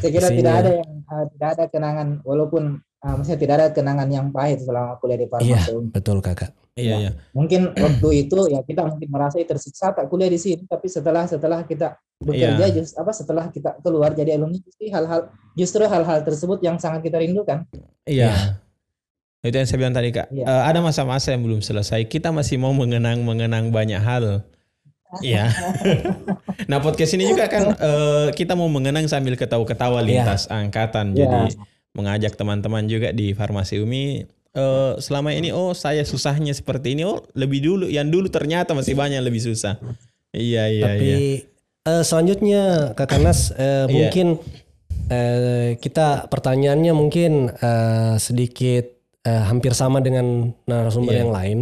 saya 0.00 0.10
kira 0.10 0.28
Isinya. 0.30 0.38
tidak 0.38 0.54
ada 0.64 0.70
yang 0.82 0.90
eh, 1.02 1.24
tidak 1.36 1.48
ada 1.54 1.64
kenangan 1.70 2.08
walaupun 2.26 2.64
eh, 3.04 3.14
maksudnya 3.14 3.40
tidak 3.40 3.54
ada 3.60 3.66
kenangan 3.76 4.08
yang 4.08 4.26
pahit 4.32 4.64
selama 4.64 4.96
kuliah 4.98 5.20
di 5.20 5.28
Iya, 5.28 5.60
farmasi 5.60 5.72
betul 5.92 6.18
Kakak. 6.24 6.50
Iya, 6.74 6.94
iya. 6.98 7.10
mungkin 7.30 7.70
waktu 7.70 8.26
itu 8.26 8.50
ya 8.50 8.58
kita 8.66 8.82
mungkin 8.82 9.06
merasa 9.06 9.38
tersiksa 9.38 9.94
tak 9.94 10.10
kuliah 10.10 10.26
di 10.26 10.42
sini 10.42 10.66
tapi 10.66 10.90
setelah 10.90 11.22
setelah 11.22 11.62
kita 11.62 11.94
bekerja 12.18 12.66
Iya. 12.66 12.82
just 12.82 12.98
apa 12.98 13.14
setelah 13.14 13.46
kita 13.46 13.78
keluar 13.78 14.10
jadi 14.10 14.34
alumni 14.34 14.58
justru 14.58 14.90
hal-hal 14.90 15.30
justru 15.54 15.86
hal-hal 15.86 16.26
tersebut 16.26 16.58
yang 16.66 16.74
sangat 16.82 17.06
kita 17.06 17.22
rindukan 17.22 17.62
Iya. 18.10 18.58
Itu 19.44 19.54
yang 19.54 19.68
saya 19.68 19.78
bilang 19.78 19.94
tadi 19.94 20.08
kak. 20.08 20.32
Iya. 20.32 20.44
Eh, 20.48 20.62
ada 20.72 20.80
masa-masa 20.80 21.36
yang 21.36 21.44
belum 21.44 21.60
selesai. 21.60 22.08
Kita 22.08 22.32
masih 22.32 22.56
mau 22.56 22.72
mengenang 22.72 23.20
mengenang 23.20 23.68
banyak 23.68 24.00
hal. 24.00 24.40
Iya. 25.20 25.52
nah 26.70 26.80
podcast 26.82 27.12
ini 27.14 27.28
juga 27.28 27.46
kan 27.46 27.76
eh, 27.76 28.26
kita 28.32 28.56
mau 28.56 28.66
mengenang 28.72 29.06
sambil 29.06 29.36
ketawa-ketawa 29.36 30.00
lintas 30.02 30.48
angkatan. 30.50 31.12
Iya. 31.14 31.22
Jadi 31.22 31.38
mengajak 31.94 32.34
teman-teman 32.34 32.84
juga 32.84 33.10
di 33.10 33.32
farmasi 33.32 33.78
Umi. 33.78 34.26
eh, 34.54 34.92
selama 34.98 35.34
ini 35.34 35.50
oh 35.50 35.74
saya 35.74 36.02
susahnya 36.02 36.54
seperti 36.54 36.94
ini 36.94 37.02
oh 37.02 37.26
lebih 37.34 37.58
dulu 37.58 37.86
yang 37.86 38.06
dulu 38.06 38.30
ternyata 38.30 38.70
masih 38.70 38.94
banyak 38.94 39.18
yang 39.18 39.26
lebih 39.26 39.42
susah. 39.42 39.78
Iya 40.30 40.70
iya 40.70 40.84
Tapi 40.86 41.06
iya. 41.06 41.18
eh, 41.90 42.02
selanjutnya 42.02 42.62
Kakak 42.92 43.18
Nas 43.18 43.50
eh, 43.50 43.86
Iya. 43.86 43.90
mungkin 43.90 44.26
eh, 45.10 45.74
kita 45.76 46.30
pertanyaannya 46.30 46.92
mungkin 46.94 47.50
eh, 47.50 48.14
sedikit 48.16 48.94
eh, 49.22 49.42
hampir 49.42 49.74
sama 49.74 49.98
dengan 49.98 50.54
narasumber 50.66 51.14
Iya. 51.14 51.20
yang 51.26 51.32
lain. 51.34 51.58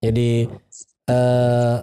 Jadi 0.00 0.48
eh, 1.06 1.76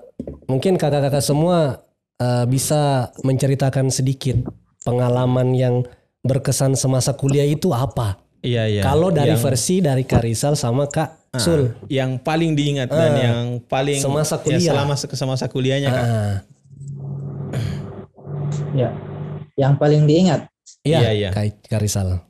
mungkin 0.45 0.73
kakak-kakak 0.75 1.21
semua 1.21 1.85
eh, 2.17 2.45
bisa 2.45 3.13
menceritakan 3.21 3.93
sedikit 3.93 4.41
pengalaman 4.81 5.53
yang 5.53 5.75
berkesan 6.21 6.73
semasa 6.73 7.13
kuliah 7.13 7.45
itu 7.45 7.69
apa? 7.69 8.17
Iya 8.39 8.63
iya. 8.69 8.81
Kalau 8.81 9.09
dari 9.09 9.33
Yang- 9.33 9.43
versi 9.43 9.75
dari 9.81 10.05
Kak 10.05 10.21
Rizal 10.23 10.53
sama 10.53 10.85
Kak 10.85 11.09
ah, 11.33 11.41
Sul. 11.41 11.73
yang 11.89 12.17
paling 12.17 12.53
diingat 12.53 12.87
dan 12.87 13.11
Ah. 13.11 13.17
yang 13.19 13.39
paling 13.61 13.97
Semasa 13.97 14.37
ya, 14.37 14.41
kuliah. 14.41 14.61
selama 14.63 14.93
semasa 14.95 15.45
kuliahnya 15.49 15.89
kak. 15.89 16.05
Ah, 16.05 16.35
ya 18.73 18.89
yang 19.57 19.73
paling 19.75 20.05
diingat 20.05 20.45
iya, 20.85 21.01
Iya, 21.01 21.11
iya. 21.11 21.29
Kak, 21.33 21.65
Kak 21.65 21.81
Rizal. 21.81 22.21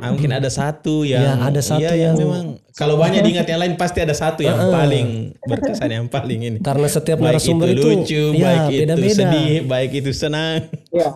Ah, 0.00 0.10
mungkin 0.10 0.30
ada 0.30 0.46
satu 0.46 1.02
yang 1.02 1.22
Iya, 1.22 1.34
ada 1.44 1.60
satu 1.60 1.82
iya, 1.82 2.10
yang, 2.10 2.14
yang- 2.14 2.18
memang 2.18 2.46
kalau 2.72 2.94
banyak 2.96 3.20
diingat 3.20 3.46
yang 3.46 3.60
lain 3.60 3.74
pasti 3.74 3.98
ada 4.00 4.14
satu 4.14 4.40
yang 4.40 4.56
Heeh. 4.56 4.72
paling 4.72 5.06
berkesan 5.42 5.90
yang 5.90 6.06
paling 6.06 6.40
ini. 6.40 6.58
Karena 6.58 6.86
setiap 6.86 7.18
Baik 7.18 7.36
narasumber 7.36 7.68
itu 7.68 7.76
itu, 7.76 7.88
lucu, 7.92 8.24
ya, 8.32 8.42
baik 8.42 8.62
itu 8.64 8.78
beda-beda. 8.80 9.14
sedih, 9.14 9.54
baik 9.66 9.90
itu 9.92 10.10
senang. 10.12 10.66
ya 10.90 11.08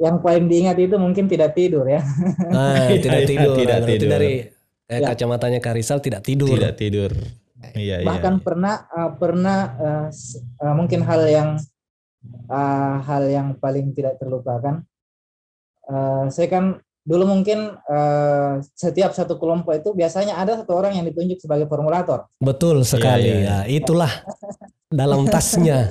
yang 0.00 0.16
paling 0.18 0.48
diingat 0.48 0.80
itu 0.80 0.96
mungkin 0.96 1.28
tidak 1.28 1.52
tidur 1.52 1.84
ya 1.84 2.00
Nah, 2.48 2.88
Iya, 2.90 2.98
tidak 3.04 3.20
iya, 3.22 3.28
tidur. 3.28 3.54
tidak 3.60 3.78
Nah, 3.78 3.86
tidur. 3.86 4.08
dari 4.10 4.32
eh, 4.88 4.98
Ya. 4.98 5.06
kacamatanya 5.12 5.60
Kak 5.60 5.74
Rizal 5.76 6.00
tidak 6.00 6.24
tidur. 6.26 6.56
Tidak 6.56 6.74
tidur. 6.74 7.12
Iya, 7.76 8.02
iya. 8.02 8.06
bahkan 8.08 8.40
pernah 8.40 8.88
uh, 8.88 9.12
pernah 9.14 9.58
uh, 9.76 10.08
uh, 10.64 10.74
mungkin 10.74 11.04
hal 11.04 11.22
yang 11.28 11.48
uh, 12.48 12.94
hal 13.04 13.22
yang 13.28 13.54
paling 13.56 13.92
tidak 13.92 14.16
terlupakan 14.18 14.82
Uh, 15.90 16.30
saya 16.30 16.46
kan 16.46 16.64
dulu 17.02 17.26
mungkin 17.26 17.74
uh, 17.90 18.62
setiap 18.78 19.10
satu 19.10 19.42
kelompok 19.42 19.74
itu 19.74 19.90
biasanya 19.90 20.38
ada 20.38 20.54
satu 20.54 20.70
orang 20.78 20.94
yang 20.94 21.02
ditunjuk 21.02 21.42
sebagai 21.42 21.66
formulator 21.66 22.30
Betul 22.38 22.86
sekali. 22.86 23.26
iya, 23.26 23.34
iya. 23.34 23.58
Ya, 23.66 23.82
itulah 23.82 24.12
dalam 24.86 25.26
tasnya. 25.26 25.90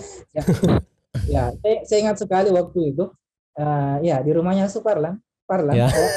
ya 1.35 1.51
saya, 1.59 1.75
saya 1.83 1.99
ingat 1.99 2.17
sekali 2.23 2.47
waktu 2.55 2.95
itu 2.95 3.11
uh, 3.59 3.99
ya 3.99 4.23
di 4.23 4.31
rumahnya 4.31 4.71
Suparlan 4.71 5.19
Parlan 5.43 5.75
Ya. 5.75 5.89
ya, 5.91 6.07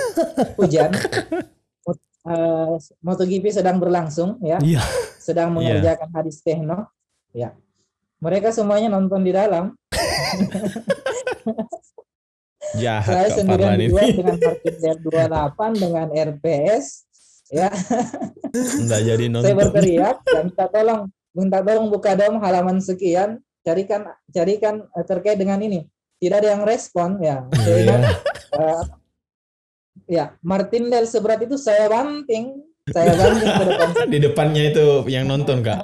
hujan 0.61 0.93
eh, 2.28 2.74
MotoGP 3.03 3.51
sedang 3.51 3.82
berlangsung 3.82 4.38
ya, 4.45 4.61
Iya. 4.62 4.78
sedang 5.18 5.51
mengerjakan 5.51 6.11
hadis 6.14 6.38
tekno, 6.45 6.86
ya. 7.34 7.51
Mereka 8.22 8.55
semuanya 8.55 8.86
nonton 8.86 9.26
di 9.26 9.34
dalam. 9.34 9.74
Jahat 12.78 13.11
Saya 13.11 13.28
sendirian 13.34 13.74
di 13.74 13.90
luar 13.90 14.07
dengan 14.14 14.38
parkir 14.38 14.74
dari 14.78 15.01
28 15.03 15.82
dengan 15.82 16.07
RPS, 16.14 16.84
ya. 17.51 17.68
Nggak 18.55 19.01
jadi 19.03 19.24
Saya 19.26 19.34
nonton. 19.34 19.59
berteriak, 19.59 20.16
ya, 20.22 20.40
minta 20.47 20.66
tolong, 20.70 21.01
minta 21.34 21.59
tolong 21.61 21.86
buka 21.90 22.14
dong 22.14 22.38
halaman 22.38 22.78
sekian, 22.78 23.43
carikan 23.66 24.07
carikan 24.30 24.86
eh, 24.95 25.05
terkait 25.05 25.36
dengan 25.36 25.59
ini. 25.59 25.90
Tidak 26.23 26.37
ada 26.39 26.49
yang 26.49 26.62
respon, 26.62 27.18
ya. 27.18 27.43
Saya 27.51 27.77
ingat, 27.81 27.99
Iya. 27.99 28.12
eh, 28.55 28.83
ya 30.09 30.25
Martindale 30.41 31.05
seberat 31.05 31.41
itu 31.41 31.57
saya 31.57 31.87
banting, 31.87 32.62
saya 32.87 33.11
banting 33.12 33.51
ke 33.51 33.64
depan 33.66 33.89
Di 34.12 34.18
depannya 34.20 34.62
itu 34.64 34.85
yang 35.07 35.27
nonton 35.27 35.61
Kak. 35.61 35.83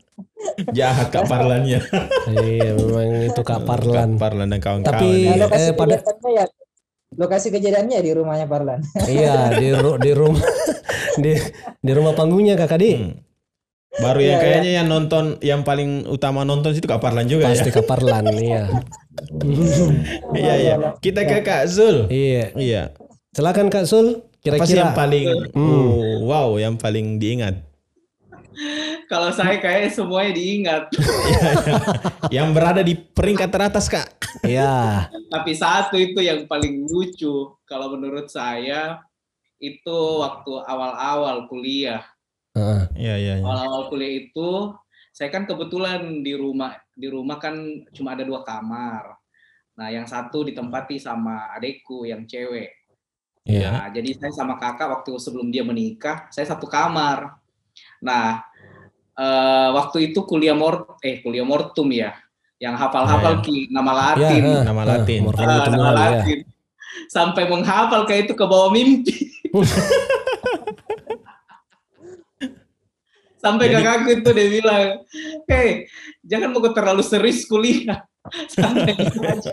Jahat 0.72 1.08
Kak 1.08 1.24
Parlannya. 1.24 1.78
Iya, 2.26 2.74
memang 2.74 3.30
itu 3.30 3.40
Kak 3.40 3.62
Parlan. 3.62 4.10
Kak 4.10 4.18
Parlan 4.18 4.48
dan 4.48 4.58
kawan-kawan. 4.58 4.96
Tapi- 4.98 5.22
ini. 5.24 5.38
lokasi 5.38 5.62
eh, 5.62 5.72
pada- 5.72 5.96
kejadiannya 5.96 6.30
ya 6.34 6.46
lokasi 7.12 7.48
kejadiannya 7.50 7.98
di 8.00 8.10
rumahnya 8.12 8.46
Parlan. 8.46 8.80
Iya, 9.00 9.54
di 9.54 9.68
ru- 9.70 9.98
di 9.98 10.10
rumah 10.10 10.42
di 11.22 11.32
di 11.76 11.92
rumah 11.92 12.12
panggungnya 12.12 12.54
Kak 12.56 12.70
Kadi. 12.70 12.90
Hmm. 12.92 13.14
Baru 14.00 14.20
yang 14.20 14.40
Iya, 14.40 14.44
kayaknya 14.44 14.72
yang 14.82 14.88
nonton 14.88 15.24
yang 15.44 15.60
paling 15.62 16.08
utama 16.08 16.42
nonton 16.42 16.72
situ 16.72 16.88
Kak 16.88 17.00
Parlan 17.00 17.28
juga 17.28 17.52
Pasti 17.52 17.68
ya. 17.70 17.74
Kak 17.76 17.86
Parlan, 17.86 18.24
iya. 18.40 18.64
Iya 20.32 20.54
iya. 20.56 20.74
Kita 20.98 21.24
ke 21.28 21.44
Kak 21.44 21.68
Zul. 21.68 22.08
Iya. 22.08 22.56
Iya. 22.56 22.82
Silakan 23.30 23.70
Kak 23.70 23.86
Sul, 23.86 24.26
Apa 24.42 24.64
sih 24.66 24.80
yang 24.80 24.90
kira-kira 24.90 24.96
paling 24.96 25.26
Hmm. 25.52 25.70
oh, 25.70 26.26
wow 26.26 26.48
yang 26.56 26.74
paling 26.80 27.20
diingat? 27.20 27.62
Kalau 29.06 29.30
saya 29.34 29.58
kayaknya 29.58 29.90
semuanya 29.90 30.32
diingat. 30.34 30.82
yang 32.36 32.54
berada 32.54 32.82
di 32.82 32.94
peringkat 32.94 33.50
teratas 33.50 33.86
Kak. 33.90 34.06
Iya. 34.46 35.06
Tapi 35.10 35.52
satu 35.54 35.98
itu 35.98 36.22
yang 36.22 36.46
paling 36.46 36.86
lucu 36.86 37.54
kalau 37.66 37.94
menurut 37.94 38.30
saya 38.30 39.02
itu 39.58 39.98
waktu 40.22 40.52
awal-awal 40.64 41.46
kuliah. 41.50 42.02
Iya 42.54 43.14
iya 43.14 43.14
iya. 43.38 43.44
Awal-awal 43.46 43.82
kuliah 43.90 44.12
itu 44.26 44.74
saya 45.14 45.30
kan 45.30 45.46
kebetulan 45.46 46.22
di 46.22 46.34
rumah 46.34 46.74
di 46.94 47.06
rumah 47.06 47.38
kan 47.38 47.54
cuma 47.94 48.14
ada 48.18 48.26
dua 48.26 48.42
kamar. 48.42 49.14
Nah, 49.78 49.88
yang 49.88 50.04
satu 50.04 50.44
ditempati 50.44 51.00
sama 51.00 51.48
adekku 51.56 52.04
yang 52.04 52.26
cewek. 52.28 52.74
Iya. 53.48 53.70
Nah, 53.72 53.86
jadi 53.94 54.12
saya 54.18 54.32
sama 54.36 54.60
kakak 54.60 55.00
waktu 55.00 55.16
sebelum 55.16 55.48
dia 55.48 55.64
menikah, 55.64 56.28
saya 56.28 56.44
satu 56.44 56.68
kamar. 56.68 57.40
Nah, 58.04 58.44
eh, 59.16 59.68
waktu 59.72 60.12
itu 60.12 60.26
kuliah 60.28 60.52
mort 60.52 61.00
eh 61.00 61.24
kuliah 61.24 61.46
mortum 61.46 61.88
ya, 61.94 62.12
yang 62.60 62.76
hafal-hafal 62.76 63.40
ki 63.40 63.72
nama 63.72 63.92
Ya, 63.94 63.98
Latin, 64.28 64.42
heeh, 64.44 64.62
Nama 64.68 64.82
heeh, 64.84 64.90
Latin. 65.00 65.20
Morfem 65.24 65.46
Ah, 65.48 65.56
itu 65.56 65.70
nama 65.72 65.80
mahal, 65.80 65.96
ya. 65.96 66.02
Latin. 66.20 66.38
Sampai 67.08 67.44
menghafal 67.48 68.02
kayak 68.04 68.28
itu 68.28 68.34
ke 68.36 68.44
bawah 68.44 68.68
mimpi. 68.74 69.16
Sampai 73.40 73.72
Jadi- 73.72 73.76
kakakku 73.80 74.10
itu 74.14 74.30
dia 74.30 74.48
bilang, 74.52 74.84
hei 75.48 75.88
jangan 76.22 76.52
mau 76.52 76.60
terlalu 76.70 77.00
serius 77.00 77.48
kuliah. 77.48 78.04
Santai 78.52 78.92
aja." 78.94 79.52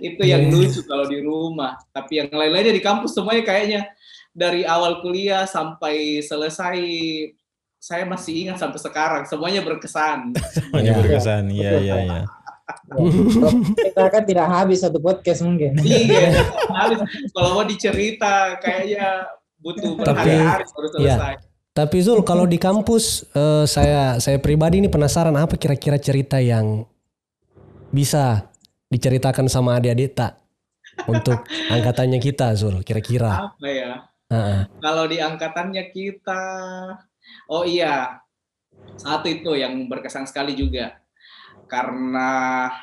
itu 0.00 0.22
yang 0.24 0.48
Iya. 0.48 0.54
lucu 0.56 0.80
kalau 0.82 1.06
di 1.06 1.22
rumah. 1.22 1.78
Tapi 1.92 2.18
yang 2.18 2.28
lain-lainnya 2.32 2.74
di 2.74 2.82
kampus 2.82 3.14
semuanya 3.14 3.44
kayaknya 3.44 3.80
dari 4.32 4.66
awal 4.66 4.98
kuliah 5.00 5.46
sampai 5.46 6.20
selesai 6.20 6.80
saya 7.76 8.02
masih 8.02 8.48
ingat 8.48 8.58
sampai 8.58 8.80
sekarang 8.82 9.22
semuanya 9.24 9.62
berkesan. 9.62 10.34
Semuanya 10.58 10.90
Iya. 10.90 10.98
berkesan. 10.98 11.42
Iya 11.54 11.70
iya 11.78 11.94
iya. 12.02 12.20
Kita 13.78 14.10
kan 14.10 14.22
tidak 14.26 14.46
habis 14.50 14.82
satu 14.82 14.98
podcast 14.98 15.46
mungkin. 15.46 15.78
iya, 15.86 16.34
habis. 16.66 16.98
kalau 17.30 17.54
mau 17.54 17.64
dicerita 17.64 18.58
kayaknya 18.58 19.30
butuh 19.62 19.94
berhari-hari 19.94 20.66
baru 20.66 20.88
iya. 20.98 21.14
selesai. 21.14 21.34
Tapi 21.76 22.00
Zul, 22.00 22.24
kalau 22.24 22.48
di 22.48 22.56
kampus 22.56 23.28
eh, 23.36 23.68
saya 23.68 24.16
saya 24.16 24.40
pribadi 24.40 24.80
ini 24.80 24.88
penasaran 24.88 25.36
apa 25.36 25.60
kira-kira 25.60 26.00
cerita 26.00 26.40
yang 26.40 26.88
bisa 27.92 28.48
diceritakan 28.88 29.44
sama 29.44 29.76
adik-adik 29.76 30.16
tak 30.16 30.40
untuk 31.04 31.36
angkatannya 31.68 32.16
kita 32.16 32.56
Zul 32.56 32.80
kira-kira. 32.80 33.52
Apa 33.52 33.68
ya? 33.68 33.92
Heeh. 34.32 34.60
Kalau 34.80 35.04
di 35.04 35.20
angkatannya 35.20 35.84
kita, 35.92 36.42
oh 37.52 37.62
iya, 37.62 38.24
satu 38.96 39.28
itu 39.28 39.52
yang 39.54 39.86
berkesan 39.86 40.24
sekali 40.24 40.56
juga. 40.56 40.96
Karena 41.68 42.30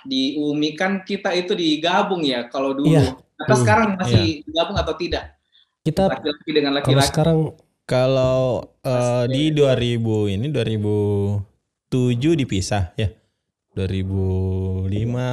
di 0.05 0.37
UMI 0.37 0.69
kan 0.77 0.91
kita 1.01 1.33
itu 1.33 1.57
digabung 1.57 2.21
ya 2.21 2.45
kalau 2.45 2.77
dulu. 2.77 2.93
Iya. 2.93 3.17
Atau 3.41 3.57
Hmm. 3.57 3.63
sekarang 3.65 3.87
masih 3.97 4.45
digabung 4.45 4.77
atau 4.77 4.93
tidak? 4.93 5.33
Kita 5.83 6.07
Laki-laki 6.13 6.49
dengan 6.53 6.71
kalau 6.71 6.79
laki-laki. 6.79 7.09
sekarang 7.09 7.39
Kalau 7.83 8.63
eh, 8.79 9.25
di 9.27 9.51
2000 9.51 9.99
ini 10.29 10.47
2007 10.47 11.43
dipisah 12.35 12.95
ya. 12.95 13.11
2005 13.73 14.85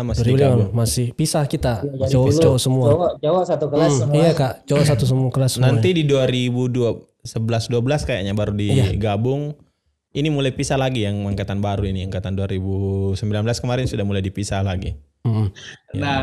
masih 0.02 0.24
2005 0.24 0.32
digabung. 0.32 0.68
masih 0.72 1.06
pisah 1.12 1.44
kita 1.44 1.84
Iya, 1.84 1.92
jadi 2.00 2.10
cowok 2.10 2.26
dulu 2.26 2.40
cowok 2.40 2.58
semua. 2.58 2.86
Cowok, 2.88 3.10
cowok 3.20 3.42
satu 3.44 3.66
kelas 3.68 3.84
Hmm, 3.86 4.00
semua. 4.00 4.14
Iya 4.16 4.30
kak, 4.32 4.52
cowok 4.64 4.84
satu 4.86 5.04
semua 5.04 5.28
kelas 5.28 5.50
semua. 5.52 5.66
Nanti 5.68 5.88
di 5.92 6.02
2011 6.04 7.68
12 7.68 8.00
kayaknya 8.02 8.32
baru 8.32 8.52
Iya. 8.56 8.84
digabung. 8.90 9.52
Ini 10.10 10.26
mulai 10.26 10.50
pisah 10.50 10.74
lagi 10.74 11.04
yang 11.04 11.22
angkatan 11.22 11.60
baru 11.60 11.86
ini, 11.86 12.02
angkatan 12.02 12.34
2019 12.34 13.20
kemarin 13.60 13.86
sudah 13.86 14.02
mulai 14.02 14.18
dipisah 14.18 14.64
lagi. 14.64 14.96
Mm-mm. 15.20 15.52
Ya. 15.92 16.00
Nah, 16.00 16.20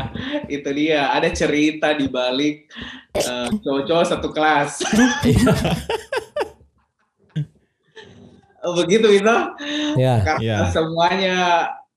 itu 0.50 0.68
dia. 0.74 1.14
Ada 1.14 1.30
cerita 1.30 1.94
di 1.94 2.10
balik 2.10 2.66
eh, 3.14 3.48
cowok-cowok 3.62 4.06
satu 4.06 4.28
kelas. 4.34 4.82
Begitu 8.82 9.22
itu. 9.22 9.36
Ya, 9.96 10.20
Karena 10.26 10.42
Iya. 10.42 10.56
semuanya 10.74 11.36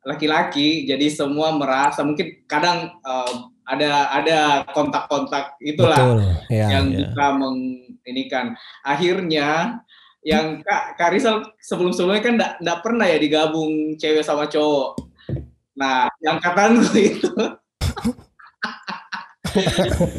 laki-laki, 0.01 0.85
jadi 0.85 1.09
semua 1.13 1.53
merasa 1.53 2.01
mungkin 2.05 2.45
kadang 2.45 2.89
eh, 3.01 3.33
ada 3.65 3.91
ada 4.11 4.39
kontak-kontak 4.73 5.55
itulah 5.61 5.95
betul. 5.97 6.19
Ya. 6.49 6.67
yang 6.79 6.85
Iya. 6.91 6.97
bisa 7.11 7.25
menginikan. 7.33 8.45
Akhirnya 8.83 9.79
yang 10.21 10.61
Kak, 10.61 11.09
Rizal 11.09 11.41
sebelum-sebelumnya 11.57 12.21
kan 12.21 12.35
enggak 12.61 12.79
pernah 12.85 13.09
ya 13.09 13.17
digabung 13.17 13.97
cewek 13.97 14.21
sama 14.21 14.45
cowok. 14.45 15.10
Nah, 15.81 16.05
yang 16.21 16.37
angkatanku 16.37 16.93
itu 17.09 17.33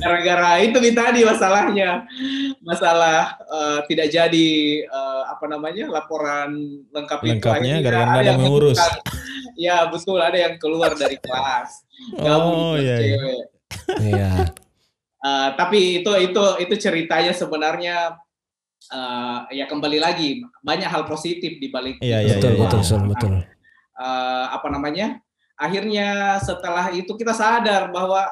gara-gara 0.02 0.60
itu 0.60 0.76
nih 0.76 0.92
tadi 0.92 1.20
masalahnya 1.24 2.04
masalah 2.60 3.38
eh, 3.40 3.78
tidak 3.88 4.08
jadi 4.12 4.50
eh, 4.84 5.22
apa 5.30 5.44
namanya 5.48 5.88
laporan 5.88 6.52
lengkap 6.92 7.20
itu 7.22 7.30
Lengkapnya 7.40 7.80
Akhirnya 7.80 7.86
gara-gara 7.86 8.10
ada 8.12 8.20
yang 8.20 8.26
yang 8.28 8.38
ngurus. 8.44 8.76
memutuskan. 8.76 8.92
ya 9.56 9.76
betul 9.88 10.18
ada 10.20 10.36
yang 10.36 10.54
keluar 10.58 10.92
dari 10.92 11.16
kelas 11.16 11.70
gabung 12.18 12.56
Oh 12.56 12.76
iya. 12.76 12.96
iya. 12.98 13.16
cewek 13.16 13.42
Iya. 14.02 14.30
Eh, 15.22 15.48
tapi 15.54 16.02
itu 16.02 16.12
itu 16.18 16.44
itu 16.60 16.74
ceritanya 16.76 17.32
sebenarnya 17.32 17.96
eh, 18.90 19.38
ya 19.54 19.64
kembali 19.64 19.96
lagi 19.96 20.42
banyak 20.60 20.90
hal 20.90 21.06
positif 21.06 21.56
di 21.56 21.70
balik 21.70 22.02
Iya, 22.02 22.20
itu 22.20 22.28
iya, 22.28 22.34
betul, 22.36 22.52
iya, 22.52 22.60
betul, 22.60 22.80
iya. 22.82 22.88
Sul, 22.90 23.00
betul. 23.06 23.32
eh, 23.96 24.44
apa 24.50 24.66
namanya 24.68 25.21
akhirnya 25.56 26.38
setelah 26.40 26.90
itu 26.92 27.12
kita 27.14 27.32
sadar 27.36 27.92
bahwa 27.92 28.28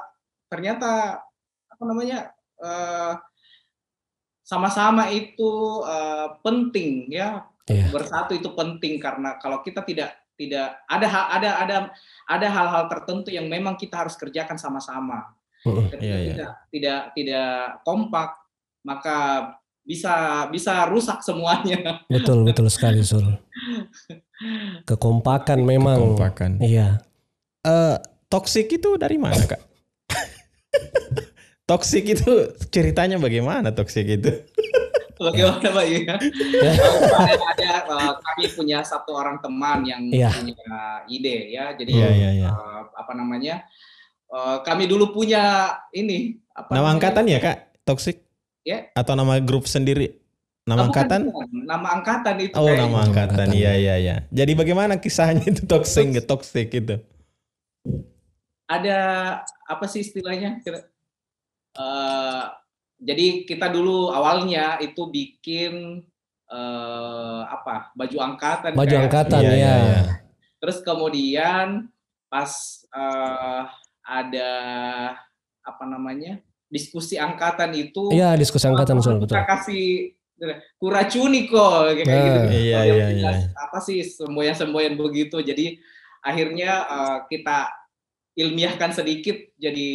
ternyata 0.50 1.22
apa 1.70 1.82
namanya 1.86 2.34
eh, 2.60 3.12
sama-sama 4.42 5.08
itu 5.14 5.84
eh, 5.86 6.28
penting 6.42 7.10
ya 7.12 7.46
Iya. 7.70 7.86
bersatu 7.94 8.34
itu 8.34 8.50
penting 8.50 8.98
karena 8.98 9.38
kalau 9.38 9.62
kita 9.62 9.86
tidak 9.86 10.10
tidak 10.34 10.74
ada 10.90 11.06
hal 11.06 11.24
ada 11.38 11.50
ada 11.62 11.76
ada 12.26 12.48
hal-hal 12.50 12.84
tertentu 12.90 13.30
yang 13.30 13.46
memang 13.46 13.78
kita 13.78 14.02
harus 14.02 14.18
kerjakan 14.18 14.58
sama-sama 14.58 15.30
ketika 15.62 16.02
Iya, 16.02 16.16
iya. 16.18 16.30
tidak 16.34 16.50
tidak 16.74 17.00
tidak 17.14 17.54
kompak 17.86 18.30
maka 18.82 19.18
bisa 19.86 20.46
bisa 20.50 20.88
rusak 20.90 21.22
semuanya 21.22 22.02
Betul, 22.10 22.42
betul 22.42 22.66
sekali, 22.72 23.06
Sul. 23.06 23.26
Kekompakan 24.88 25.60
memang. 25.60 26.16
Kekompakan. 26.16 26.50
Iya. 26.64 27.00
Eh, 27.60 27.96
toxic 28.26 28.72
itu 28.72 28.96
dari 28.96 29.20
mana 29.20 29.36
kak? 29.44 29.60
toxic 31.68 32.02
itu 32.02 32.32
ceritanya 32.72 33.20
bagaimana 33.20 33.70
toxic 33.70 34.06
itu? 34.08 34.30
bagaimana 35.20 35.68
Pak 35.68 35.84
ya? 35.84 36.00
Ya. 36.00 36.16
ada, 37.20 37.34
ada 37.52 37.70
eh, 37.84 38.12
kami 38.16 38.44
punya 38.56 38.80
satu 38.80 39.12
orang 39.12 39.36
teman 39.44 39.84
yang 39.84 40.08
Iya. 40.08 40.32
punya 40.32 40.56
ide 41.06 41.36
ya. 41.52 41.76
Jadi 41.76 41.90
Iya 41.92 42.08
iya 42.10 42.30
iya. 42.32 42.48
eh, 42.48 42.80
apa 42.96 43.12
namanya? 43.12 43.68
eh, 44.30 44.56
kami 44.64 44.88
dulu 44.88 45.12
punya 45.12 45.76
ini 45.92 46.40
apa 46.50 46.72
Nama 46.72 46.80
namanya? 46.80 46.92
angkatan 46.96 47.24
ya 47.28 47.38
kak? 47.38 47.56
Toxic? 47.84 48.16
Ya. 48.64 48.88
Atau 48.96 49.12
nama 49.12 49.36
grup 49.40 49.68
sendiri? 49.68 50.16
Nama 50.64 50.86
bukan, 50.86 50.92
angkatan? 50.92 51.20
bukan. 51.28 51.48
Nama 51.66 51.88
angkatan 51.98 52.34
itu. 52.40 52.54
Oh, 52.54 52.68
nama 52.68 52.98
angkatan, 53.04 53.46
Iya, 53.52 53.72
iya, 53.74 53.94
iya. 53.96 54.16
Jadi 54.30 54.52
bagaimana 54.54 55.00
kisahnya 55.00 55.42
itu 55.44 55.64
toxic, 55.64 56.12
toxic 56.24 56.68
itu? 56.70 57.00
Ada 58.70 58.98
apa 59.66 59.84
sih 59.84 60.00
istilahnya? 60.00 60.62
Kira- 60.62 60.86
eh, 61.74 62.42
jadi 63.00 63.26
kita 63.42 63.66
dulu 63.66 64.14
awalnya 64.14 64.78
itu 64.78 65.10
bikin 65.10 66.06
eh, 66.46 67.42
apa? 67.46 67.90
Baju 67.94 68.16
angkatan. 68.20 68.74
Baju 68.74 68.86
kayak. 68.86 69.04
angkatan 69.06 69.40
Iya, 69.40 69.50
ya. 69.50 69.54
iya, 69.54 69.74
iya. 69.76 70.00
Terus 70.58 70.78
kemudian 70.82 71.90
pas 72.26 72.52
eh, 72.86 73.62
ada 74.02 74.50
apa 75.60 75.84
namanya? 75.84 76.38
diskusi 76.70 77.18
angkatan 77.18 77.74
itu 77.74 78.14
Iya, 78.14 78.38
diskusi 78.38 78.62
angkatan 78.62 79.02
betul 79.02 79.18
betul. 79.18 79.34
kita 79.34 79.42
kasih 79.42 80.14
kuracuni 80.78 81.50
kok 81.50 81.98
kayak 81.98 82.06
Nah, 82.06 82.14
gitu. 82.22 82.40
iya, 82.62 82.78
iya, 82.86 83.06
iya. 83.10 83.30
Apa 83.58 83.82
sih 83.82 84.06
semboyan-semboyan 84.06 84.94
begitu. 84.94 85.42
Jadi 85.42 85.82
akhirnya 86.22 86.70
eh, 86.86 87.18
kita 87.26 87.74
ilmiahkan 88.32 88.90
sedikit 88.92 89.36
jadi 89.56 89.88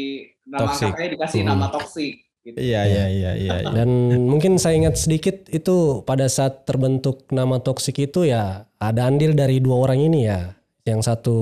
nama 0.44 0.68
Toxic. 0.68 0.86
angkatannya 0.88 1.10
dikasih 1.12 1.40
Hmm. 1.42 1.50
nama 1.50 1.66
toxic 1.68 2.14
gitu. 2.42 2.56
Iya, 2.56 2.82
iya, 2.84 3.06
iya, 3.08 3.32
iya. 3.34 3.54
iya. 3.58 3.70
Dan 3.78 3.90
mungkin 4.24 4.56
saya 4.56 4.76
ingat 4.76 4.96
sedikit 4.96 5.50
itu 5.50 5.76
pada 6.02 6.28
saat 6.28 6.64
terbentuk 6.64 7.26
nama 7.30 7.58
toksik 7.58 7.98
itu 8.04 8.24
ya 8.24 8.70
ada 8.78 9.02
andil 9.04 9.34
dari 9.34 9.58
dua 9.58 9.82
orang 9.82 10.00
ini 10.00 10.26
ya. 10.26 10.54
Yang 10.84 11.02
satu 11.04 11.38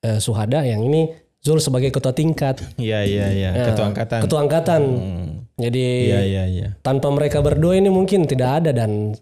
eh, 0.00 0.18
Suhada, 0.18 0.60
yang 0.62 0.82
ini 0.82 1.08
Zul 1.38 1.56
sebagai 1.56 1.88
ketua 1.88 2.10
tingkat, 2.10 2.58
Iya, 2.76 3.00
iya, 3.02 3.26
iya. 3.30 3.50
Ya, 3.54 3.64
Ketua 3.70 3.86
angkatan. 3.88 4.20
ketua 4.20 4.40
angkatan. 4.42 4.82
Hmm. 4.82 5.28
Jadi 5.56 5.86
Iya, 6.04 6.20
iya, 6.22 6.44
iya. 6.44 6.68
tanpa 6.82 7.08
mereka 7.08 7.40
berdua 7.40 7.72
ini 7.72 7.88
mungkin 7.88 8.26
tidak 8.26 8.60
ada 8.60 8.70
dan 8.74 9.16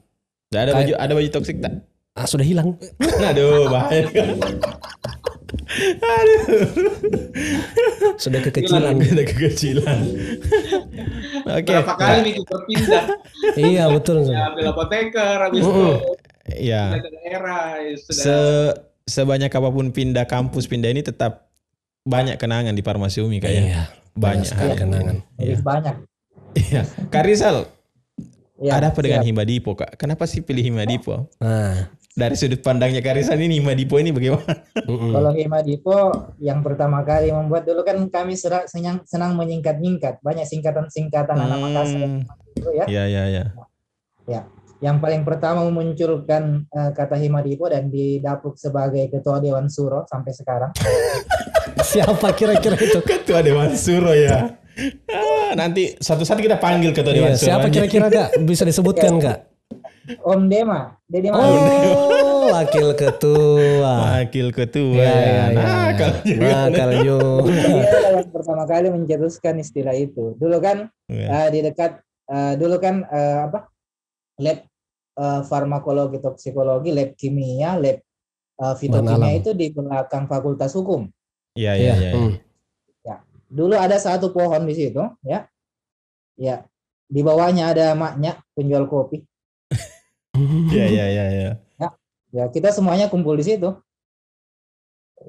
Nggak 0.51 0.63
ada 0.63 0.73
baju, 0.73 0.93
ada 0.97 1.13
baju 1.13 1.29
toxic 1.31 1.61
tak? 1.61 1.79
Ah, 2.15 2.27
sudah 2.27 2.47
hilang. 2.47 2.79
Aduh, 3.31 3.67
bahaya. 3.71 4.07
Sudah 8.19 8.41
kekecilan. 8.43 8.95
Ada 8.99 9.25
kekecilan. 9.27 10.03
Oke. 11.51 11.73
Berapa 11.75 11.95
kali 11.99 12.19
nih 12.23 12.33
kita 12.43 12.57
pindah 12.67 13.05
iya 13.59 13.85
betul. 13.91 14.27
Ya, 14.27 14.51
ambil 14.51 14.71
apoteker 14.71 15.37
habis 15.43 15.62
itu 15.62 15.71
Mm-mm. 15.71 15.97
Iya. 16.45 16.83
daerah 17.01 17.81
ya 17.81 17.95
sudah 17.97 18.15
Se 18.15 18.37
sebanyak 19.05 19.53
apa 19.53 19.69
pun 19.69 19.93
pindah 19.93 20.25
kampus 20.29 20.69
pindah 20.69 20.93
ini 20.93 21.05
tetap 21.05 21.49
banyak 22.05 22.37
kenangan 22.37 22.77
di 22.77 22.83
Farmasi 22.85 23.25
Umi 23.25 23.41
kayaknya. 23.41 23.65
Iya. 23.65 23.83
Banyak 24.15 24.47
sekali 24.47 24.73
hal. 24.75 24.79
kenangan. 24.79 25.17
Iya. 25.41 25.57
Banyak. 25.61 25.97
Iya. 26.55 26.83
Kak 27.11 27.25
Rizal, 27.27 27.67
Ya, 28.55 28.79
ada 28.79 28.95
apa 28.95 29.03
dengan 29.03 29.21
siap. 29.21 29.29
Himadipo 29.35 29.75
Kak? 29.75 29.99
Kenapa 29.99 30.31
sih 30.31 30.39
pilih 30.39 30.62
Himadipo? 30.62 31.27
Nah, 31.43 31.91
Dari 32.15 32.39
sudut 32.39 32.62
pandangnya 32.62 33.03
Kak 33.03 33.19
Rizal 33.19 33.43
ini 33.43 33.59
Himadipo 33.59 33.99
ini 33.99 34.15
bagaimana? 34.15 34.47
Kalau 34.87 35.35
Hima 35.35 35.67
Dipo 35.67 35.99
yang 36.39 36.62
pertama 36.62 37.03
kali 37.03 37.35
membuat 37.35 37.67
dulu 37.67 37.83
kan 37.83 37.99
kami 38.07 38.39
senang, 38.39 39.03
senang 39.03 39.35
menyingkat-nyingkat 39.35 40.23
banyak 40.23 40.47
singkatan-singkatan 40.47 41.35
anak 41.35 41.59
Makassar 41.59 42.07
Hmm, 42.07 42.23
itu 42.55 42.71
ya. 42.71 42.87
Iya, 42.87 43.05
iya, 43.11 43.23
iya. 44.31 44.41
Yang 44.79 44.97
paling 45.03 45.23
pertama 45.27 45.67
memunculkan 45.67 46.71
eh, 46.71 46.91
kata 46.95 47.19
Hima 47.19 47.43
Dipo 47.43 47.67
dan 47.67 47.91
didapuk 47.91 48.55
sebagai 48.62 49.11
ketua 49.11 49.43
Dewan 49.43 49.67
Suro 49.67 50.07
sampai 50.07 50.31
sekarang. 50.31 50.71
siapa 51.91 52.31
kira-kira 52.31 52.79
itu? 52.79 53.03
Ketua 53.03 53.43
Dewan 53.43 53.75
Suro 53.75 54.15
ya. 54.15 54.55
Ah, 55.11 55.51
nanti 55.59 55.99
suatu 55.99 56.23
saat 56.23 56.39
kita 56.39 56.62
panggil 56.62 56.95
Ketua 56.95 57.11
Dewan 57.11 57.35
Iya, 57.35 57.43
Suro. 57.43 57.49
siapa 57.51 57.67
kira-kira 57.75 58.07
kak? 58.07 58.39
Bisa 58.47 58.62
disebutkan 58.62 59.19
kak? 59.19 59.39
Om 60.05 60.53
Dema, 60.53 61.01
Dede 61.09 61.33
Mami. 61.33 61.49
Oh, 61.49 62.53
wakil 62.53 62.93
ketua. 62.93 64.21
Wakil 64.21 64.53
Ketua 64.53 65.01
Iya, 65.01 65.09
ya. 65.09 65.17
iya, 65.17 65.25
iya. 65.25 65.45
Nah, 65.57 65.89
kalau 65.97 66.19
juga. 66.21 66.45
Nah, 66.45 66.67
kalau 66.69 66.95
juga. 67.01 67.51
Dia 67.51 68.09
yang 68.21 68.29
pertama 68.29 68.65
kali 68.69 68.87
mencetuskan 68.93 69.55
istilah 69.65 69.97
itu. 69.97 70.37
Dulu 70.37 70.57
kan 70.61 70.93
Iya. 71.09 71.29
eh, 71.29 71.49
di 71.57 71.59
dekat 71.65 72.05
eh, 72.29 72.53
dulu 72.61 72.77
kan 72.77 73.01
eh, 73.09 73.39
apa? 73.49 73.59
Lab 74.45 74.59
eh, 75.17 75.41
farmakologi 75.49 76.19
toksikologi, 76.21 76.93
lab 76.93 77.17
kimia, 77.17 77.81
lab 77.81 77.99
eh, 78.61 78.75
fitokimia 78.77 79.33
itu 79.41 79.57
di 79.57 79.73
belakang 79.73 80.29
Fakultas 80.29 80.77
Hukum. 80.77 81.09
Iya, 81.57 81.73
iya, 81.81 81.95
iya. 81.97 82.13
hmm. 82.13 82.35
Dulu 83.55 83.79
ada 83.79 83.95
satu 84.03 84.35
pohon 84.35 84.67
di 84.67 84.75
situ, 84.75 84.99
ya. 85.23 85.47
Ya. 86.35 86.67
Di 87.07 87.23
bawahnya 87.23 87.71
ada 87.71 87.95
maknya 87.95 88.43
penjual 88.51 88.91
kopi. 88.91 89.23
Iya, 90.35 90.85
iya, 90.91 91.05
iya, 91.11 91.24
iya. 91.30 91.53
Ya, 92.35 92.51
kita 92.51 92.74
semuanya 92.74 93.07
kumpul 93.07 93.39
di 93.39 93.47
situ. 93.47 93.70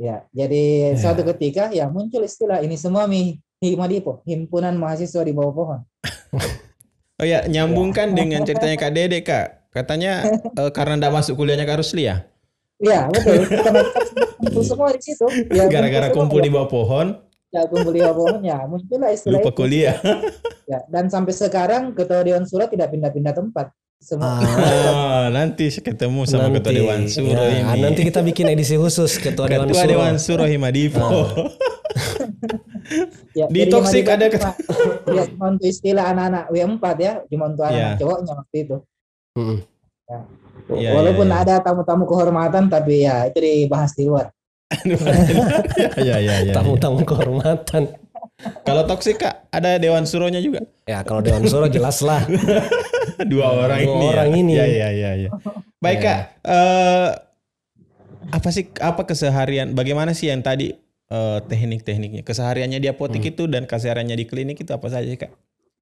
Ya, 0.01 0.25
jadi 0.33 0.97
Ya. 0.97 0.99
suatu 0.99 1.21
ketika 1.21 1.69
ya 1.69 1.85
muncul 1.87 2.25
istilah 2.25 2.65
ini 2.65 2.75
semua 2.75 3.05
mi 3.05 3.37
Himadipo, 3.63 4.19
himpunan 4.27 4.75
mahasiswa 4.75 5.23
di 5.23 5.31
bawah 5.33 5.53
pohon. 5.53 5.79
Oh 7.15 7.23
ya, 7.23 7.47
nyambungkan 7.47 8.11
dengan 8.11 8.43
ceritanya 8.43 8.75
Kak 8.75 8.91
Dede, 8.91 9.23
Kak. 9.23 9.71
Katanya 9.71 10.27
eh, 10.59 10.71
karena 10.75 10.99
enggak 10.99 11.15
masuk 11.15 11.39
kuliahnya 11.39 11.63
Kak 11.63 11.79
Rusli 11.79 12.11
ya? 12.11 12.27
Iya, 12.75 13.07
betul. 13.07 13.47
Karena 13.47 13.87
kumpul 14.35 14.63
semua 14.67 14.91
di 14.91 14.99
situ. 14.99 15.23
Ya, 15.47 15.63
Gara-gara 15.71 16.11
kumpul 16.11 16.43
di 16.43 16.51
bawah 16.51 16.67
pohon, 16.67 17.15
ya, 17.55 17.63
kumpul 17.71 17.95
di 17.95 18.03
bawah 18.03 18.19
pohon 18.19 18.43
ya, 18.43 18.67
muncullah 18.67 19.15
istilah 19.15 19.39
lupa 19.39 19.55
itu. 19.55 19.59
kuliah. 19.63 19.95
Ya, 20.67 20.83
dan 20.91 21.07
sampai 21.07 21.31
sekarang 21.31 21.95
ketua 21.95 22.19
Dewan 22.19 22.43
Suro 22.43 22.67
tidak 22.67 22.91
pindah-pindah 22.91 23.31
tempat. 23.31 23.71
Semua 24.05 24.37
Ah, 24.37 25.25
nanti 25.27 25.73
ketemu 25.73 26.29
sama 26.29 26.45
Nanti. 26.45 26.61
Ketua 26.61 26.73
Dewan 26.75 27.01
Suro 27.09 27.41
Ya, 27.41 27.73
ini. 27.73 27.81
Nanti 27.81 28.01
kita 28.03 28.21
bikin 28.21 28.45
edisi 28.47 28.77
khusus 28.77 29.17
ketua 29.17 29.49
Dewan 29.49 29.65
Ketua 29.65 29.81
Suro. 29.81 29.89
Dewan 29.89 30.15
Suro 30.15 30.45
Himadipo. 30.45 31.01
ya, 33.33 33.45
Di 33.47 33.65
toksik 33.65 34.05
ada 34.05 34.29
cuma- 34.29 34.53
ya, 35.09 35.23
cuma 35.25 35.45
untuk 35.49 35.65
istilah 35.65 36.05
anak-anak 36.07 36.43
W4 36.49 36.85
ya, 36.97 37.13
cuma 37.25 37.43
untuk 37.49 37.65
anak 37.65 37.73
Iya. 37.75 37.89
cowoknya 37.97 38.33
waktu 38.35 38.57
itu. 38.59 38.77
Mm-mm. 39.35 39.57
Iya, 40.67 40.89
Walaupun 40.93 41.27
iya, 41.27 41.35
iya. 41.35 41.43
ada 41.43 41.55
tamu-tamu 41.61 42.03
kehormatan 42.05 42.63
tapi 42.67 42.93
ya 43.01 43.25
itu 43.25 43.37
dibahas 43.37 43.91
di 43.91 44.05
luar. 44.05 44.29
Ya, 45.97 46.17
ya, 46.17 46.35
ya. 46.41 46.53
Tamu-tamu 46.53 47.01
kehormatan. 47.03 47.89
Kalau 48.61 48.83
toksik 48.83 49.17
Kak, 49.17 49.49
ada 49.49 49.77
Dewan 49.77 50.05
Suronya 50.05 50.37
juga. 50.37 50.61
Ya 50.85 51.01
kalau 51.01 51.21
Dewan 51.21 51.41
Suro 51.43 51.65
jelas 51.67 52.01
lah. 52.01 52.21
Dua 53.31 53.47
orang 53.49 53.79
Dua 53.81 53.93
ini. 53.93 54.05
orang 54.07 54.27
ya. 54.27 54.35
ini. 54.35 54.53
Ya, 54.53 54.65
ya, 54.65 54.89
ya, 54.91 55.11
ya. 55.17 55.29
Baik 55.77 55.97
Ya. 55.97 56.03
Kak, 56.03 56.19
eh, 56.43 57.09
apa 58.27 58.49
sih 58.49 58.67
apa 58.75 59.01
keseharian? 59.03 59.71
Bagaimana 59.71 60.11
sih 60.11 60.27
yang 60.27 60.41
tadi 60.41 60.73
eh, 61.05 61.39
teknik-tekniknya? 61.41 62.21
Kesehariannya 62.21 62.77
di 62.77 62.87
apotek 62.87 63.21
Hmm. 63.21 63.31
itu 63.31 63.43
dan 63.45 63.63
kesehariannya 63.63 64.15
di 64.15 64.25
klinik 64.25 64.57
itu 64.57 64.71
apa 64.71 64.89
saja 64.89 65.05
Kak? 65.07 65.31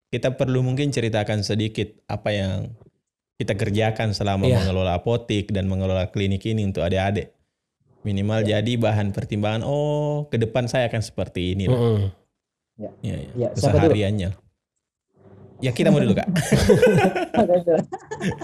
Kita 0.10 0.34
perlu 0.34 0.62
mungkin 0.62 0.90
ceritakan 0.90 1.42
sedikit 1.42 1.90
apa 2.06 2.30
yang 2.30 2.52
kita 3.34 3.56
kerjakan 3.56 4.12
selama 4.12 4.46
Iya. 4.46 4.62
mengelola 4.62 4.94
apotek 4.94 5.50
dan 5.50 5.66
mengelola 5.66 6.06
klinik 6.08 6.44
ini 6.44 6.62
untuk 6.62 6.84
adik-adik. 6.84 7.34
Minimal 8.04 8.44
Iya. 8.44 8.60
jadi 8.60 8.72
bahan 8.78 9.10
pertimbangan. 9.10 9.64
Oh, 9.64 10.28
ke 10.28 10.36
depan 10.36 10.68
saya 10.68 10.86
akan 10.86 11.00
seperti 11.00 11.56
ini. 11.56 11.66
lah. 11.66 11.80
Mm-mm. 11.80 12.00
Ya, 12.76 12.92
ya. 13.02 13.16
Ya, 13.34 13.48
siapa 13.56 13.80
dulu? 13.80 13.96
Kesehariannya. 13.96 14.30
Ya 15.64 15.72
kita 15.72 15.96
mau 15.96 16.04
dulu 16.04 16.12
Kak. 16.12 16.28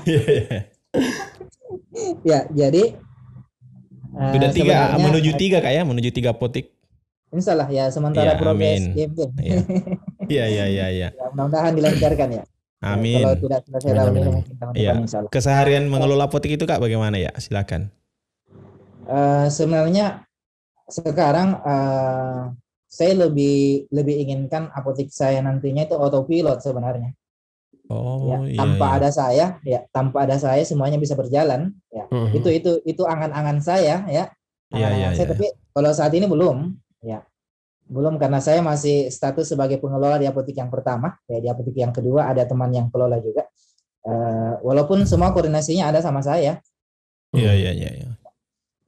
Iya, 0.03 0.21
iya. 0.25 0.59
ya, 2.25 2.39
jadi 2.51 2.83
eh, 4.17 4.31
Sudah 4.35 4.49
tiga, 4.51 4.77
menuju 4.97 5.31
tiga 5.39 5.63
kak 5.63 5.71
ya, 5.71 5.83
menuju 5.87 6.09
tiga 6.11 6.35
apotik. 6.35 6.73
Insya 7.29 7.53
Allah 7.53 7.69
ya 7.69 7.85
sementara 7.93 8.33
Ya, 8.33 8.39
progres. 8.39 8.89
GMB. 8.95 9.19
Iya, 10.29 10.45
iya, 10.45 10.65
iya, 10.69 10.85
iya. 10.93 11.09
Ya. 11.09 11.09
Ya, 11.09 11.25
mudah-mudahan 11.33 11.73
dilancarkan 11.73 12.27
ya. 12.41 12.43
Amin. 12.85 13.23
Kalau 13.25 13.37
tidak 13.41 13.61
selesai 13.65 13.91
tahun 13.91 14.11
ini 14.13 14.19
amin. 14.19 14.33
mungkin 14.39 14.55
tahun 14.55 14.73
depan 14.73 14.95
insya 15.03 15.17
Allah. 15.19 15.31
Keseharian 15.33 15.85
mengelola 15.89 16.25
apotik 16.29 16.51
itu 16.53 16.63
kak 16.69 16.79
bagaimana 16.79 17.17
ya? 17.17 17.31
Silakan. 17.35 17.89
Eh, 19.09 19.47
sebenarnya 19.49 20.23
sekarang 20.89 21.57
eh, 21.65 22.41
saya 22.89 23.13
lebih 23.29 23.85
lebih 23.93 24.17
inginkan 24.25 24.73
apotek 24.73 25.13
saya 25.13 25.45
nantinya 25.45 25.85
itu 25.85 25.93
autopilot 25.93 26.65
sebenarnya. 26.65 27.13
Oh 27.89 28.29
ya, 28.29 28.37
iya. 28.45 28.57
tanpa 28.61 28.85
iya. 28.85 28.97
ada 29.01 29.09
saya, 29.09 29.45
ya 29.65 29.79
tanpa 29.89 30.25
ada 30.25 30.37
saya 30.37 30.61
semuanya 30.65 30.97
bisa 31.01 31.17
berjalan. 31.17 31.73
Ya, 31.89 32.05
Mm-mm. 32.09 32.37
itu 32.37 32.49
itu 32.49 32.71
itu 32.85 33.01
angan-angan 33.05 33.61
saya 33.61 34.05
ya. 34.09 34.25
Iya, 34.73 34.85
Angan-angan 34.93 34.97
iya, 34.97 35.17
saya, 35.17 35.25
iya. 35.25 35.33
Tapi 35.33 35.45
kalau 35.73 35.91
saat 35.93 36.13
ini 36.13 36.25
belum, 36.29 36.57
ya 37.01 37.25
belum 37.89 38.21
karena 38.21 38.37
saya 38.37 38.61
masih 38.61 39.09
status 39.09 39.49
sebagai 39.49 39.81
pengelola 39.81 40.21
di 40.21 40.29
apotek 40.29 40.57
yang 40.57 40.69
pertama. 40.69 41.17
Ya 41.25 41.41
di 41.41 41.49
apotek 41.49 41.77
yang 41.77 41.93
kedua 41.93 42.29
ada 42.29 42.45
teman 42.45 42.69
yang 42.69 42.93
kelola 42.93 43.17
juga. 43.21 43.49
Eh, 44.05 44.53
walaupun 44.61 45.05
semua 45.09 45.33
koordinasinya 45.33 45.89
ada 45.89 46.01
sama 46.01 46.21
saya. 46.21 46.61
Iya, 47.33 47.53
iya, 47.57 47.71
iya. 47.73 47.89
iya. 48.05 48.09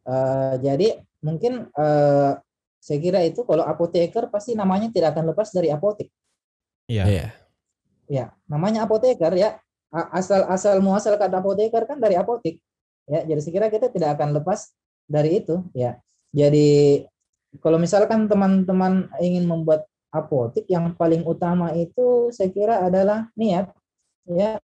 Eh, 0.06 0.54
jadi 0.62 0.88
mungkin 1.26 1.74
eh, 1.74 2.32
saya 2.82 2.98
kira 2.98 3.22
itu 3.22 3.46
kalau 3.46 3.62
apoteker 3.62 4.26
pasti 4.34 4.58
namanya 4.58 4.90
tidak 4.90 5.14
akan 5.14 5.30
lepas 5.32 5.54
dari 5.54 5.70
apotek. 5.70 6.10
Iya. 6.90 7.06
Iya. 7.06 7.28
Ya, 8.10 8.26
namanya 8.50 8.90
apoteker 8.90 9.32
ya. 9.38 9.62
Asal 9.92 10.50
asal 10.50 10.82
muasal 10.82 11.16
kata 11.22 11.40
apoteker 11.40 11.86
kan 11.86 12.02
dari 12.02 12.18
apotik. 12.18 12.58
Ya, 13.06 13.22
jadi 13.22 13.42
sekira 13.44 13.68
kita 13.70 13.94
tidak 13.94 14.18
akan 14.18 14.34
lepas 14.42 14.74
dari 15.06 15.44
itu 15.44 15.62
ya. 15.78 16.02
Jadi 16.34 17.04
kalau 17.62 17.78
misalkan 17.78 18.26
teman-teman 18.26 19.12
ingin 19.22 19.46
membuat 19.46 19.86
apotik 20.12 20.68
yang 20.68 20.92
paling 20.96 21.24
utama 21.24 21.72
itu 21.76 22.32
saya 22.36 22.52
kira 22.52 22.84
adalah 22.84 23.32
niat 23.36 23.72
ya 24.28 24.60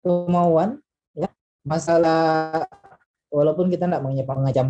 kemauan 0.00 0.80
ya 1.16 1.28
masalah 1.64 2.64
walaupun 3.34 3.66
kita 3.66 3.90
tidak 3.90 4.06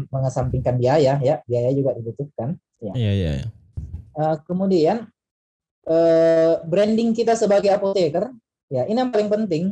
mengesampingkan 0.09 0.81
biaya 0.81 1.21
ya 1.21 1.45
biaya 1.45 1.69
juga 1.77 1.93
dibutuhkan 1.93 2.57
Iya, 2.93 3.12
iya. 3.17 3.33
iya. 3.41 3.47
Eh, 4.15 4.37
kemudian 4.45 5.09
eh, 5.89 6.55
branding 6.69 7.17
kita 7.17 7.33
sebagai 7.33 7.73
apoteker, 7.73 8.29
ya 8.69 8.85
ini 8.85 8.99
yang 9.01 9.12
paling 9.15 9.31
penting. 9.33 9.65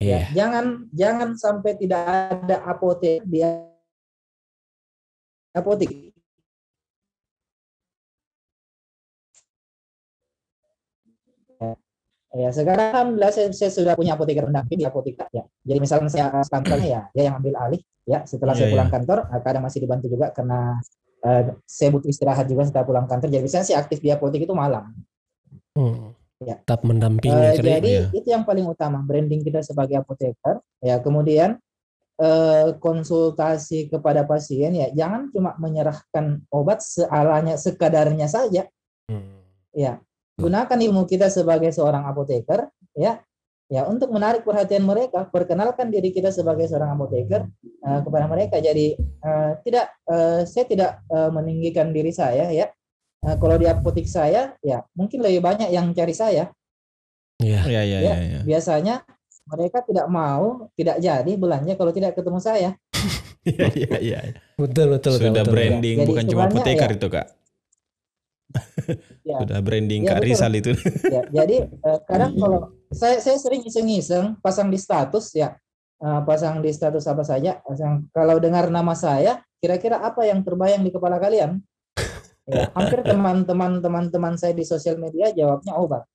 Iya. 0.00 0.32
Ya, 0.32 0.44
jangan 0.44 0.64
jangan 0.92 1.28
sampai 1.36 1.76
tidak 1.76 2.04
ada 2.04 2.56
apotek 2.68 3.24
di 3.24 3.40
apotek. 5.52 5.90
Ya, 11.60 11.76
Ya, 12.30 12.46
sekarang 12.54 12.94
alhamdulillah 12.94 13.34
saya, 13.34 13.50
saya 13.50 13.74
sudah 13.74 13.98
punya 13.98 14.14
apoteker 14.14 14.46
pendamping 14.46 14.78
di 14.78 14.86
apotek 14.86 15.18
ya. 15.34 15.42
Jadi 15.66 15.78
misalnya 15.82 16.06
saya 16.06 16.30
kantornya 16.46 16.86
ya, 16.86 17.02
dia 17.10 17.22
yang 17.26 17.42
ambil 17.42 17.58
alih 17.58 17.82
ya. 18.08 18.24
Setelah 18.28 18.52
Iya, 18.54 18.58
saya 18.60 18.66
iya. 18.68 18.74
pulang 18.76 18.90
kantor, 18.92 19.18
eh, 19.28 19.40
kadang 19.44 19.62
masih 19.64 19.80
dibantu 19.84 20.06
juga 20.08 20.26
karena 20.32 20.80
eh, 21.20 21.42
saya 21.68 21.88
butuh 21.92 22.08
istirahat 22.08 22.48
juga 22.48 22.64
setelah 22.64 22.86
pulang 22.88 23.06
kantor. 23.08 23.28
Jadi 23.28 23.44
misalnya 23.44 23.66
saya 23.68 23.78
aktif 23.84 24.00
di 24.00 24.08
apotek 24.08 24.48
itu 24.48 24.54
malam. 24.56 24.88
Hmm. 25.76 26.16
Ya. 26.40 26.56
Tetap 26.64 26.80
mendampingi 26.88 27.60
Di. 27.60 27.60
jadi 27.60 27.84
Iya. 27.84 28.04
itu 28.16 28.28
yang 28.32 28.48
paling 28.48 28.64
utama 28.64 29.04
branding 29.04 29.44
kita 29.44 29.60
sebagai 29.60 30.00
apoteker. 30.00 30.64
Ya 30.80 30.96
kemudian 31.04 31.60
eh, 32.20 32.68
konsultasi 32.80 33.92
kepada 33.92 34.24
pasien 34.24 34.72
ya 34.76 34.88
jangan 34.92 35.28
cuma 35.32 35.56
menyerahkan 35.60 36.40
obat 36.48 36.80
sealanya 36.80 37.60
sekadarnya 37.60 38.24
saja. 38.24 38.64
Hmm. 39.08 39.44
Ya 39.76 40.00
gunakan 40.40 40.78
ilmu 40.80 41.04
kita 41.04 41.28
sebagai 41.28 41.68
seorang 41.68 42.08
apoteker 42.08 42.72
ya 42.96 43.20
ya 43.70 43.86
untuk 43.86 44.10
menarik 44.10 44.42
perhatian 44.42 44.82
mereka 44.82 45.24
perkenalkan 45.24 45.88
diri 45.88 46.10
kita 46.10 46.28
sebagai 46.28 46.66
seorang 46.66 46.92
apoteker 46.92 47.46
eh, 47.62 48.00
kepada 48.02 48.26
mereka 48.26 48.58
jadi 48.58 48.98
eh, 48.98 49.50
tidak 49.62 49.86
eh, 50.04 50.42
saya 50.44 50.64
tidak 50.66 50.90
eh, 51.06 51.30
meninggikan 51.30 51.94
diri 51.94 52.10
saya 52.10 52.50
ya 52.50 52.68
Eh, 53.20 53.36
kalau 53.36 53.60
di 53.60 53.68
apotek 53.68 54.08
saya 54.08 54.56
ya 54.64 54.80
mungkin 54.96 55.20
lebih 55.20 55.44
banyak 55.44 55.68
yang 55.68 55.92
cari 55.92 56.16
saya 56.16 56.48
Iya. 57.36 57.60
Iya, 57.68 57.80
iya, 57.84 57.98
Ya, 58.00 58.00
iya. 58.00 58.14
iya. 58.16 58.40
biasanya 58.40 59.04
mereka 59.44 59.84
tidak 59.84 60.08
mau 60.08 60.72
tidak 60.72 61.04
jadi 61.04 61.32
belanja 61.36 61.76
kalau 61.76 61.92
tidak 61.92 62.16
ketemu 62.16 62.40
saya 62.40 62.70
Iya, 63.44 63.66
iya, 63.76 63.96
iya. 64.00 64.18
Betul 64.56 64.96
betul 64.96 65.20
Sudah 65.20 65.44
betul. 65.44 65.52
branding 65.52 65.96
Jadi 66.00 66.08
bukan 66.08 66.24
cuma 66.32 66.48
apoteker 66.48 66.88
ya- 66.88 66.96
itu, 66.96 67.08
Kak. 67.12 67.26
Ya. 69.22 69.38
Sudah 69.38 69.60
branding 69.60 70.02
Ya, 70.02 70.10
Kak 70.10 70.18
betul. 70.18 70.28
Rizal 70.28 70.52
itu. 70.52 70.72
ya 71.06 71.22
jadi 71.32 71.56
eh, 71.68 71.98
kadang 72.04 72.34
kalau 72.34 72.60
saya 72.90 73.18
saya 73.18 73.38
sering 73.38 73.62
iseng-iseng 73.62 74.34
pasang 74.38 74.66
di 74.66 74.76
status 74.76 75.30
ya 75.32 75.54
Eh, 75.96 76.20
pasang 76.24 76.58
di 76.58 76.72
status 76.72 77.04
apa 77.04 77.20
saja 77.20 77.60
pasang- 77.60 78.08
kalau 78.08 78.40
dengar 78.40 78.66
nama 78.66 78.96
saya 78.96 79.36
kira-kira 79.56 80.00
apa 80.00 80.24
yang 80.24 80.40
terbayang 80.40 80.80
di 80.80 80.88
kepala 80.88 81.20
kalian 81.20 81.60
ya, 82.42 82.72
hampir 82.72 83.04
teman-teman 83.04 83.78
teman-teman 83.78 84.32
saya 84.34 84.50
di 84.50 84.64
sosial 84.64 84.96
media 84.96 85.28
jawabnya 85.28 85.76
obat 85.76 86.08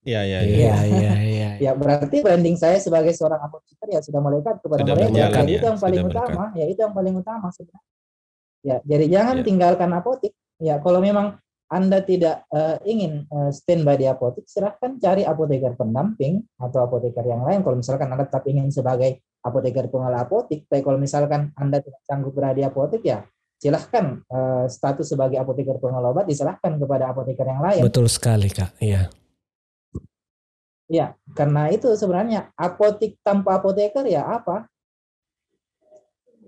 Iya, 0.00 0.24
iya, 0.24 0.38
iya. 0.40 0.56
Iya 0.56 0.76
iya 0.80 1.12
iya. 1.20 1.50
ya 1.60 1.72
berarti 1.74 2.24
branding 2.24 2.56
saya 2.56 2.78
sebagai 2.78 3.12
seorang 3.12 3.36
apoteker 3.38 3.84
ya 3.86 4.00
sudah 4.00 4.16
melekat 4.18 4.56
kepada 4.58 4.80
Sudah 4.80 4.94
mereka 4.96 5.12
ya, 5.12 5.44
itu 5.44 5.66
yang 5.66 5.76
paling 5.76 6.00
sudah 6.00 6.12
utama 6.16 6.44
ya 6.54 6.64
itu 6.64 6.80
yang 6.80 6.94
paling 6.94 7.14
utama 7.20 7.46
sebenarnya 7.50 7.92
ya 8.62 8.76
jadi 8.80 9.04
jangan 9.10 9.36
Ya. 9.36 9.44
tinggalkan 9.44 9.90
apotik 9.92 10.32
ya 10.60 10.80
kalau 10.80 11.00
memang 11.00 11.36
anda 11.66 11.98
tidak 11.98 12.46
eh, 12.54 12.78
ingin 12.86 13.26
eh, 13.26 13.50
standby 13.50 13.98
di 13.98 14.06
apotik 14.06 14.46
silahkan 14.46 14.96
cari 15.02 15.26
apoteker 15.26 15.74
pendamping 15.74 16.38
atau 16.62 16.86
apoteker 16.86 17.26
yang 17.26 17.42
lain 17.42 17.66
kalau 17.66 17.76
misalkan 17.78 18.06
anda 18.06 18.24
tetap 18.26 18.46
ingin 18.46 18.70
sebagai 18.70 19.22
apoteker 19.42 19.90
pengelola 19.90 20.26
apotik 20.26 20.66
tapi 20.70 20.82
kalau 20.86 20.98
misalkan 20.98 21.50
anda 21.58 21.82
tidak 21.82 22.02
sanggup 22.06 22.34
berada 22.34 22.54
di 22.54 22.62
apotik 22.62 23.02
ya 23.02 23.26
silahkan 23.58 24.22
eh, 24.22 24.64
status 24.70 25.10
sebagai 25.10 25.42
apoteker 25.42 25.80
pengelola 25.82 26.14
obat 26.14 26.26
diserahkan 26.30 26.78
kepada 26.78 27.10
apoteker 27.10 27.46
yang 27.46 27.62
lain 27.64 27.82
Betul 27.82 28.06
sekali 28.06 28.52
Kak. 28.52 28.78
Iya. 28.78 29.10
Ya, 30.86 31.18
karena 31.34 31.66
itu 31.74 31.90
sebenarnya 31.98 32.54
apotik 32.54 33.18
tanpa 33.26 33.58
apoteker 33.58 34.06
ya 34.06 34.22
apa? 34.22 34.70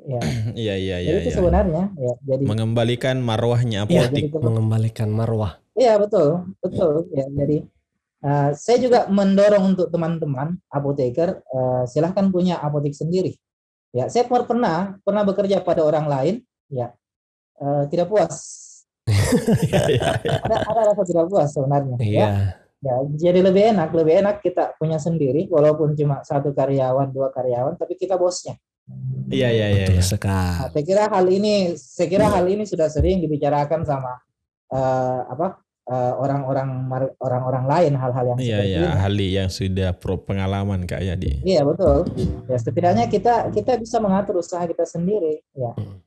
Ya, 0.08 0.20
Iya, 0.56 0.74
iya, 0.88 0.96
iya. 0.96 0.96
jadi 1.04 1.18
itu 1.20 1.30
iya. 1.30 1.36
sebenarnya 1.36 1.82
ya. 1.94 2.12
Jadi 2.24 2.42
Mengembalikan 2.48 3.16
marwahnya 3.20 3.84
ya, 3.84 4.08
apotik. 4.08 4.08
jadi 4.08 4.20
ke- 4.32 4.40
Mengembalikan 4.40 5.08
marwah. 5.12 5.60
Iya 5.76 6.00
betul, 6.00 6.48
betul. 6.58 7.06
Ya, 7.12 7.28
jadi 7.28 7.58
uh, 8.24 8.50
saya 8.56 8.78
juga 8.80 9.04
mendorong 9.06 9.76
untuk 9.76 9.92
teman-teman 9.92 10.56
apoteker 10.66 11.44
uh, 11.46 11.84
silahkan 11.84 12.24
punya 12.32 12.56
apotek 12.56 12.96
sendiri. 12.96 13.36
Ya, 13.92 14.08
saya 14.08 14.24
per- 14.24 14.48
pernah 14.48 14.96
pernah 15.00 15.22
bekerja 15.22 15.60
pada 15.60 15.84
orang 15.84 16.08
lain, 16.08 16.34
ya 16.66 16.96
uh, 17.60 17.84
tidak 17.86 18.08
puas. 18.08 18.64
Iya, 19.08 19.80
iya, 19.88 20.08
iya. 20.20 20.36
Ada 20.44 20.56
ada 20.68 20.80
rasa 20.88 21.02
tidak 21.04 21.26
puas 21.28 21.48
sebenarnya. 21.48 21.96
Ya, 21.96 22.04
Iya. 22.04 22.28
ya, 22.80 22.94
jadi 23.12 23.40
lebih 23.40 23.62
enak, 23.72 23.88
lebih 23.92 24.20
enak 24.20 24.36
kita 24.40 24.76
punya 24.76 24.96
sendiri, 24.96 25.48
walaupun 25.48 25.92
cuma 25.92 26.20
satu 26.20 26.52
karyawan, 26.52 27.08
dua 27.08 27.28
karyawan, 27.28 27.76
tapi 27.76 27.94
kita 27.94 28.16
bosnya. 28.16 28.56
Iya, 29.28 29.48
iya, 29.52 29.66
iya. 29.68 29.86
Betul 29.86 30.00
iya. 30.00 30.04
sekali. 30.08 30.56
Nah, 30.56 30.68
saya 30.72 30.84
kira 30.84 31.04
hal 31.12 31.26
ini, 31.28 31.54
saya 31.76 32.08
kira 32.08 32.26
hal 32.32 32.44
ini 32.48 32.64
sudah 32.64 32.88
sering 32.88 33.20
dibicarakan 33.20 33.84
sama 33.84 34.16
eh, 34.68 35.20
apa 35.28 35.60
eh, 35.88 36.12
orang-orang 36.16 36.68
mar- 36.84 37.16
orang-orang 37.20 37.64
lain 37.68 37.92
hal-hal 37.96 38.24
yang 38.36 38.38
Iya, 38.40 38.58
iya. 38.64 38.78
ini. 38.80 38.88
Ahli 38.88 39.26
yang 39.36 39.48
sudah 39.52 39.92
pro 39.96 40.16
pengalaman, 40.20 40.84
Kak 40.88 41.00
Yadi. 41.00 41.44
Iya 41.44 41.64
betul. 41.64 42.08
Ya 42.48 42.56
setidaknya 42.56 43.04
kita 43.08 43.52
kita 43.52 43.76
bisa 43.76 44.00
mengatur 44.00 44.40
usaha 44.40 44.64
kita 44.64 44.84
sendiri. 44.88 45.44
Ya. 45.52 45.72
Hmm. 45.76 46.00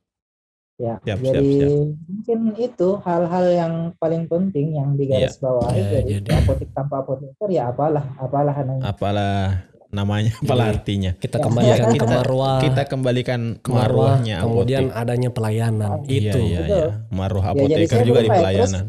Ya. 0.82 0.98
Siap, 1.06 1.18
siap, 1.22 1.34
jadi 1.38 1.46
siap. 1.62 1.70
mungkin 2.10 2.38
itu 2.58 2.88
hal-hal 3.06 3.44
yang 3.54 3.74
paling 4.02 4.26
penting 4.26 4.74
yang 4.74 4.98
digaris 4.98 5.38
bawahi. 5.38 5.78
Ya, 5.78 5.86
jadi, 6.02 6.12
jadi- 6.26 6.42
apotek 6.42 6.70
tanpa 6.74 7.06
apoteker 7.06 7.48
ya 7.54 7.70
apalah, 7.70 8.02
apalah 8.18 8.54
namanya. 8.66 8.90
Apalah 8.90 9.62
namanya, 9.92 10.32
apalah 10.40 10.72
Jadi, 10.72 10.76
artinya. 10.80 11.10
Kita 11.14 11.36
Ya, 11.36 11.44
kembalikan 11.44 11.88
kita- 11.92 12.00
ke 12.00 12.06
marwah. 12.08 12.58
Kita 12.58 12.82
kembalikan 12.88 13.40
ke 13.60 13.68
marwah, 13.70 14.16
marwahnya 14.16 14.36
kemudian 14.40 14.82
apotek. 14.88 15.00
adanya 15.04 15.30
pelayanan. 15.30 15.90
Iya, 16.02 16.08
Iya, 16.08 16.32
itu. 16.32 16.38
iya, 16.40 16.58
Betul. 16.64 16.72
iya. 16.72 16.88
Marwah 17.12 17.44
Ya, 17.44 17.52
jadi 17.52 17.60
apoteker 17.62 17.92
saya 17.92 18.04
juga 18.08 18.20
di 18.20 18.30
pelayanan. 18.32 18.84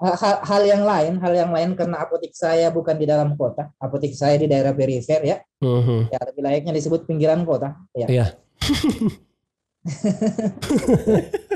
Hal, 0.00 0.14
hal- 0.16 0.42
hal 0.42 0.62
yang 0.64 0.82
lain, 0.82 1.12
hal 1.20 1.32
yang 1.36 1.50
lain 1.52 1.70
karena 1.76 1.96
apotek 2.00 2.32
saya 2.32 2.66
bukan 2.68 2.96
di 2.96 3.04
dalam 3.04 3.36
kota, 3.36 3.68
apotek 3.76 4.10
saya 4.12 4.34
di 4.34 4.48
daerah 4.48 4.72
perifer 4.72 5.20
ya, 5.22 5.36
Mhm. 5.60 6.08
ya 6.08 6.18
lebih 6.24 6.42
layaknya 6.42 6.72
disebut 6.72 7.04
pinggiran 7.04 7.44
kota. 7.44 7.76
Ya. 7.92 8.06
Iya. 8.08 8.26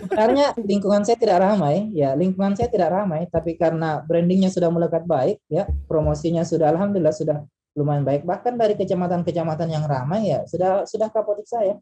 Sebenarnya 0.04 0.56
lingkungan 0.56 1.04
saya 1.04 1.16
tidak 1.16 1.40
ramai, 1.40 1.92
ya 1.92 2.12
lingkungan 2.14 2.52
saya 2.52 2.68
tidak 2.68 2.88
ramai, 2.90 3.28
tapi 3.28 3.52
karena 3.54 4.00
brandingnya 4.00 4.48
sudah 4.48 4.68
melekat 4.68 5.04
baik, 5.04 5.40
ya 5.46 5.68
promosinya 5.84 6.40
sudah 6.42 6.72
alhamdulillah 6.72 7.12
sudah 7.12 7.44
lumayan 7.74 8.06
baik. 8.06 8.22
Bahkan 8.22 8.54
dari 8.54 8.74
kecamatan-kecamatan 8.74 9.68
yang 9.70 9.84
ramai 9.84 10.30
ya 10.30 10.46
sudah 10.46 10.86
sudah 10.86 11.10
ke 11.10 11.18
apotek 11.18 11.46
saya. 11.46 11.76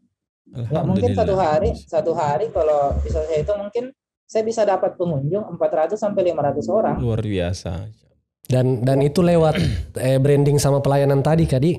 Ya 0.69 0.83
mungkin 0.83 1.15
satu 1.15 1.33
hari 1.39 1.71
satu 1.77 2.11
hari 2.11 2.51
kalau 2.51 2.97
bisa 2.99 3.23
saya 3.23 3.39
itu 3.39 3.53
mungkin 3.55 3.95
saya 4.27 4.43
bisa 4.43 4.65
dapat 4.67 4.97
pengunjung 4.99 5.45
400 5.55 5.95
sampai 5.95 6.33
500 6.33 6.67
orang. 6.67 6.97
luar 6.99 7.21
biasa. 7.21 7.87
Dan 8.43 8.83
dan 8.83 8.99
itu 8.99 9.23
lewat 9.23 9.55
eh, 10.03 10.19
branding 10.19 10.59
sama 10.59 10.83
pelayanan 10.83 11.23
tadi 11.23 11.47
Kadi. 11.47 11.71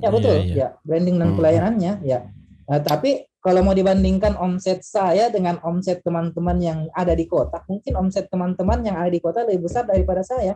Ya 0.00 0.08
betul, 0.08 0.40
Iya, 0.40 0.44
iya. 0.44 0.54
ya 0.56 0.68
branding 0.86 1.16
dan 1.20 1.28
Hmm. 1.32 1.38
pelayanannya 1.40 1.92
ya. 2.00 2.18
Nah, 2.64 2.80
tapi 2.80 3.28
kalau 3.42 3.60
mau 3.66 3.74
dibandingkan 3.74 4.38
omset 4.38 4.86
saya 4.86 5.28
dengan 5.28 5.58
omset 5.66 6.00
teman-teman 6.00 6.56
yang 6.62 6.78
ada 6.94 7.12
di 7.12 7.26
kota, 7.26 7.60
mungkin 7.66 7.98
omset 7.98 8.30
teman-teman 8.30 8.86
yang 8.86 8.96
ada 8.96 9.10
di 9.10 9.18
kota 9.18 9.42
lebih 9.42 9.66
besar 9.66 9.82
daripada 9.84 10.22
saya. 10.22 10.54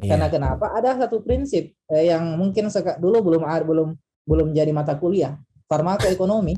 Karena 0.00 0.26
Iya. 0.26 0.32
kenapa? 0.32 0.66
Ada 0.72 1.06
satu 1.06 1.20
prinsip 1.20 1.70
eh, 1.88 2.10
yang 2.10 2.34
mungkin 2.34 2.66
dulu 2.98 3.18
belum 3.22 3.42
belum 3.44 3.88
belum 4.24 4.48
jadi 4.50 4.72
mata 4.72 4.96
kuliah, 4.96 5.36
farmakoekonomi. 5.68 6.56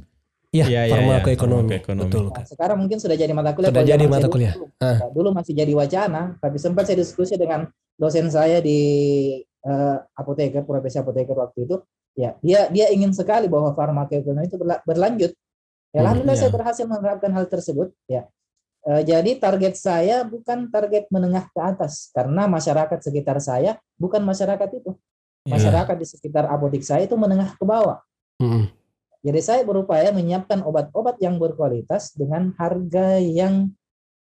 Iya, 0.54 0.64
Iya, 0.70 0.80
iya, 0.86 0.94
farmakoekonomi. 0.94 1.68
iya, 1.68 1.80
farmakoekonomi. 1.82 2.06
Betul. 2.06 2.24
Nah, 2.30 2.34
Kak. 2.38 2.44
sekarang 2.48 2.78
mungkin 2.80 2.98
sudah 3.02 3.16
jadi 3.18 3.32
mata 3.34 3.50
kuliah. 3.52 3.70
Sudah 3.74 3.84
jadi 3.84 4.04
mata 4.06 4.28
kuliah. 4.30 4.54
Dulu, 4.54 4.66
Ah. 4.78 4.96
ya, 5.02 5.06
dulu 5.12 5.28
masih 5.34 5.52
jadi 5.52 5.72
wacana, 5.74 6.22
tapi 6.38 6.56
sempat 6.56 6.86
saya 6.86 6.96
diskusi 6.96 7.34
dengan 7.34 7.66
dosen 7.94 8.30
saya 8.30 8.62
di 8.62 8.78
eh, 9.66 9.96
apoteker, 10.14 10.62
profesi 10.62 10.94
apoteker 10.94 11.34
waktu 11.34 11.66
itu. 11.66 11.76
Ya, 12.14 12.38
dia 12.38 12.70
dia 12.70 12.86
ingin 12.88 13.10
sekali 13.10 13.50
bahwa 13.50 13.74
farmakoekonomi 13.74 14.46
itu 14.46 14.54
berla- 14.56 14.78
berlanjut. 14.86 15.34
Ya, 15.90 16.00
Hmm, 16.00 16.00
alhamdulillah 16.06 16.36
iya. 16.38 16.42
saya 16.46 16.52
berhasil 16.54 16.84
menerapkan 16.86 17.30
hal 17.34 17.50
tersebut. 17.50 17.90
Ya, 18.06 18.30
jadi 18.86 19.34
target 19.42 19.74
saya 19.74 20.22
bukan 20.22 20.70
target 20.70 21.10
menengah 21.10 21.50
ke 21.50 21.58
atas 21.58 22.14
karena 22.14 22.46
masyarakat 22.46 22.98
sekitar 23.02 23.42
saya 23.42 23.78
bukan 23.98 24.22
masyarakat 24.22 24.70
itu. 24.78 24.94
Iya. 25.46 25.62
masyarakat 25.62 25.96
di 26.02 26.06
sekitar 26.10 26.44
apotek 26.50 26.82
saya 26.82 27.06
itu 27.06 27.14
menengah 27.14 27.54
ke 27.54 27.62
bawah. 27.62 28.02
Mm. 28.42 28.66
Jadi 29.26 29.40
saya 29.42 29.62
berupaya 29.62 30.10
menyiapkan 30.10 30.62
obat-obat 30.62 31.18
yang 31.22 31.38
berkualitas 31.38 32.14
dengan 32.14 32.54
harga 32.58 33.18
yang 33.18 33.70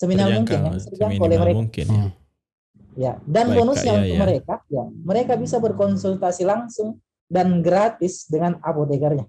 seminimal 0.01 0.45
mungkin 0.45 0.57
yang 0.57 0.75
bisa 0.77 0.89
dijangkau 0.93 1.25
oleh 1.25 1.37
seminimal 1.37 1.45
mereka. 1.45 1.59
mungkin. 1.61 1.87
Hmm. 1.89 2.11
Ya, 2.97 3.13
dan 3.29 3.53
Baik, 3.53 3.57
bonusnya 3.61 3.93
Kak, 3.93 3.97
ya, 3.97 4.01
untuk 4.01 4.17
ya. 4.17 4.21
mereka, 4.25 4.55
ya, 4.73 4.85
mereka 4.89 5.33
bisa 5.37 5.57
berkonsultasi 5.61 6.43
langsung 6.49 6.97
dan 7.29 7.61
gratis 7.61 8.25
dengan 8.25 8.57
apotekernya. 8.65 9.29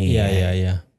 Iya 0.00 0.24
iya 0.32 0.50
iya. 0.56 0.74
Ya, 0.80 0.93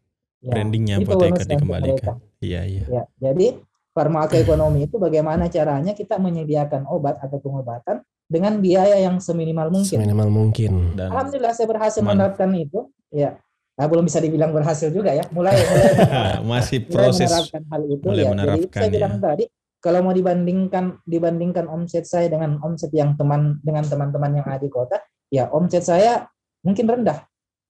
Brandingnya 0.52 0.96
itu 1.02 1.10
apoteker 1.10 1.42
bonusnya 1.42 1.56
untuk 1.56 1.70
mereka. 1.70 1.86
dikembalikan. 1.96 2.16
Iya 2.42 2.62
iya. 2.66 2.84
Ya, 2.92 3.04
jadi 3.18 3.48
farmakoekonomi 3.96 4.80
itu 4.92 4.96
bagaimana 5.00 5.48
caranya 5.48 5.96
kita 5.96 6.20
menyediakan 6.20 6.84
obat 6.92 7.16
atau 7.24 7.40
pengobatan 7.40 8.04
dengan 8.28 8.60
biaya 8.60 9.00
yang 9.00 9.22
seminimal 9.22 9.72
mungkin. 9.72 9.98
Seminimal 10.02 10.30
mungkin. 10.30 10.98
Dan 11.00 11.14
Alhamdulillah 11.14 11.54
saya 11.56 11.68
berhasil 11.70 12.02
Man- 12.04 12.18
menerapkan 12.20 12.50
itu. 12.54 12.90
Ya, 13.14 13.40
nah, 13.80 13.86
belum 13.88 14.04
bisa 14.10 14.20
dibilang 14.20 14.52
berhasil 14.52 14.92
juga 14.92 15.16
ya. 15.16 15.24
Mulai 15.32 15.56
mulai 15.56 15.92
masih 16.52 16.84
mulai 16.84 16.92
proses 16.92 17.30
menerapkan 17.32 17.64
hal 17.72 17.82
itu 17.88 18.06
mulai 18.06 18.18
ya. 18.18 18.24
Jadi 18.26 18.34
menerapkan, 18.36 18.82
saya 18.84 18.90
bilang 18.92 19.16
ya. 19.16 19.22
tadi 19.24 19.46
kalau 19.80 20.00
mau 20.02 20.14
dibandingkan 20.18 20.86
dibandingkan 21.06 21.66
omset 21.70 22.04
saya 22.10 22.28
dengan 22.28 22.58
omset 22.60 22.90
yang 22.92 23.14
teman 23.16 23.62
dengan 23.62 23.86
teman-teman 23.86 24.42
yang 24.42 24.46
ada 24.50 24.60
di 24.60 24.68
kota, 24.68 24.98
ya 25.30 25.48
omset 25.54 25.86
saya 25.86 26.26
mungkin 26.66 26.90
rendah. 26.90 27.24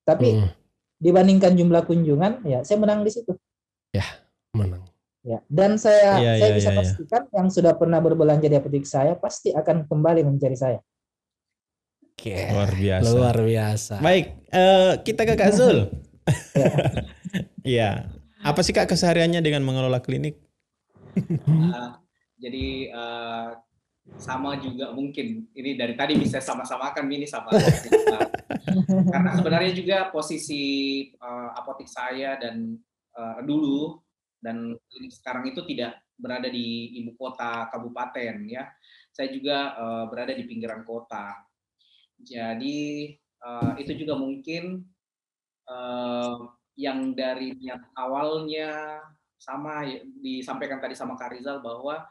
Tapi 0.08 0.40
Mm. 0.40 0.50
Dibandingkan 1.00 1.54
jumlah 1.56 1.84
kunjungan, 1.86 2.44
ya 2.48 2.64
saya 2.64 2.78
menang 2.80 3.04
di 3.04 3.12
situ. 3.12 3.36
Menang. 4.56 4.84
Ya, 5.26 5.42
dan 5.50 5.82
saya 5.82 6.22
Iya, 6.22 6.32
saya 6.38 6.52
iya, 6.54 6.58
bisa 6.62 6.70
iya. 6.70 6.78
pastikan 6.78 7.24
yang 7.34 7.48
sudah 7.50 7.74
pernah 7.74 7.98
berbelanja 7.98 8.46
di 8.46 8.56
apotek 8.62 8.86
saya 8.86 9.18
pasti 9.18 9.50
akan 9.50 9.90
kembali 9.90 10.22
mencari 10.22 10.54
saya. 10.54 10.80
Oke. 12.16 12.32
luar 12.54 12.72
biasa. 12.72 13.10
Luar 13.12 13.38
biasa. 13.42 13.96
Baik, 14.00 14.26
eh, 14.54 14.94
kita 15.04 15.22
ke 15.28 15.34
Kak 15.36 15.52
Zul. 15.52 15.90
Ya. 16.56 16.74
Iya. 17.66 18.14
Apa 18.46 18.62
sih 18.62 18.70
Kak 18.70 18.86
kesehariannya 18.94 19.42
dengan 19.42 19.66
mengelola 19.66 19.98
klinik? 20.06 20.38
Uh, 21.18 21.98
jadi 22.44 22.94
uh, 22.94 23.58
sama 24.16 24.62
juga 24.62 24.94
mungkin. 24.94 25.50
Ini 25.52 25.74
dari 25.74 25.98
tadi 25.98 26.14
bisa 26.16 26.38
sama-samakan 26.38 27.10
ini 27.10 27.26
sama. 27.26 27.50
Karena 29.14 29.32
sebenarnya 29.34 29.72
juga 29.74 29.98
posisi 30.14 31.06
uh, 31.18 31.58
apotek 31.58 31.90
saya 31.90 32.38
dan 32.38 32.78
uh, 33.18 33.42
dulu 33.42 33.98
dan 34.38 34.78
sekarang 35.10 35.50
itu 35.50 35.66
tidak 35.66 36.06
berada 36.16 36.48
di 36.48 36.96
ibu 37.02 37.18
kota 37.18 37.68
kabupaten 37.74 38.46
ya. 38.46 38.70
Saya 39.10 39.34
juga 39.34 39.74
uh, 39.76 40.06
berada 40.08 40.38
di 40.38 40.46
pinggiran 40.46 40.86
kota. 40.86 41.34
Jadi 42.22 43.12
uh, 43.44 43.74
itu 43.82 44.06
juga 44.06 44.16
mungkin 44.16 44.86
uh, 45.68 46.46
yang 46.76 47.16
dari 47.16 47.56
niat 47.56 47.82
awalnya 47.96 49.02
sama 49.40 49.84
ya, 49.88 50.00
disampaikan 50.20 50.80
tadi 50.80 50.96
sama 50.96 51.16
Kak 51.16 51.36
Rizal 51.36 51.60
bahwa 51.60 52.04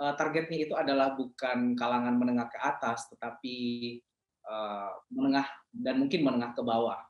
eh, 0.00 0.14
targetnya 0.16 0.58
itu 0.68 0.74
adalah 0.76 1.12
bukan 1.12 1.76
kalangan 1.76 2.14
menengah 2.16 2.48
ke 2.48 2.58
atas 2.60 3.08
tetapi 3.12 3.56
eh, 4.42 4.92
menengah 5.12 5.46
dan 5.72 6.00
mungkin 6.00 6.20
menengah 6.24 6.52
ke 6.56 6.62
bawah. 6.64 7.00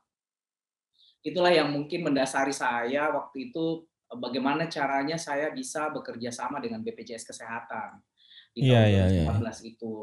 Itulah 1.23 1.55
yang 1.55 1.71
mungkin 1.71 2.03
mendasari 2.03 2.51
saya 2.51 3.07
waktu 3.15 3.51
itu 3.51 3.87
eh, 4.11 4.17
bagaimana 4.19 4.67
caranya 4.67 5.15
saya 5.15 5.51
bisa 5.55 5.87
bekerja 5.91 6.31
sama 6.31 6.59
dengan 6.59 6.83
BPJS 6.83 7.23
Kesehatan 7.27 8.03
di 8.53 8.69
Iya, 8.69 8.85
tahun 8.85 8.91
iya, 8.91 9.05
iya. 9.25 9.31
2014 9.39 9.71
itu. 9.73 9.93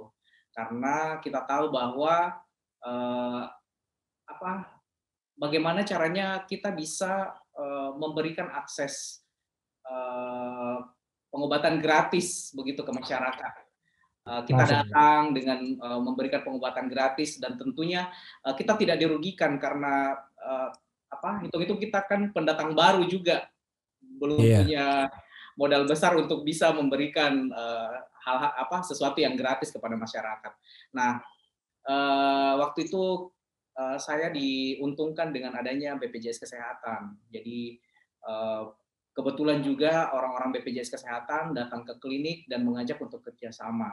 Karena 0.51 1.23
kita 1.23 1.47
tahu 1.47 1.71
bahwa 1.71 2.35
eh, 2.83 3.43
apa 4.31 4.53
bagaimana 5.39 5.83
caranya 5.83 6.45
kita 6.45 6.73
bisa 6.75 7.33
eh, 7.57 7.91
memberikan 7.97 8.51
akses 8.53 9.25
eh, 9.87 10.79
pengobatan 11.31 11.79
gratis 11.79 12.51
begitu 12.53 12.83
ke 12.83 12.93
masyarakat. 12.93 13.53
Eh, 14.21 14.43
kita 14.45 14.65
datang 14.69 15.33
dengan 15.33 15.59
eh, 15.65 16.01
memberikan 16.05 16.45
pengobatan 16.45 16.93
gratis 16.93 17.41
dan 17.41 17.57
tentunya 17.57 18.13
eh, 18.45 18.53
kita 18.53 18.77
tidak 18.77 19.01
dirugikan 19.01 19.57
karena 19.57 20.13
apa 21.11 21.45
hitung-hitung 21.45 21.77
kita 21.77 22.01
kan 22.09 22.33
pendatang 22.33 22.73
baru 22.73 23.05
juga 23.05 23.45
belum 24.01 24.41
Iya. 24.41 24.57
punya 24.65 24.87
modal 25.57 25.85
besar 25.85 26.17
untuk 26.17 26.45
bisa 26.45 26.69
memberikan 26.73 27.49
eh, 27.49 27.97
hal-hal 28.21 28.53
apa 28.61 28.85
sesuatu 28.85 29.19
yang 29.25 29.33
gratis 29.35 29.73
kepada 29.73 29.97
masyarakat. 29.97 30.53
Nah, 30.93 31.25
waktu 32.61 32.85
itu 32.85 33.33
saya 33.97 34.29
diuntungkan 34.29 35.33
dengan 35.33 35.57
adanya 35.57 35.97
BPJS 35.97 36.37
Kesehatan. 36.37 37.17
Jadi 37.33 37.81
kebetulan 39.21 39.61
juga 39.61 40.09
orang-orang 40.17 40.57
BPJS 40.57 40.97
Kesehatan 40.97 41.53
datang 41.53 41.85
ke 41.85 42.01
klinik 42.01 42.49
dan 42.49 42.65
mengajak 42.65 42.97
untuk 42.97 43.21
kerjasama. 43.21 43.93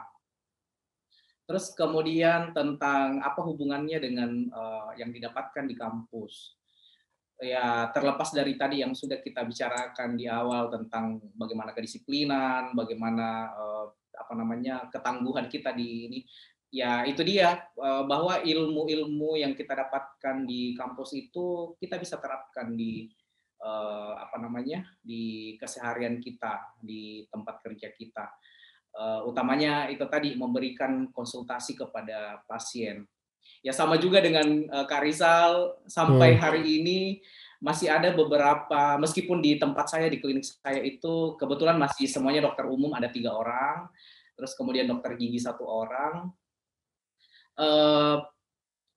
Terus 1.44 1.72
kemudian 1.76 2.56
tentang 2.56 3.20
apa 3.20 3.40
hubungannya 3.44 4.00
dengan 4.00 4.30
eh, 4.48 4.90
yang 5.04 5.12
didapatkan 5.12 5.68
di 5.68 5.76
kampus. 5.76 6.56
Ya 7.38 7.86
terlepas 7.94 8.34
dari 8.34 8.58
tadi 8.58 8.82
yang 8.82 8.98
sudah 8.98 9.22
kita 9.22 9.46
bicarakan 9.46 10.18
di 10.18 10.26
awal 10.26 10.72
tentang 10.72 11.22
bagaimana 11.36 11.76
kedisiplinan, 11.76 12.72
bagaimana 12.72 13.52
eh, 13.52 13.86
apa 14.16 14.32
namanya 14.32 14.88
ketangguhan 14.88 15.48
kita 15.48 15.72
di 15.72 15.88
ini, 16.08 16.20
ya 16.68 17.04
itu 17.08 17.24
dia 17.24 17.68
eh, 17.76 18.04
bahwa 18.04 18.40
ilmu-ilmu 18.44 19.40
yang 19.40 19.56
kita 19.56 19.72
dapatkan 19.72 20.44
di 20.44 20.76
kampus 20.76 21.16
itu 21.16 21.76
kita 21.80 21.96
bisa 21.96 22.20
terapkan 22.20 22.76
di 22.76 23.08
eh, 23.58 24.12
apa 24.18 24.36
namanya 24.38 24.86
di 25.02 25.54
keseharian 25.58 26.22
kita 26.22 26.78
di 26.78 27.26
tempat 27.30 27.62
kerja 27.62 27.90
kita. 27.90 28.26
Eh, 28.94 29.20
utamanya 29.26 29.86
itu 29.90 30.02
tadi 30.06 30.34
memberikan 30.38 31.10
konsultasi 31.10 31.78
kepada 31.78 32.42
pasien. 32.46 33.06
Ya 33.62 33.74
sama 33.74 33.98
juga 33.98 34.22
dengan 34.22 34.46
eh, 34.66 34.86
Kak 34.86 35.02
Rizal 35.02 35.78
sampai 35.90 36.38
Hmm. 36.38 36.42
hari 36.42 36.62
ini 36.82 37.00
masih 37.58 37.90
ada 37.90 38.14
beberapa 38.14 38.94
meskipun 39.02 39.42
di 39.42 39.58
tempat 39.58 39.90
saya 39.90 40.06
di 40.06 40.22
klinik 40.22 40.46
saya 40.46 40.78
itu 40.78 41.34
kebetulan 41.34 41.74
masih 41.74 42.06
semuanya 42.06 42.46
dokter 42.46 42.70
umum 42.70 42.94
ada 42.94 43.10
tiga 43.10 43.34
orang. 43.34 43.90
Terus 44.38 44.54
kemudian 44.54 44.86
dokter 44.86 45.18
gigi 45.18 45.42
satu 45.42 45.66
orang. 45.66 46.30
Eh 47.58 48.16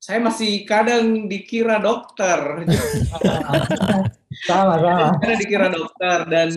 saya 0.02 0.18
masih 0.18 0.66
kadang 0.66 1.30
dikira 1.30 1.78
dokter 1.78 2.66
sama 4.48 4.80
sama. 4.80 5.08
karena 5.20 5.36
dikira 5.38 5.68
dokter 5.68 6.18
dan 6.32 6.50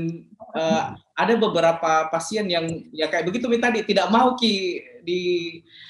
eh, 0.55 0.83
ada 1.15 1.35
beberapa 1.39 2.11
pasien 2.11 2.47
yang 2.51 2.67
ya 2.91 3.07
kayak 3.11 3.27
begitu 3.31 3.47
tadi 3.59 3.83
tidak 3.87 4.11
mau 4.11 4.35
ki 4.39 4.83
di 5.05 5.23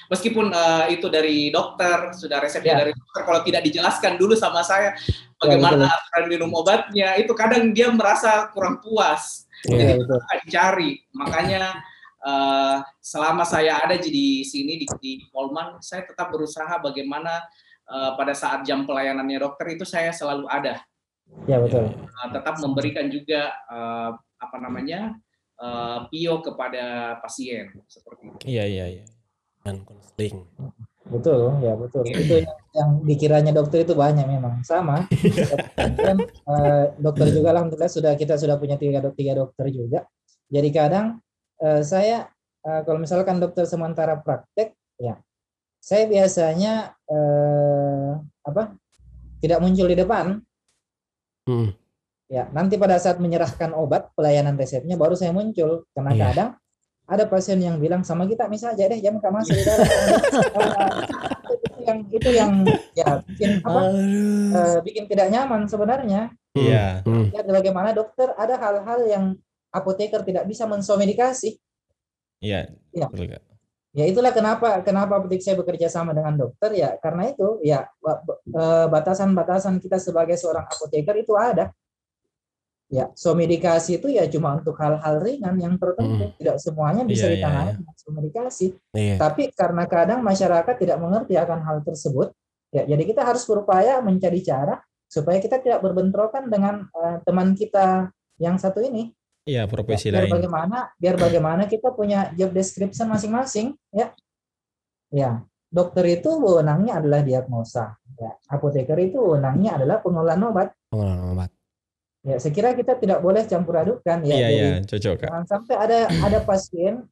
meskipun 0.09 0.51
eh, 0.51 0.97
itu 0.97 1.07
dari 1.13 1.53
dokter 1.53 2.13
sudah 2.17 2.41
resepnya 2.41 2.73
Ya. 2.75 2.81
dari 2.89 2.93
dokter 2.97 3.23
kalau 3.29 3.41
tidak 3.45 3.63
dijelaskan 3.69 4.17
dulu 4.17 4.33
sama 4.35 4.65
saya 4.65 4.97
bagaimana 5.39 5.87
aturan 5.89 6.25
minum 6.33 6.51
obatnya 6.57 7.15
itu 7.21 7.33
kadang 7.37 7.71
dia 7.77 7.93
merasa 7.93 8.49
kurang 8.53 8.81
puas 8.81 9.45
Iya, 9.65 9.81
jadi 9.81 9.93
betul. 9.97 10.21
akan 10.21 10.39
dicari 10.45 10.91
makanya 11.17 11.65
eh, 12.21 12.77
selama 13.01 13.45
saya 13.49 13.81
ada 13.81 13.97
di 13.97 14.45
sini 14.45 14.77
di, 14.81 14.87
di 15.01 15.13
Polman 15.33 15.81
saya 15.81 16.05
tetap 16.05 16.33
berusaha 16.33 16.81
bagaimana 16.81 17.45
pada 17.85 18.33
saat 18.33 18.65
jam 18.65 18.89
pelayanannya 18.89 19.37
dokter 19.45 19.77
itu 19.77 19.85
saya 19.85 20.09
selalu 20.09 20.49
ada 20.49 20.81
Ya 21.45 21.61
betul. 21.61 21.93
uh, 21.93 22.29
tetap 22.33 22.57
memberikan 22.61 23.07
juga 23.13 23.53
uh, 23.69 24.17
apa 24.41 24.57
namanya 24.61 25.13
uh, 25.61 26.09
pio 26.09 26.41
kepada 26.41 27.17
pasien 27.21 27.69
seperti 27.89 28.23
itu. 28.33 28.37
Iya 28.49 28.65
iya 28.65 28.85
iya. 29.01 29.05
Dan 29.65 29.81
konseling. 29.89 30.45
Betul, 31.05 31.61
ya 31.61 31.77
betul. 31.77 32.05
Itu 32.09 32.41
yang, 32.41 32.57
yang 32.73 32.91
dikiranya 33.05 33.53
dokter 33.53 33.85
itu 33.85 33.93
banyak 33.93 34.25
memang 34.25 34.65
sama. 34.65 35.05
Dan 36.05 36.21
eh, 36.25 36.85
dokter 36.97 37.29
juga 37.29 37.53
alhamdulillah 37.53 37.93
sudah 37.93 38.13
kita 38.17 38.41
sudah 38.41 38.57
punya 38.57 38.81
tiga, 38.81 39.05
dok- 39.05 39.17
tiga 39.17 39.37
dokter 39.37 39.69
juga. 39.69 40.09
Jadi 40.49 40.69
kadang 40.73 41.21
eh, 41.61 41.85
saya 41.85 42.29
eh, 42.65 42.81
kalau 42.89 43.01
misalkan 43.01 43.37
dokter 43.37 43.69
sementara 43.69 44.17
praktek, 44.17 44.73
ya 44.97 45.21
saya 45.81 46.09
biasanya 46.09 46.97
eh, 47.09 48.11
apa 48.45 48.73
tidak 49.45 49.61
muncul 49.61 49.89
di 49.89 49.97
depan. 49.97 50.41
Hmm. 51.45 51.73
Ya 52.29 52.49
nanti 52.51 52.81
pada 52.81 52.97
saat 52.97 53.21
menyerahkan 53.21 53.77
obat 53.77 54.11
pelayanan 54.17 54.57
resepnya 54.57 54.97
baru 54.97 55.15
saya 55.15 55.31
muncul. 55.31 55.85
Karena 55.93 56.11
Iya. 56.13 56.25
kadang 56.33 56.51
ada 57.05 57.25
pasien 57.29 57.61
yang 57.61 57.77
bilang 57.77 58.01
sama 58.01 58.25
kita 58.25 58.49
misalnya 58.49 58.81
aja 58.81 58.93
deh 58.97 59.01
jam 59.05 59.21
kamu 59.21 59.35
masuk 59.45 59.55
di 59.55 59.65
dalam. 59.65 59.85
itu 61.55 61.81
yang 61.85 61.99
itu 62.09 62.31
yang 62.33 62.53
ya 62.97 63.09
bikin 63.29 63.51
apa? 63.61 63.81
Eh, 63.93 64.79
bikin 64.83 65.05
tidak 65.05 65.29
nyaman 65.29 65.69
sebenarnya. 65.69 66.33
Iya. 66.57 67.05
Hmm. 67.05 67.29
Ya 67.29 67.45
bagaimana 67.45 67.93
dokter 67.93 68.33
ada 68.35 68.57
hal-hal 68.57 69.01
yang 69.05 69.25
apoteker 69.69 70.25
tidak 70.25 70.49
bisa 70.49 70.65
mensomedikasi. 70.65 71.61
Iya. 72.41 72.73
Iya. 72.97 73.07
Betul 73.13 73.37
Kak. 73.37 73.54
Ya 73.95 74.11
itulah 74.11 74.35
kenapa 74.35 74.83
kenapa 74.83 75.23
apotek 75.23 75.39
saya 75.39 75.55
bekerja 75.55 75.87
sama 75.87 76.11
dengan 76.11 76.35
dokter 76.35 76.75
ya 76.75 76.99
karena 76.99 77.31
itu 77.31 77.63
ya 77.63 77.87
eh, 77.87 78.87
batasan-batasan 78.91 79.79
kita 79.79 80.03
sebagai 80.03 80.35
seorang 80.35 80.67
apoteker 80.67 81.15
itu 81.15 81.39
ada. 81.39 81.71
Ya, 82.93 83.11
somedikasi 83.17 83.99
itu 83.99 84.13
ya 84.13 84.29
cuma 84.29 84.55
untuk 84.61 84.77
hal-hal 84.79 85.19
ringan 85.19 85.57
yang 85.57 85.75
tertentu, 85.81 86.31
tidak 86.39 86.63
semuanya 86.63 87.03
bisa 87.03 87.27
Iya, 87.27 87.31
iya, 87.33 87.35
ditangani 87.41 87.67
iya. 87.67 87.79
dengan 87.81 87.97
somedikasi. 87.97 88.67
Iya. 88.95 89.17
Tapi 89.19 89.43
karena 89.57 89.85
kadang 89.89 90.21
masyarakat 90.23 90.75
tidak 90.79 90.99
mengerti 91.01 91.35
akan 91.35 91.65
hal 91.65 91.83
tersebut, 91.83 92.31
ya 92.71 92.87
jadi 92.87 93.03
kita 93.03 93.25
harus 93.25 93.43
berupaya 93.51 93.99
mencari 93.99 94.45
cara 94.47 94.79
supaya 95.11 95.41
kita 95.43 95.59
tidak 95.65 95.81
berbentrokan 95.81 96.47
dengan 96.47 96.87
eh, 96.87 97.19
teman 97.25 97.57
kita 97.57 98.13
yang 98.39 98.61
satu 98.61 98.85
ini. 98.85 99.11
Iya, 99.45 99.65
Ya, 99.65 99.71
profesi 99.71 100.09
biar 100.09 100.25
lain. 100.25 100.33
bagaimana 100.41 100.79
biar 100.97 101.17
bagaimana 101.21 101.63
kita 101.69 101.93
punya 101.93 102.33
job 102.33 102.51
description 102.57 103.13
masing-masing 103.13 103.77
ya. 103.93 104.13
Ya 105.13 105.45
dokter 105.75 106.07
itu 106.07 106.31
wewenangnya 106.39 107.03
adalah 107.03 107.21
diagnosa 107.27 107.99
ya. 108.15 108.31
Apoteker 108.47 108.95
itu 109.03 109.19
wewenangnya 109.19 109.75
adalah 109.83 109.99
pengelolaan 109.99 110.43
obat. 110.47 110.69
Pengelolaan 110.95 111.35
obat. 111.35 111.51
ya 112.25 112.41
saya 112.41 112.57
kira 112.57 112.73
kita 112.73 112.97
tidak 112.97 113.21
boleh 113.21 113.45
campur 113.45 113.77
adukan 113.77 114.25
ya. 114.25 114.33
Iya, 114.33 114.49
iya, 114.49 114.69
cocok, 114.81 115.15
Kak. 115.21 115.29
jangan 115.29 115.45
sampai 115.45 115.75
ada 115.77 115.99
ada 116.09 116.39
pasien 116.41 117.05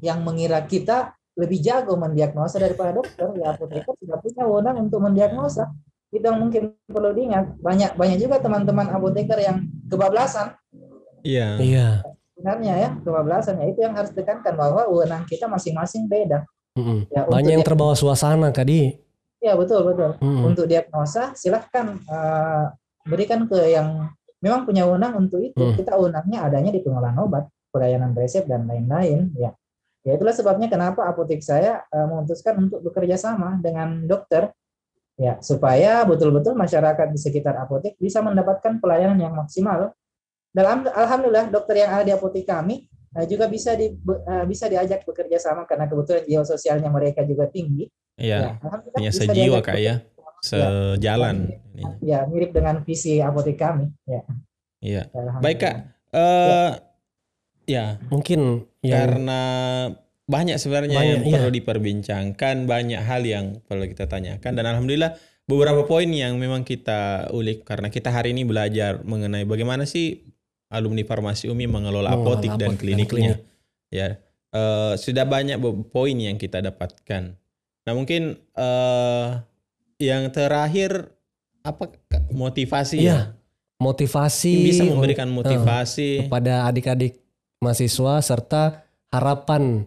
yang 0.00 0.24
mengira 0.24 0.64
kita 0.64 1.12
lebih 1.36 1.60
jago 1.60 1.92
mendiagnosa 2.00 2.56
daripada 2.56 2.96
dokter 2.96 3.36
ya. 3.36 3.52
Apoteker 3.52 3.92
tidak 4.00 4.18
punya 4.24 4.42
wewenang 4.48 4.76
untuk 4.88 5.04
mendiagnosa. 5.04 5.68
Itu 6.08 6.24
yang 6.24 6.40
mungkin 6.40 6.72
perlu 6.88 7.12
diingat. 7.12 7.60
Banyak 7.60 8.00
banyak 8.00 8.16
juga 8.16 8.40
teman-teman 8.40 8.88
apoteker 8.96 9.36
yang 9.44 9.68
kebablasan 9.92 10.56
Iya. 11.26 11.48
Iya. 11.58 11.88
sebenarnya 12.36 12.74
ya 12.76 12.90
kebablasan 13.00 13.56
ya 13.58 13.66
itu 13.66 13.80
yang 13.80 13.96
harus 13.96 14.12
ditekankan 14.12 14.54
bahwa 14.54 14.86
wewenang 14.86 15.24
kita 15.24 15.48
masing-masing 15.48 16.04
beda 16.06 16.44
Mm-mm. 16.76 17.08
ya 17.08 17.24
untuk 17.24 17.32
Banyak 17.32 17.52
yang 17.56 17.64
terbawa 17.64 17.96
suasana 17.96 18.52
kadi. 18.52 19.00
ya 19.40 19.56
betul 19.56 19.82
betul 19.84 20.14
Mm-mm. 20.20 20.44
untuk 20.44 20.64
diagnosa 20.64 21.32
silahkan 21.32 21.96
eh, 21.98 22.64
berikan 23.04 23.48
ke 23.48 23.56
yang 23.72 24.12
memang 24.38 24.68
punya 24.68 24.84
wewenang 24.84 25.16
untuk 25.16 25.40
itu 25.40 25.56
Hmm. 25.56 25.74
kita 25.74 25.96
wewenangnya 25.96 26.44
adanya 26.44 26.70
di 26.70 26.80
pengelolaan 26.84 27.16
obat 27.18 27.48
pelayanan 27.72 28.12
resep 28.12 28.44
dan 28.44 28.68
lain-lain 28.68 29.32
ya 29.34 29.50
ya 30.04 30.12
itulah 30.14 30.36
sebabnya 30.36 30.68
kenapa 30.68 31.08
apotek 31.08 31.40
saya 31.40 31.88
eh, 31.88 32.06
memutuskan 32.06 32.68
untuk 32.68 32.84
bekerja 32.84 33.16
sama 33.16 33.56
dengan 33.58 34.04
dokter 34.04 34.52
ya 35.16 35.40
supaya 35.40 36.04
betul-betul 36.04 36.52
masyarakat 36.52 37.08
di 37.08 37.16
sekitar 37.16 37.56
apotek 37.56 37.96
bisa 37.96 38.20
mendapatkan 38.20 38.76
pelayanan 38.76 39.16
yang 39.16 39.32
maksimal 39.32 39.96
dalam 40.56 40.88
alhamdulillah 40.88 41.52
dokter 41.52 41.84
yang 41.84 41.92
ada 41.92 42.04
di 42.08 42.12
apotek 42.16 42.48
kami 42.48 42.88
eh, 43.12 43.26
juga 43.28 43.44
bisa 43.46 43.76
di 43.76 43.92
eh, 43.92 44.44
bisa 44.48 44.72
diajak 44.72 45.04
bekerja 45.04 45.36
sama 45.36 45.68
karena 45.68 45.84
kebetulan 45.84 46.24
jiwa 46.24 46.44
sosialnya 46.48 46.88
mereka 46.88 47.20
juga 47.28 47.44
tinggi 47.52 47.92
Iya, 48.16 48.56
Ya, 48.56 48.80
punya 48.96 49.12
sejiwa, 49.12 49.60
Kak, 49.60 49.76
ya. 49.76 50.00
Sejalan. 50.40 51.52
ya 52.00 52.24
mirip 52.24 52.56
dengan 52.56 52.80
visi 52.80 53.20
apotek 53.20 53.60
kami 53.60 53.92
ya 54.08 54.24
Iya. 54.80 55.02
Baik, 55.44 55.58
Kak. 55.60 55.76
Eh 56.16 56.70
ya, 57.68 58.00
Mungkin 58.08 58.64
yang 58.80 58.92
karena 58.96 59.42
banyak 60.24 60.56
sebenarnya 60.56 60.96
Banyak, 60.96 61.12
yang 61.12 61.22
iya. 61.28 61.34
perlu 61.36 61.50
diperbincangkan, 61.52 62.56
banyak 62.64 63.00
hal 63.04 63.22
yang 63.28 63.60
perlu 63.68 63.84
kita 63.84 64.08
tanyakan 64.08 64.52
dan 64.56 64.64
alhamdulillah 64.64 65.12
beberapa 65.44 65.84
poin 65.84 66.08
yang 66.08 66.40
memang 66.40 66.64
kita 66.64 67.28
ulik 67.36 67.62
karena 67.62 67.92
kita 67.92 68.10
hari 68.10 68.32
ini 68.32 68.42
belajar 68.48 69.04
mengenai 69.06 69.44
bagaimana 69.44 69.84
sih 69.86 70.24
alumni 70.68 71.02
farmasi 71.02 71.46
UMI 71.46 71.66
mengelola 71.66 72.10
apotik 72.12 72.50
dan 72.52 72.68
apotik 72.68 72.68
dan 72.68 72.72
kliniknya. 72.76 73.06
klinik. 73.06 73.38
Ya. 73.88 74.08
eh, 74.52 74.92
sudah 74.96 75.22
banyak 75.22 75.58
poin 75.86 76.14
yang 76.14 76.34
kita 76.34 76.58
dapatkan. 76.60 77.36
Nah, 77.82 77.92
mungkin 77.92 78.34
eh 78.52 79.26
yang 79.98 80.28
terakhir 80.28 81.12
apa 81.60 81.88
motivasi 82.28 82.98
Iya, 82.98 83.06
ya? 83.06 83.18
motivasi 83.76 84.54
Bisa 84.64 84.82
un- 84.82 84.96
memberikan 84.96 85.28
motivasi. 85.28 86.24
kepada 86.24 86.64
adik-adik 86.64 87.20
mahasiswa 87.58 88.20
serta 88.20 88.62
harapan 89.08 89.86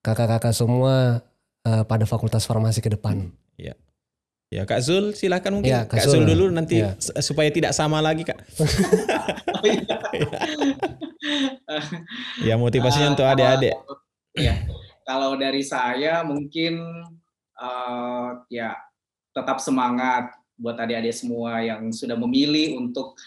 kakak-kakak 0.00 0.52
semua 0.52 1.20
eh, 1.62 1.84
pada 1.84 2.04
Fakultas 2.04 2.44
Farmasi 2.44 2.78
ke 2.78 2.88
depan. 2.88 3.28
Ya, 3.56 3.74
Kak 4.48 4.80
Zul, 4.80 5.12
silakan 5.12 5.60
mungkin 5.60 5.70
Ya, 5.70 5.84
Kak 5.84 6.00
Kak 6.00 6.08
Zul 6.08 6.24
Zul. 6.24 6.26
dulu 6.32 6.44
nanti 6.48 6.80
Ya. 6.80 6.96
supaya 7.20 7.52
tidak 7.52 7.76
sama 7.76 8.00
lagi, 8.00 8.24
Kak. 8.24 8.40
Ya, 12.40 12.54
motivasinya 12.56 13.08
Eh, 13.08 13.12
untuk 13.12 13.26
adik-adik. 13.26 13.74
Ya, 14.32 14.54
kalau 15.02 15.34
dari 15.36 15.60
saya 15.60 16.24
mungkin 16.24 16.80
eh, 17.54 18.28
ya 18.48 18.78
tetap 19.34 19.58
semangat 19.60 20.32
buat 20.56 20.74
adik-adik 20.74 21.12
semua 21.12 21.60
yang 21.60 21.90
sudah 21.90 22.16
memilih 22.16 22.78
untuk 22.78 23.18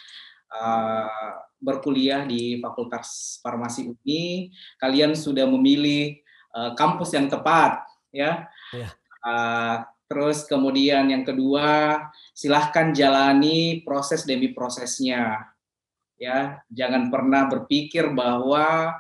eh, 0.50 1.30
berkuliah 1.62 2.26
di 2.26 2.58
Fakultas 2.58 3.38
Farmasi 3.44 3.86
UNI. 3.88 4.50
Kalian 4.80 5.14
sudah 5.14 5.46
memilih 5.46 6.18
eh, 6.50 6.72
kampus 6.74 7.14
yang 7.14 7.30
tepat, 7.30 7.86
ya. 8.10 8.50
Ya. 8.74 8.88
Eh, 9.22 9.76
terus 10.12 10.44
kemudian 10.44 11.08
yang 11.08 11.24
kedua, 11.24 12.04
silahkan 12.36 12.92
jalani 12.92 13.80
proses 13.88 14.28
demi 14.28 14.52
prosesnya, 14.52 15.48
ya. 16.20 16.60
Jangan 16.68 17.08
pernah 17.08 17.48
berpikir 17.48 18.12
bahwa 18.12 18.92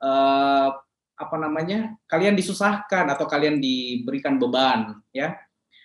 eh, 0.00 0.68
apa 1.14 1.36
namanya 1.38 1.94
kalian 2.10 2.34
disusahkan 2.34 3.06
atau 3.14 3.30
kalian 3.30 3.62
diberikan 3.62 4.34
beban 4.34 4.98
ya 5.14 5.38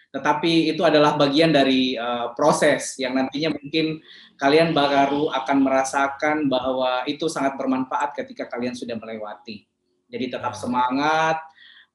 tetapi 0.09 0.73
itu 0.73 0.82
adalah 0.82 1.13
bagian 1.13 1.53
dari 1.53 1.93
uh, 1.93 2.34
proses 2.34 2.97
yang 2.97 3.13
nantinya 3.13 3.53
mungkin 3.53 4.01
kalian 4.41 4.73
baru 4.73 5.30
akan 5.30 5.57
merasakan 5.61 6.49
bahwa 6.49 7.05
itu 7.05 7.30
sangat 7.30 7.53
bermanfaat 7.61 8.17
ketika 8.17 8.49
kalian 8.49 8.73
sudah 8.73 8.97
melewati 8.97 9.69
jadi 10.09 10.34
tetap 10.34 10.57
semangat 10.57 11.38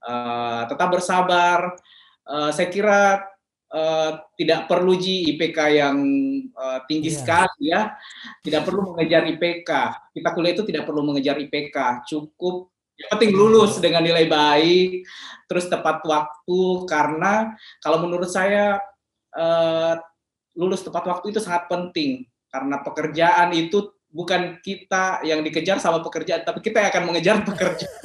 uh, 0.07 0.71
tetap 0.71 0.95
bersabar 0.95 1.75
Uh, 2.25 2.51
saya 2.51 2.69
kira 2.73 3.21
uh, 3.69 4.11
tidak 4.41 4.65
perlu 4.65 4.97
ji 4.97 5.37
IPK 5.37 5.59
yang 5.77 5.97
uh, 6.57 6.81
tinggi 6.89 7.13
Iya. 7.13 7.19
sekali 7.21 7.65
ya. 7.69 7.93
Tidak 8.41 8.63
perlu 8.65 8.97
mengejar 8.97 9.29
IPK 9.29 9.71
kita 10.15 10.31
kuliah 10.31 10.55
itu 10.55 10.63
tidak 10.63 10.87
perlu 10.87 11.03
mengejar 11.03 11.37
IPK 11.43 12.07
cukup. 12.07 12.71
Yang 12.95 13.11
penting 13.11 13.33
lulus 13.35 13.83
dengan 13.83 14.07
nilai 14.07 14.31
baik, 14.31 15.03
terus 15.51 15.67
tepat 15.67 15.99
waktu 16.07 16.87
karena 16.87 17.51
kalau 17.83 17.99
menurut 18.07 18.31
saya 18.31 18.79
eh, 19.35 19.99
lulus 20.55 20.87
tepat 20.87 21.03
waktu 21.11 21.35
itu 21.35 21.43
sangat 21.43 21.67
penting. 21.67 22.23
Karena 22.47 22.79
pekerjaan 22.87 23.51
itu 23.51 23.91
bukan 24.15 24.63
kita 24.63 25.27
yang 25.27 25.43
dikejar 25.43 25.83
sama 25.83 25.99
pekerjaan, 25.99 26.47
tapi 26.47 26.63
kita 26.63 26.79
yang 26.79 26.91
akan 26.95 27.05
mengejar 27.11 27.37
pekerjaan. 27.43 27.93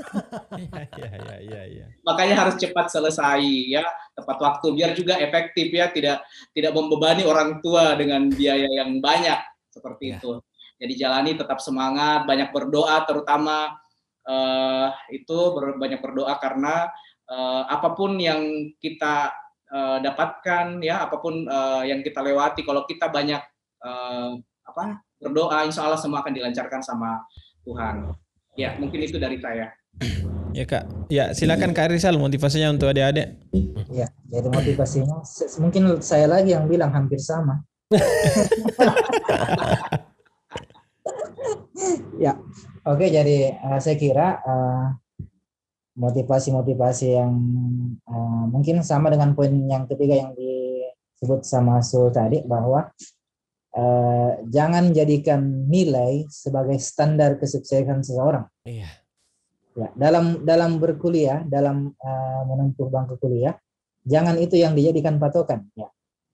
Iya, 1.00 1.38
iya, 1.40 1.62
iya. 1.70 1.86
Makanya 2.04 2.36
harus 2.36 2.58
cepat 2.58 2.90
selesai 2.90 3.40
ya, 3.70 3.86
tepat 4.18 4.42
waktu 4.42 4.74
biar 4.74 4.92
juga 4.98 5.16
efektif 5.22 5.70
ya, 5.70 5.88
tidak 5.94 6.26
tidak 6.52 6.74
membebani 6.74 7.24
orang 7.24 7.62
tua 7.64 7.94
dengan 7.94 8.28
biaya 8.28 8.66
yang 8.68 8.98
banyak 9.00 9.38
seperti 9.70 10.12
Ya. 10.12 10.18
itu. 10.18 10.42
Jadi 10.82 10.94
jalani 10.98 11.32
tetap 11.38 11.62
semangat, 11.62 12.26
banyak 12.26 12.50
berdoa 12.50 13.06
terutama 13.06 13.78
eh, 14.26 14.88
itu 15.14 15.38
ber- 15.56 15.78
banyak 15.78 16.02
berdoa 16.02 16.34
karena 16.42 16.90
eh, 17.30 17.64
apa 17.70 17.94
pun 17.94 18.18
yang 18.20 18.74
kita 18.82 19.30
eh, 19.70 19.98
dapatkan 20.04 20.82
ya, 20.82 21.06
apa 21.06 21.16
pun 21.22 21.46
eh, 21.46 21.84
yang 21.94 22.02
kita 22.02 22.20
lewati, 22.26 22.66
kalau 22.66 22.84
kita 22.84 23.08
banyak 23.08 23.40
eh, 23.86 24.32
apa 24.66 24.84
berdoa, 25.20 25.68
insya 25.68 25.84
Allah 25.86 26.00
semua 26.00 26.24
akan 26.24 26.34
dilancarkan 26.34 26.82
sama 26.82 27.20
Tuhan. 27.68 28.16
Ya 28.56 28.76
mungkin 28.80 29.04
itu 29.04 29.20
dari 29.20 29.38
saya. 29.40 29.72
Ya, 30.50 30.66
Kak. 30.66 30.84
Ya, 31.14 31.30
silakan 31.36 31.78
Kak 31.78 31.94
Rizal 31.94 32.18
motivasinya 32.18 32.74
untuk 32.74 32.90
adik-adik. 32.90 33.38
Ya, 33.94 34.10
jadi 34.34 34.50
motivasinya 34.50 35.22
mungkin 35.62 36.02
saya 36.02 36.26
lagi 36.26 36.58
yang 36.58 36.66
bilang 36.66 36.90
hampir 36.90 37.22
sama. 37.22 37.62
ya, 42.26 42.38
oke. 42.86 43.06
jadi 43.10 43.58
eh, 43.58 43.80
saya 43.82 43.98
kira 43.98 44.42
eh, 44.42 44.86
motivasi-motivasi 45.98 47.08
yang 47.14 47.34
eh, 48.10 48.44
mungkin 48.50 48.82
sama 48.82 49.14
dengan 49.14 49.38
poin 49.38 49.54
yang 49.54 49.86
ketiga 49.86 50.26
yang 50.26 50.34
disebut 50.34 51.46
sama 51.46 51.82
Sul 51.86 52.10
tadi 52.10 52.42
bahwa 52.46 52.90
eh, 53.80 54.32
jangan 54.52 54.92
jadikan 54.92 55.72
nilai 55.72 56.28
sebagai 56.28 56.76
standar 56.84 57.40
kesuksesan 57.40 58.04
seseorang. 58.04 58.44
Iya. 58.68 58.90
Ya, 59.80 59.90
dalam 59.96 60.44
dalam 60.44 60.84
berkuliah, 60.84 61.48
dalam 61.48 61.96
eh, 61.96 62.42
menempuh 62.44 62.92
bangku 62.92 63.16
kuliah, 63.16 63.56
jangan 64.04 64.36
itu 64.36 64.60
yang 64.60 64.76
dijadikan 64.76 65.16
patokan. 65.16 65.72
Ya, 65.80 65.88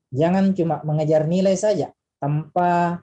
jangan 0.09 0.57
cuma 0.57 0.81
mengejar 0.81 1.29
nilai 1.29 1.53
saja 1.53 1.93
tanpa 2.17 3.01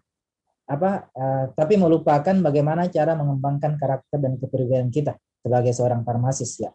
apa, 0.67 0.91
eh, 1.15 1.45
tapi 1.55 1.79
melupakan 1.79 2.35
bagaimana 2.43 2.91
cara 2.91 3.15
mengembangkan 3.15 3.79
karakter 3.79 4.19
dan 4.19 4.35
kepribadian 4.43 4.91
kita 4.91 5.15
sebagai 5.39 5.71
seorang 5.71 6.03
farmasis. 6.03 6.59
Ya, 6.59 6.75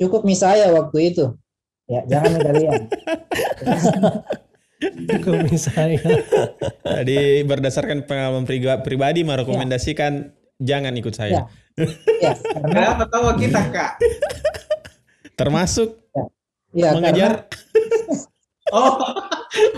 cukup 0.00 0.24
misalnya 0.24 0.72
waktu 0.72 1.12
itu. 1.12 1.36
Ya, 1.90 2.06
jangan 2.08 2.40
kalian. 2.48 2.88
Cukup 4.82 5.46
misalnya. 5.46 6.02
Jadi 6.82 7.46
berdasarkan 7.46 8.04
pengalaman 8.06 8.44
pribadi 8.82 9.22
merekomendasikan 9.22 10.34
jangan 10.58 10.94
ikut 10.98 11.14
saya. 11.14 11.46
Ya, 12.20 12.36
karena 12.36 12.92
Kenapa 12.92 13.04
tahu 13.08 13.26
kita 13.40 13.60
kak? 13.72 13.92
Termasuk 15.38 16.02
ya 16.72 16.92
karena 16.92 16.96
mengejar 17.00 17.32
Oh, 18.72 18.96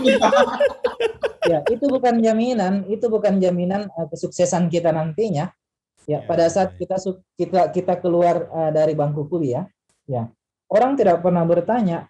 ya 1.51 1.59
itu 1.67 1.85
bukan 1.91 2.23
jaminan, 2.23 2.87
itu 2.87 3.11
bukan 3.11 3.43
jaminan 3.43 3.91
eh, 3.91 4.07
kesuksesan 4.07 4.71
kita 4.71 4.95
nantinya. 4.95 5.51
Ya, 5.51 5.63
Ya, 6.05 6.21
pada 6.21 6.45
ya, 6.45 6.53
saat 6.53 6.77
ya. 6.77 6.85
kita 6.85 6.97
kita 7.35 7.61
kita 7.75 7.93
keluar 7.99 8.47
eh, 8.47 8.71
dari 8.71 8.95
bangku 8.95 9.27
kuliah, 9.27 9.67
ya. 10.07 10.31
Orang 10.71 10.95
tidak 10.95 11.19
pernah 11.19 11.43
bertanya 11.43 12.07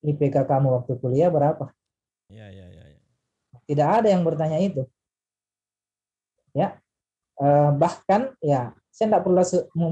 IPK 0.00 0.48
kamu 0.48 0.80
waktu 0.80 0.96
kuliah 0.96 1.28
berapa. 1.28 1.68
Ya, 2.32 2.48
ya, 2.48 2.66
ya, 2.72 2.84
ya. 2.88 2.98
Tidak 3.68 3.88
ada 4.00 4.08
yang 4.08 4.24
bertanya 4.24 4.58
itu. 4.58 4.88
Ya. 6.56 6.80
Eh, 7.40 7.70
bahkan 7.76 8.32
ya 8.40 8.72
saya 8.92 9.08
tidak 9.08 9.22
perlu 9.24 9.40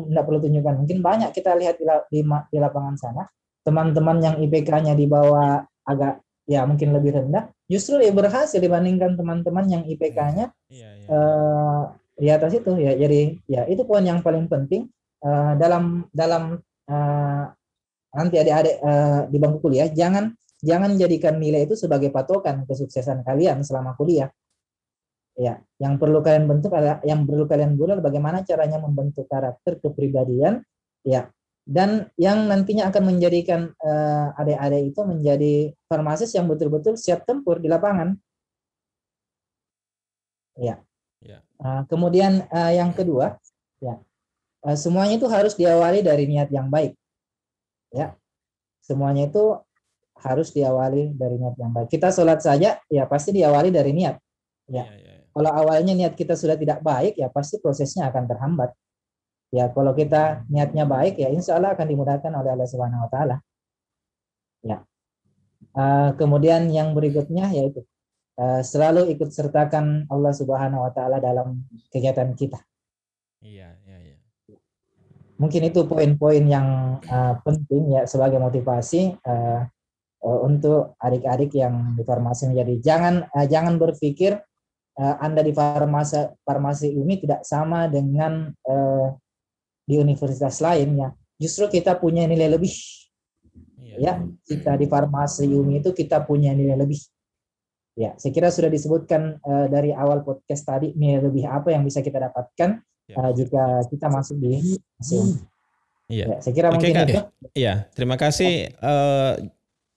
tidak 0.09 0.25
perlu 0.25 0.39
tunjukkan. 0.45 0.75
Mungkin 0.85 0.99
banyak 1.01 1.31
kita 1.33 1.57
lihat 1.57 1.81
di, 1.81 1.85
di, 2.13 2.21
di 2.25 2.59
lapangan 2.61 2.97
sana 3.01 3.25
teman-teman 3.65 4.17
yang 4.21 4.37
IPK-nya 4.41 4.97
di 4.97 5.05
bawah 5.05 5.65
agak 5.85 6.25
ya 6.49 6.67
mungkin 6.67 6.91
lebih 6.91 7.15
rendah, 7.15 7.47
justru 7.71 8.03
dia 8.03 8.11
berhasil 8.11 8.59
dibandingkan 8.59 9.15
teman-teman 9.15 9.71
yang 9.71 9.83
IPK-nya 9.87 10.51
Iya, 10.67 10.89
iya. 10.99 11.07
eh, 11.07 11.83
di 12.21 12.29
atas 12.29 12.53
itu 12.57 12.75
ya. 12.81 12.93
Jadi 12.97 13.39
ya 13.47 13.63
itu 13.71 13.87
poin 13.87 14.03
yang 14.03 14.21
paling 14.21 14.51
penting 14.51 14.89
eh, 15.23 15.53
dalam 15.57 16.09
dalam 16.11 16.59
eh, 16.91 17.45
nanti 18.11 18.37
adik-adik 18.37 18.77
eh, 18.83 19.21
di 19.31 19.37
bangku 19.39 19.59
kuliah 19.63 19.87
jangan 19.93 20.35
jangan 20.61 20.97
jadikan 20.97 21.41
nilai 21.41 21.65
itu 21.69 21.77
sebagai 21.77 22.13
patokan 22.13 22.65
kesuksesan 22.69 23.25
kalian 23.25 23.65
selama 23.65 23.97
kuliah. 23.97 24.31
Ya, 25.39 25.63
yang 25.81 25.97
perlu 25.97 26.21
kalian 26.21 26.45
bentuk 26.45 26.75
adalah 26.75 27.01
yang 27.07 27.25
perlu 27.25 27.49
kalian 27.49 27.79
buat 27.79 27.97
adalah 27.97 28.05
bagaimana 28.05 28.45
caranya 28.45 28.77
membentuk 28.77 29.25
karakter 29.25 29.81
kepribadian 29.81 30.61
ya 31.01 31.33
dan 31.65 32.11
yang 32.19 32.51
nantinya 32.51 32.91
akan 32.91 33.15
menjadikan 33.15 33.71
eh, 33.79 34.27
adik-adik 34.41 34.91
itu 34.91 35.01
menjadi 35.07 35.55
farmasis 35.87 36.35
yang 36.35 36.51
betul-betul 36.51 36.99
siap 36.99 37.23
tempur 37.25 37.63
di 37.63 37.71
lapangan. 37.71 38.19
Ya. 40.59 40.83
Ya. 41.21 41.45
Eh, 41.61 41.83
kemudian 41.87 42.49
eh, 42.49 42.73
yang 42.81 42.91
kedua, 42.97 43.37
ya 43.79 44.01
eh, 44.67 44.77
semuanya 44.77 45.21
itu 45.21 45.29
harus 45.29 45.55
diawali 45.55 46.01
dari 46.01 46.25
niat 46.27 46.49
yang 46.51 46.73
baik. 46.73 46.97
Ya, 47.91 48.15
semuanya 48.83 49.27
itu 49.31 49.59
harus 50.21 50.53
diawali 50.53 51.17
dari 51.17 51.37
niat 51.41 51.57
yang 51.57 51.73
baik. 51.73 51.89
Kita 51.89 52.13
sholat 52.13 52.45
saja, 52.45 52.77
ya 52.89 53.05
pasti 53.09 53.33
diawali 53.33 53.73
dari 53.73 53.93
niat. 53.97 54.17
Ya. 54.71 54.85
Iya, 54.87 54.97
iya. 54.97 55.11
Kalau 55.31 55.51
awalnya 55.51 55.95
niat 55.95 56.15
kita 56.19 56.35
sudah 56.35 56.59
tidak 56.59 56.83
baik, 56.83 57.15
ya 57.17 57.31
pasti 57.31 57.63
prosesnya 57.63 58.11
akan 58.11 58.25
terhambat. 58.27 58.71
Ya, 59.51 59.67
kalau 59.71 59.91
kita 59.95 60.47
niatnya 60.47 60.87
baik, 60.87 61.19
ya 61.19 61.27
insya 61.31 61.59
Allah 61.59 61.75
akan 61.75 61.87
dimudahkan 61.87 62.31
oleh 62.31 62.51
Allah 62.55 62.69
Subhanahu 62.71 63.07
Wa 63.07 63.11
Taala. 63.11 63.37
Ya. 64.63 64.79
Eh, 65.71 66.11
kemudian 66.19 66.67
yang 66.71 66.95
berikutnya 66.95 67.51
yaitu 67.55 67.87
eh, 68.39 68.63
selalu 68.63 69.11
ikut 69.15 69.31
sertakan 69.31 70.07
Allah 70.11 70.35
Subhanahu 70.35 70.87
Wa 70.87 70.93
Taala 70.95 71.19
dalam 71.19 71.67
kegiatan 71.91 72.31
kita. 72.35 72.59
Iya, 73.43 73.75
iya, 73.87 73.97
iya. 74.03 74.17
Mungkin 75.41 75.63
itu 75.67 75.83
poin-poin 75.87 76.43
yang 76.47 76.99
eh, 77.03 77.35
penting 77.43 77.97
ya 77.97 78.03
sebagai 78.07 78.39
motivasi 78.39 79.19
eh, 79.19 79.61
eh, 80.21 80.41
untuk 80.45 80.95
adik-adik 81.01 81.57
yang 81.57 81.97
di 81.97 82.03
farmasi 82.05 82.53
menjadi 82.53 82.75
jangan 82.81 83.15
eh, 83.29 83.47
jangan 83.49 83.75
berpikir 83.81 84.37
eh, 84.97 85.15
Anda 85.21 85.41
di 85.45 85.53
farmasi 85.57 86.45
farmasi 86.45 86.89
ini 86.93 87.21
tidak 87.21 87.45
sama 87.45 87.89
dengan 87.89 88.49
eh, 88.53 89.09
di 89.85 89.99
universitas 89.99 90.63
lainnya. 90.63 91.11
Justru 91.41 91.67
kita 91.73 91.97
punya 91.99 92.29
nilai 92.29 92.53
lebih 92.53 92.71
Iya. 93.81 93.97
ya. 93.99 94.15
Kita 94.47 94.79
di 94.79 94.87
farmasi 94.87 95.51
UMI 95.51 95.83
itu 95.83 95.91
kita 95.91 96.23
punya 96.23 96.55
nilai 96.55 96.79
lebih. 96.79 97.01
Ya, 97.99 98.15
saya 98.17 98.31
kira 98.33 98.49
sudah 98.55 98.71
disebutkan 98.71 99.43
eh, 99.43 99.67
dari 99.67 99.91
awal 99.91 100.23
podcast 100.23 100.63
tadi 100.63 100.95
nilai 100.95 101.27
lebih 101.27 101.45
apa 101.45 101.75
yang 101.75 101.83
bisa 101.83 102.01
kita 102.01 102.23
dapatkan 102.31 102.79
eh, 102.81 103.13
siap, 103.13 103.35
jika 103.35 103.65
kita 103.91 104.07
masuk 104.09 104.37
di 104.39 104.79
UMI. 105.03 105.35
Iya. 106.11 106.25
Ya, 106.27 106.37
saya 106.43 106.55
kira 106.55 106.69
Oke, 106.71 106.75
mungkin 106.79 106.95
Kak. 106.95 107.07
itu. 107.07 107.21
Iya, 107.55 107.75
terima 107.95 108.17
kasih 108.19 108.71
eh, 108.71 109.33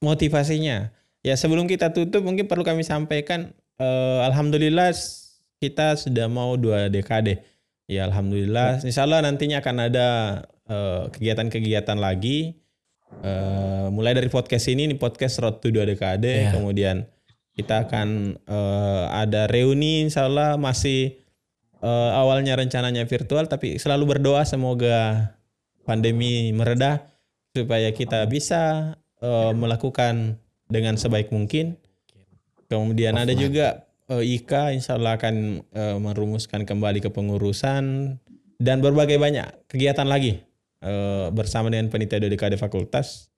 motivasinya. 0.03 0.91
Ya 1.23 1.39
sebelum 1.39 1.71
kita 1.71 1.95
tutup 1.95 2.27
mungkin 2.27 2.51
perlu 2.51 2.67
kami 2.67 2.83
sampaikan, 2.83 3.55
eh, 3.79 4.19
alhamdulillah 4.27 4.91
kita 5.63 5.95
sudah 5.95 6.27
mau 6.27 6.59
dua 6.59 6.91
dekade. 6.91 7.39
Ya 7.87 8.03
alhamdulillah. 8.03 8.83
Insya 8.83 9.07
Allah 9.07 9.23
nantinya 9.23 9.63
akan 9.63 9.75
ada 9.87 10.07
eh, 10.67 11.03
kegiatan-kegiatan 11.15 11.95
lagi. 11.95 12.59
Eh, 13.23 13.87
mulai 13.87 14.11
dari 14.11 14.27
podcast 14.27 14.67
ini, 14.67 14.91
ini 14.91 14.95
podcast 14.99 15.39
Road 15.39 15.63
to 15.63 15.71
dua 15.71 15.87
dekade. 15.87 16.51
Iya. 16.51 16.51
Kemudian 16.51 17.07
kita 17.55 17.87
akan 17.87 18.35
eh, 18.43 19.05
ada 19.15 19.47
reuni, 19.47 20.03
Insya 20.03 20.27
Allah 20.27 20.59
masih 20.59 21.15
eh, 21.79 22.11
awalnya 22.11 22.59
rencananya 22.59 23.07
virtual, 23.07 23.47
tapi 23.47 23.79
selalu 23.79 24.19
berdoa 24.19 24.43
semoga 24.43 25.31
pandemi 25.87 26.51
mereda 26.51 27.07
supaya 27.53 27.93
kita 27.93 28.25
bisa 28.27 28.95
eh, 29.23 29.51
melakukan 29.55 30.35
dengan 30.67 30.99
sebaik 30.99 31.31
mungkin. 31.31 31.79
Kemudian 32.67 33.15
ada 33.15 33.31
juga 33.31 33.87
eh, 34.11 34.23
IKA 34.35 34.75
insya 34.75 34.99
Allah 34.99 35.15
akan 35.15 35.63
eh, 35.63 35.97
merumuskan 35.97 36.67
kembali 36.67 36.99
kepengurusan 36.99 38.17
dan 38.59 38.77
berbagai 38.83 39.15
banyak 39.15 39.47
kegiatan 39.71 40.05
lagi 40.05 40.43
eh, 40.83 41.27
bersama 41.31 41.71
dengan 41.71 41.87
panitia 41.87 42.19
DKD 42.19 42.59
fakultas. 42.59 43.31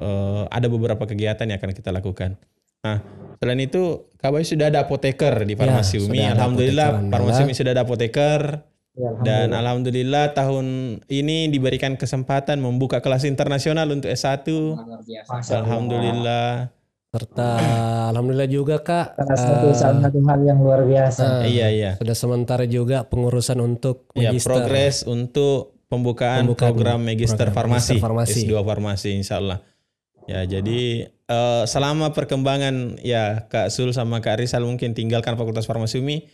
Eh, 0.00 0.44
ada 0.48 0.66
beberapa 0.72 1.04
kegiatan 1.04 1.44
yang 1.44 1.60
akan 1.60 1.76
kita 1.76 1.92
lakukan. 1.92 2.40
Nah, 2.80 3.04
selain 3.36 3.60
itu, 3.60 4.08
Kak 4.16 4.32
Bayu 4.32 4.46
sudah 4.48 4.72
ada 4.72 4.88
apoteker 4.88 5.44
di 5.44 5.52
Farmasi 5.52 6.00
Ya, 6.00 6.04
Umi. 6.08 6.20
Alhamdulillah, 6.24 6.88
Farmasi. 7.12 7.44
Umi 7.44 7.52
sudah 7.52 7.76
ada 7.76 7.84
apoteker. 7.84 8.64
Ya, 8.92 9.14
Dan 9.16 9.54
alhamdulillah. 9.54 10.34
tahun 10.34 10.66
ini 11.06 11.46
diberikan 11.46 11.94
kesempatan 11.94 12.58
membuka 12.58 12.98
kelas 12.98 13.22
internasional 13.22 13.86
untuk 13.86 14.10
S1. 14.10 14.42
luar 14.44 15.00
biasa. 15.00 15.30
Masya 15.30 15.46
Allah. 15.48 15.58
Alhamdulillah. 15.60 16.50
Serta 17.10 17.50
alhamdulillah 18.08 18.46
juga 18.46 18.78
Kak 18.78 19.14
Salah 19.16 19.34
satu 19.36 19.66
salah 19.72 19.98
satu 20.00 20.18
hal 20.22 20.40
yang 20.44 20.58
luar 20.58 20.82
biasa. 20.84 21.42
eh, 21.42 21.50
Iya, 21.50 21.68
iya. 21.68 21.90
sudah 21.96 22.14
sementara 22.14 22.64
juga 22.64 23.02
pengurusan 23.02 23.58
untuk 23.58 24.06
Ya, 24.12 24.30
magister. 24.30 24.46
progres 24.48 25.02
untuk 25.04 25.74
pembukaan, 25.86 26.46
Pembukaan 26.46 26.70
program 26.70 26.98
Magister 27.00 27.50
program 27.50 27.54
Farmasi, 27.74 27.94
Magister 27.94 28.04
Farmasi. 28.04 28.40
S2 28.44 28.52
Farmasi 28.60 29.10
insya 29.12 29.34
Allah. 29.36 29.58
Ya, 30.24 30.44
jadi 30.44 30.80
eh, 31.10 31.62
selama 31.64 32.10
perkembangan 32.10 32.98
ya 33.00 33.42
Kak 33.44 33.70
Sul 33.70 33.90
sama 33.90 34.18
Kak 34.18 34.38
Rizal 34.38 34.62
mungkin 34.62 34.94
tinggalkan 34.94 35.34
Fakultas 35.34 35.64
Farmasi 35.64 35.98
Umi, 35.98 36.30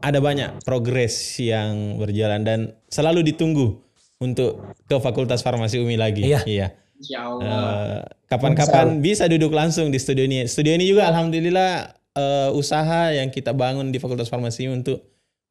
ada 0.00 0.18
banyak 0.18 0.64
progres 0.64 1.36
yang 1.36 1.98
berjalan 2.00 2.40
dan 2.42 2.58
selalu 2.88 3.26
ditunggu 3.34 3.76
untuk 4.22 4.62
ke 4.86 4.96
Fakultas 5.02 5.42
Farmasi 5.42 5.82
Umi 5.82 5.98
lagi. 5.98 6.22
Iya. 6.24 6.40
iya. 6.46 6.68
Insya 7.02 7.18
Allah. 7.26 7.42
Eh, 7.42 8.00
kapan-kapan 8.30 9.02
bisa 9.02 9.26
duduk 9.26 9.50
langsung 9.50 9.90
di 9.90 9.98
studio 9.98 10.22
ini. 10.22 10.46
Studio 10.46 10.72
ini 10.78 10.86
juga 10.86 11.10
alhamdulillah 11.10 11.90
eh, 12.14 12.50
usaha 12.54 13.10
yang 13.10 13.28
kita 13.34 13.50
bangun 13.50 13.90
di 13.90 13.98
Fakultas 13.98 14.30
Farmasi 14.30 14.70
untuk 14.70 15.02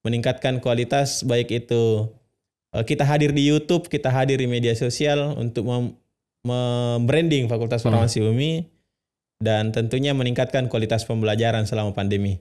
meningkatkan 0.08 0.64
kualitas 0.64 1.28
baik 1.28 1.52
itu 1.52 2.08
eh, 2.72 2.84
kita 2.88 3.04
hadir 3.04 3.36
di 3.36 3.44
YouTube, 3.52 3.92
kita 3.92 4.08
hadir 4.08 4.40
di 4.40 4.48
media 4.48 4.72
sosial 4.74 5.36
untuk 5.36 5.68
mem- 5.68 6.00
membranding 6.48 7.52
Fakultas 7.52 7.84
Hmm. 7.84 7.94
Farmasi 7.94 8.24
UMI 8.24 8.66
dan 9.42 9.74
tentunya 9.74 10.14
meningkatkan 10.16 10.70
kualitas 10.72 11.04
pembelajaran 11.04 11.66
selama 11.68 11.92
pandemi. 11.92 12.40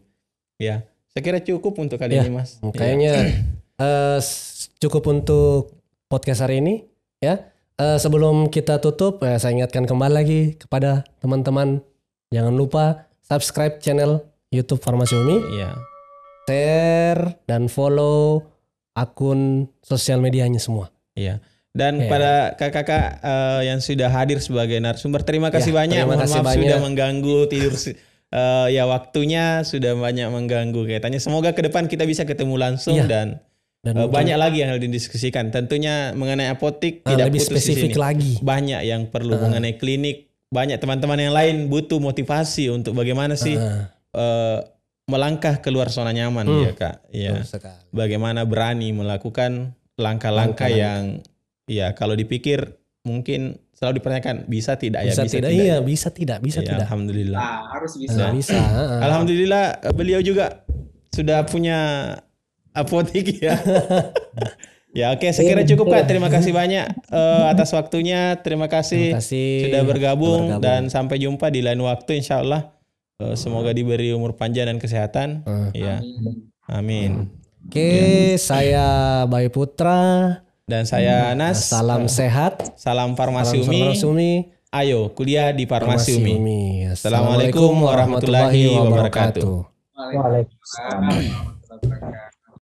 Ya, 0.60 0.84
saya 1.10 1.22
kira 1.22 1.38
cukup 1.40 1.74
untuk 1.76 1.96
kali 1.96 2.14
Ya, 2.14 2.22
ini, 2.22 2.30
Mas. 2.32 2.58
Kayaknya 2.62 3.12
eh, 3.78 4.18
s- 4.18 4.70
cukup 4.76 5.02
untuk 5.06 5.74
podcast 6.06 6.40
hari 6.40 6.58
ini 6.58 6.86
ya. 7.18 7.50
Eh, 7.74 7.96
sebelum 7.96 8.46
kita 8.46 8.78
tutup, 8.78 9.20
eh, 9.20 9.36
saya 9.36 9.52
ingatkan 9.52 9.84
kembali 9.84 10.14
lagi 10.14 10.40
kepada 10.54 11.02
teman-teman 11.18 11.80
jangan 12.28 12.52
lupa 12.52 12.84
subscribe 13.20 13.78
channel 13.78 14.20
YouTube 14.48 14.78
Farmasi 14.78 15.14
Umi, 15.14 15.38
Iya. 15.56 15.70
share 16.44 17.38
dan 17.44 17.66
follow 17.66 18.42
akun 18.92 19.66
sosial 19.80 20.18
medianya 20.18 20.58
semua. 20.58 20.90
Iya. 21.12 21.38
Dan 21.70 22.02
Ya. 22.02 22.06
pada 22.06 22.32
kakak-kakak 22.52 23.04
eh, 23.20 23.60
yang 23.64 23.78
sudah 23.78 24.10
hadir 24.10 24.38
sebagai 24.38 24.76
narasumber, 24.76 25.22
terima 25.22 25.48
kasih 25.48 25.70
Ya, 25.70 25.78
banyak. 25.80 25.98
terima 26.00 26.10
Mohon 26.12 26.20
kasih 26.20 26.36
maaf 26.36 26.46
banyak. 26.46 26.62
sudah 26.66 26.78
mengganggu 26.80 27.38
tidur 27.46 27.74
eh, 28.30 28.66
ya 28.72 28.84
waktunya 28.84 29.62
sudah 29.62 29.94
banyak 29.94 30.26
mengganggu 30.26 30.86
kaitannya. 30.86 31.18
Semoga 31.18 31.50
ke 31.50 31.62
depan 31.62 31.86
kita 31.86 32.02
bisa 32.02 32.22
ketemu 32.22 32.54
langsung 32.56 32.96
Iya. 32.96 33.06
dan 33.06 33.28
Dan 33.80 33.96
mungkin, 33.96 34.12
banyak 34.12 34.36
lagi 34.36 34.60
yang 34.60 34.70
harus 34.70 34.84
didiskusikan. 34.84 35.48
Tentunya 35.48 36.12
mengenai 36.12 36.46
apotik 36.46 37.00
eh, 37.00 37.10
tidak 37.10 37.32
lebih 37.32 37.40
putus 37.40 37.48
di 37.48 37.54
spesifik 37.56 37.90
sini. 37.90 37.98
lagi. 37.98 38.32
Banyak 38.38 38.80
yang 38.84 39.02
perlu 39.08 39.40
mengenai 39.40 39.74
klinik. 39.74 40.28
Banyak 40.48 40.76
teman-teman 40.76 41.16
yang 41.16 41.32
lain 41.32 41.56
butuh 41.66 41.96
motivasi 41.96 42.68
untuk 42.68 42.92
bagaimana 42.92 43.34
sih 43.34 43.56
Ah, 43.56 43.88
eh, 44.12 44.58
melangkah 45.08 45.58
keluar 45.58 45.88
zona 45.88 46.12
nyaman 46.12 46.44
Hmm. 46.44 46.62
ya 46.62 46.72
kak. 46.72 46.96
Ya. 47.08 47.40
Bagaimana 47.88 48.44
berani 48.44 48.92
melakukan 48.92 49.72
langkah-langkah 49.96 50.68
yang 50.68 51.24
ya 51.64 51.90
kalau 51.92 52.12
dipikir 52.12 52.76
mungkin 53.00 53.58
selalu 53.80 53.96
dipertanyakan 53.96 54.36
bisa 54.44 54.76
tidak 54.76 55.08
ya 55.08 55.16
Bisa, 55.16 55.24
tidak, 55.24 55.50
iya, 55.56 55.76
bisa 55.80 56.08
tidak, 56.12 56.38
bisa 56.44 56.60
Ya, 56.60 56.68
tidak. 56.68 56.84
Alhamdulillah. 56.84 57.40
Nah, 57.40 57.58
harus 57.72 57.96
bisa. 57.96 58.28
bisa. 58.28 58.60
ah, 58.60 58.76
ah. 58.76 59.00
Alhamdulillah 59.08 59.64
eh, 59.80 59.94
beliau 59.96 60.20
juga 60.20 60.68
sudah 61.08 61.48
punya 61.48 61.78
apotik 62.76 63.40
ya. 63.40 63.56
ya 65.00 65.16
oke 65.16 65.24
saya 65.32 65.48
kira 65.48 65.64
cukup 65.64 65.96
kak. 65.96 66.12
Terima 66.12 66.28
kasih 66.28 66.52
banyak 66.52 66.92
eh, 67.08 67.44
atas 67.48 67.72
waktunya. 67.72 68.36
Terima 68.44 68.68
kasih, 68.68 69.16
Terima 69.16 69.24
kasih 69.24 69.48
sudah 69.72 69.82
bergabung, 69.88 70.42
bergabung. 70.52 70.60
dan 70.60 70.92
sampai 70.92 71.16
jumpa 71.16 71.48
di 71.48 71.64
lain 71.64 71.80
waktu 71.80 72.20
insya 72.20 72.44
Allah. 72.44 72.76
Eh, 73.16 73.32
semoga 73.32 73.72
diberi 73.72 74.12
umur 74.12 74.36
panjang 74.36 74.68
dan 74.68 74.76
kesehatan. 74.76 75.40
Ah. 75.48 75.72
Ya, 75.72 76.04
Amin. 76.04 76.36
amin. 76.68 77.10
Oke, 77.64 78.36
saya 78.36 79.24
Bayu 79.24 79.48
Putra. 79.48 80.44
Dan 80.70 80.86
saya 80.86 81.34
Anas. 81.34 81.66
Salam 81.66 82.06
sehat. 82.06 82.78
Salam 82.78 83.18
farmasi 83.18 83.66
Salam 83.66 83.74
Umi. 83.74 83.82
Farmasi 83.90 84.04
Umi. 84.06 84.32
Ayo 84.70 85.10
kuliah 85.10 85.50
di 85.50 85.66
farmasi 85.66 86.14
Farmasi 86.14 86.22
Umi. 86.22 86.32
Umi. 86.38 86.62
Assalamualaikum 86.86 87.74
warahmatullahi 87.74 88.78
wabarakatuh. 88.78 89.66
Waalaikumsalam. 89.98 90.14
Waalaikumsalam 90.14 91.02
warahmatullahi 91.10 91.90
wabarakatuh. 91.90 92.29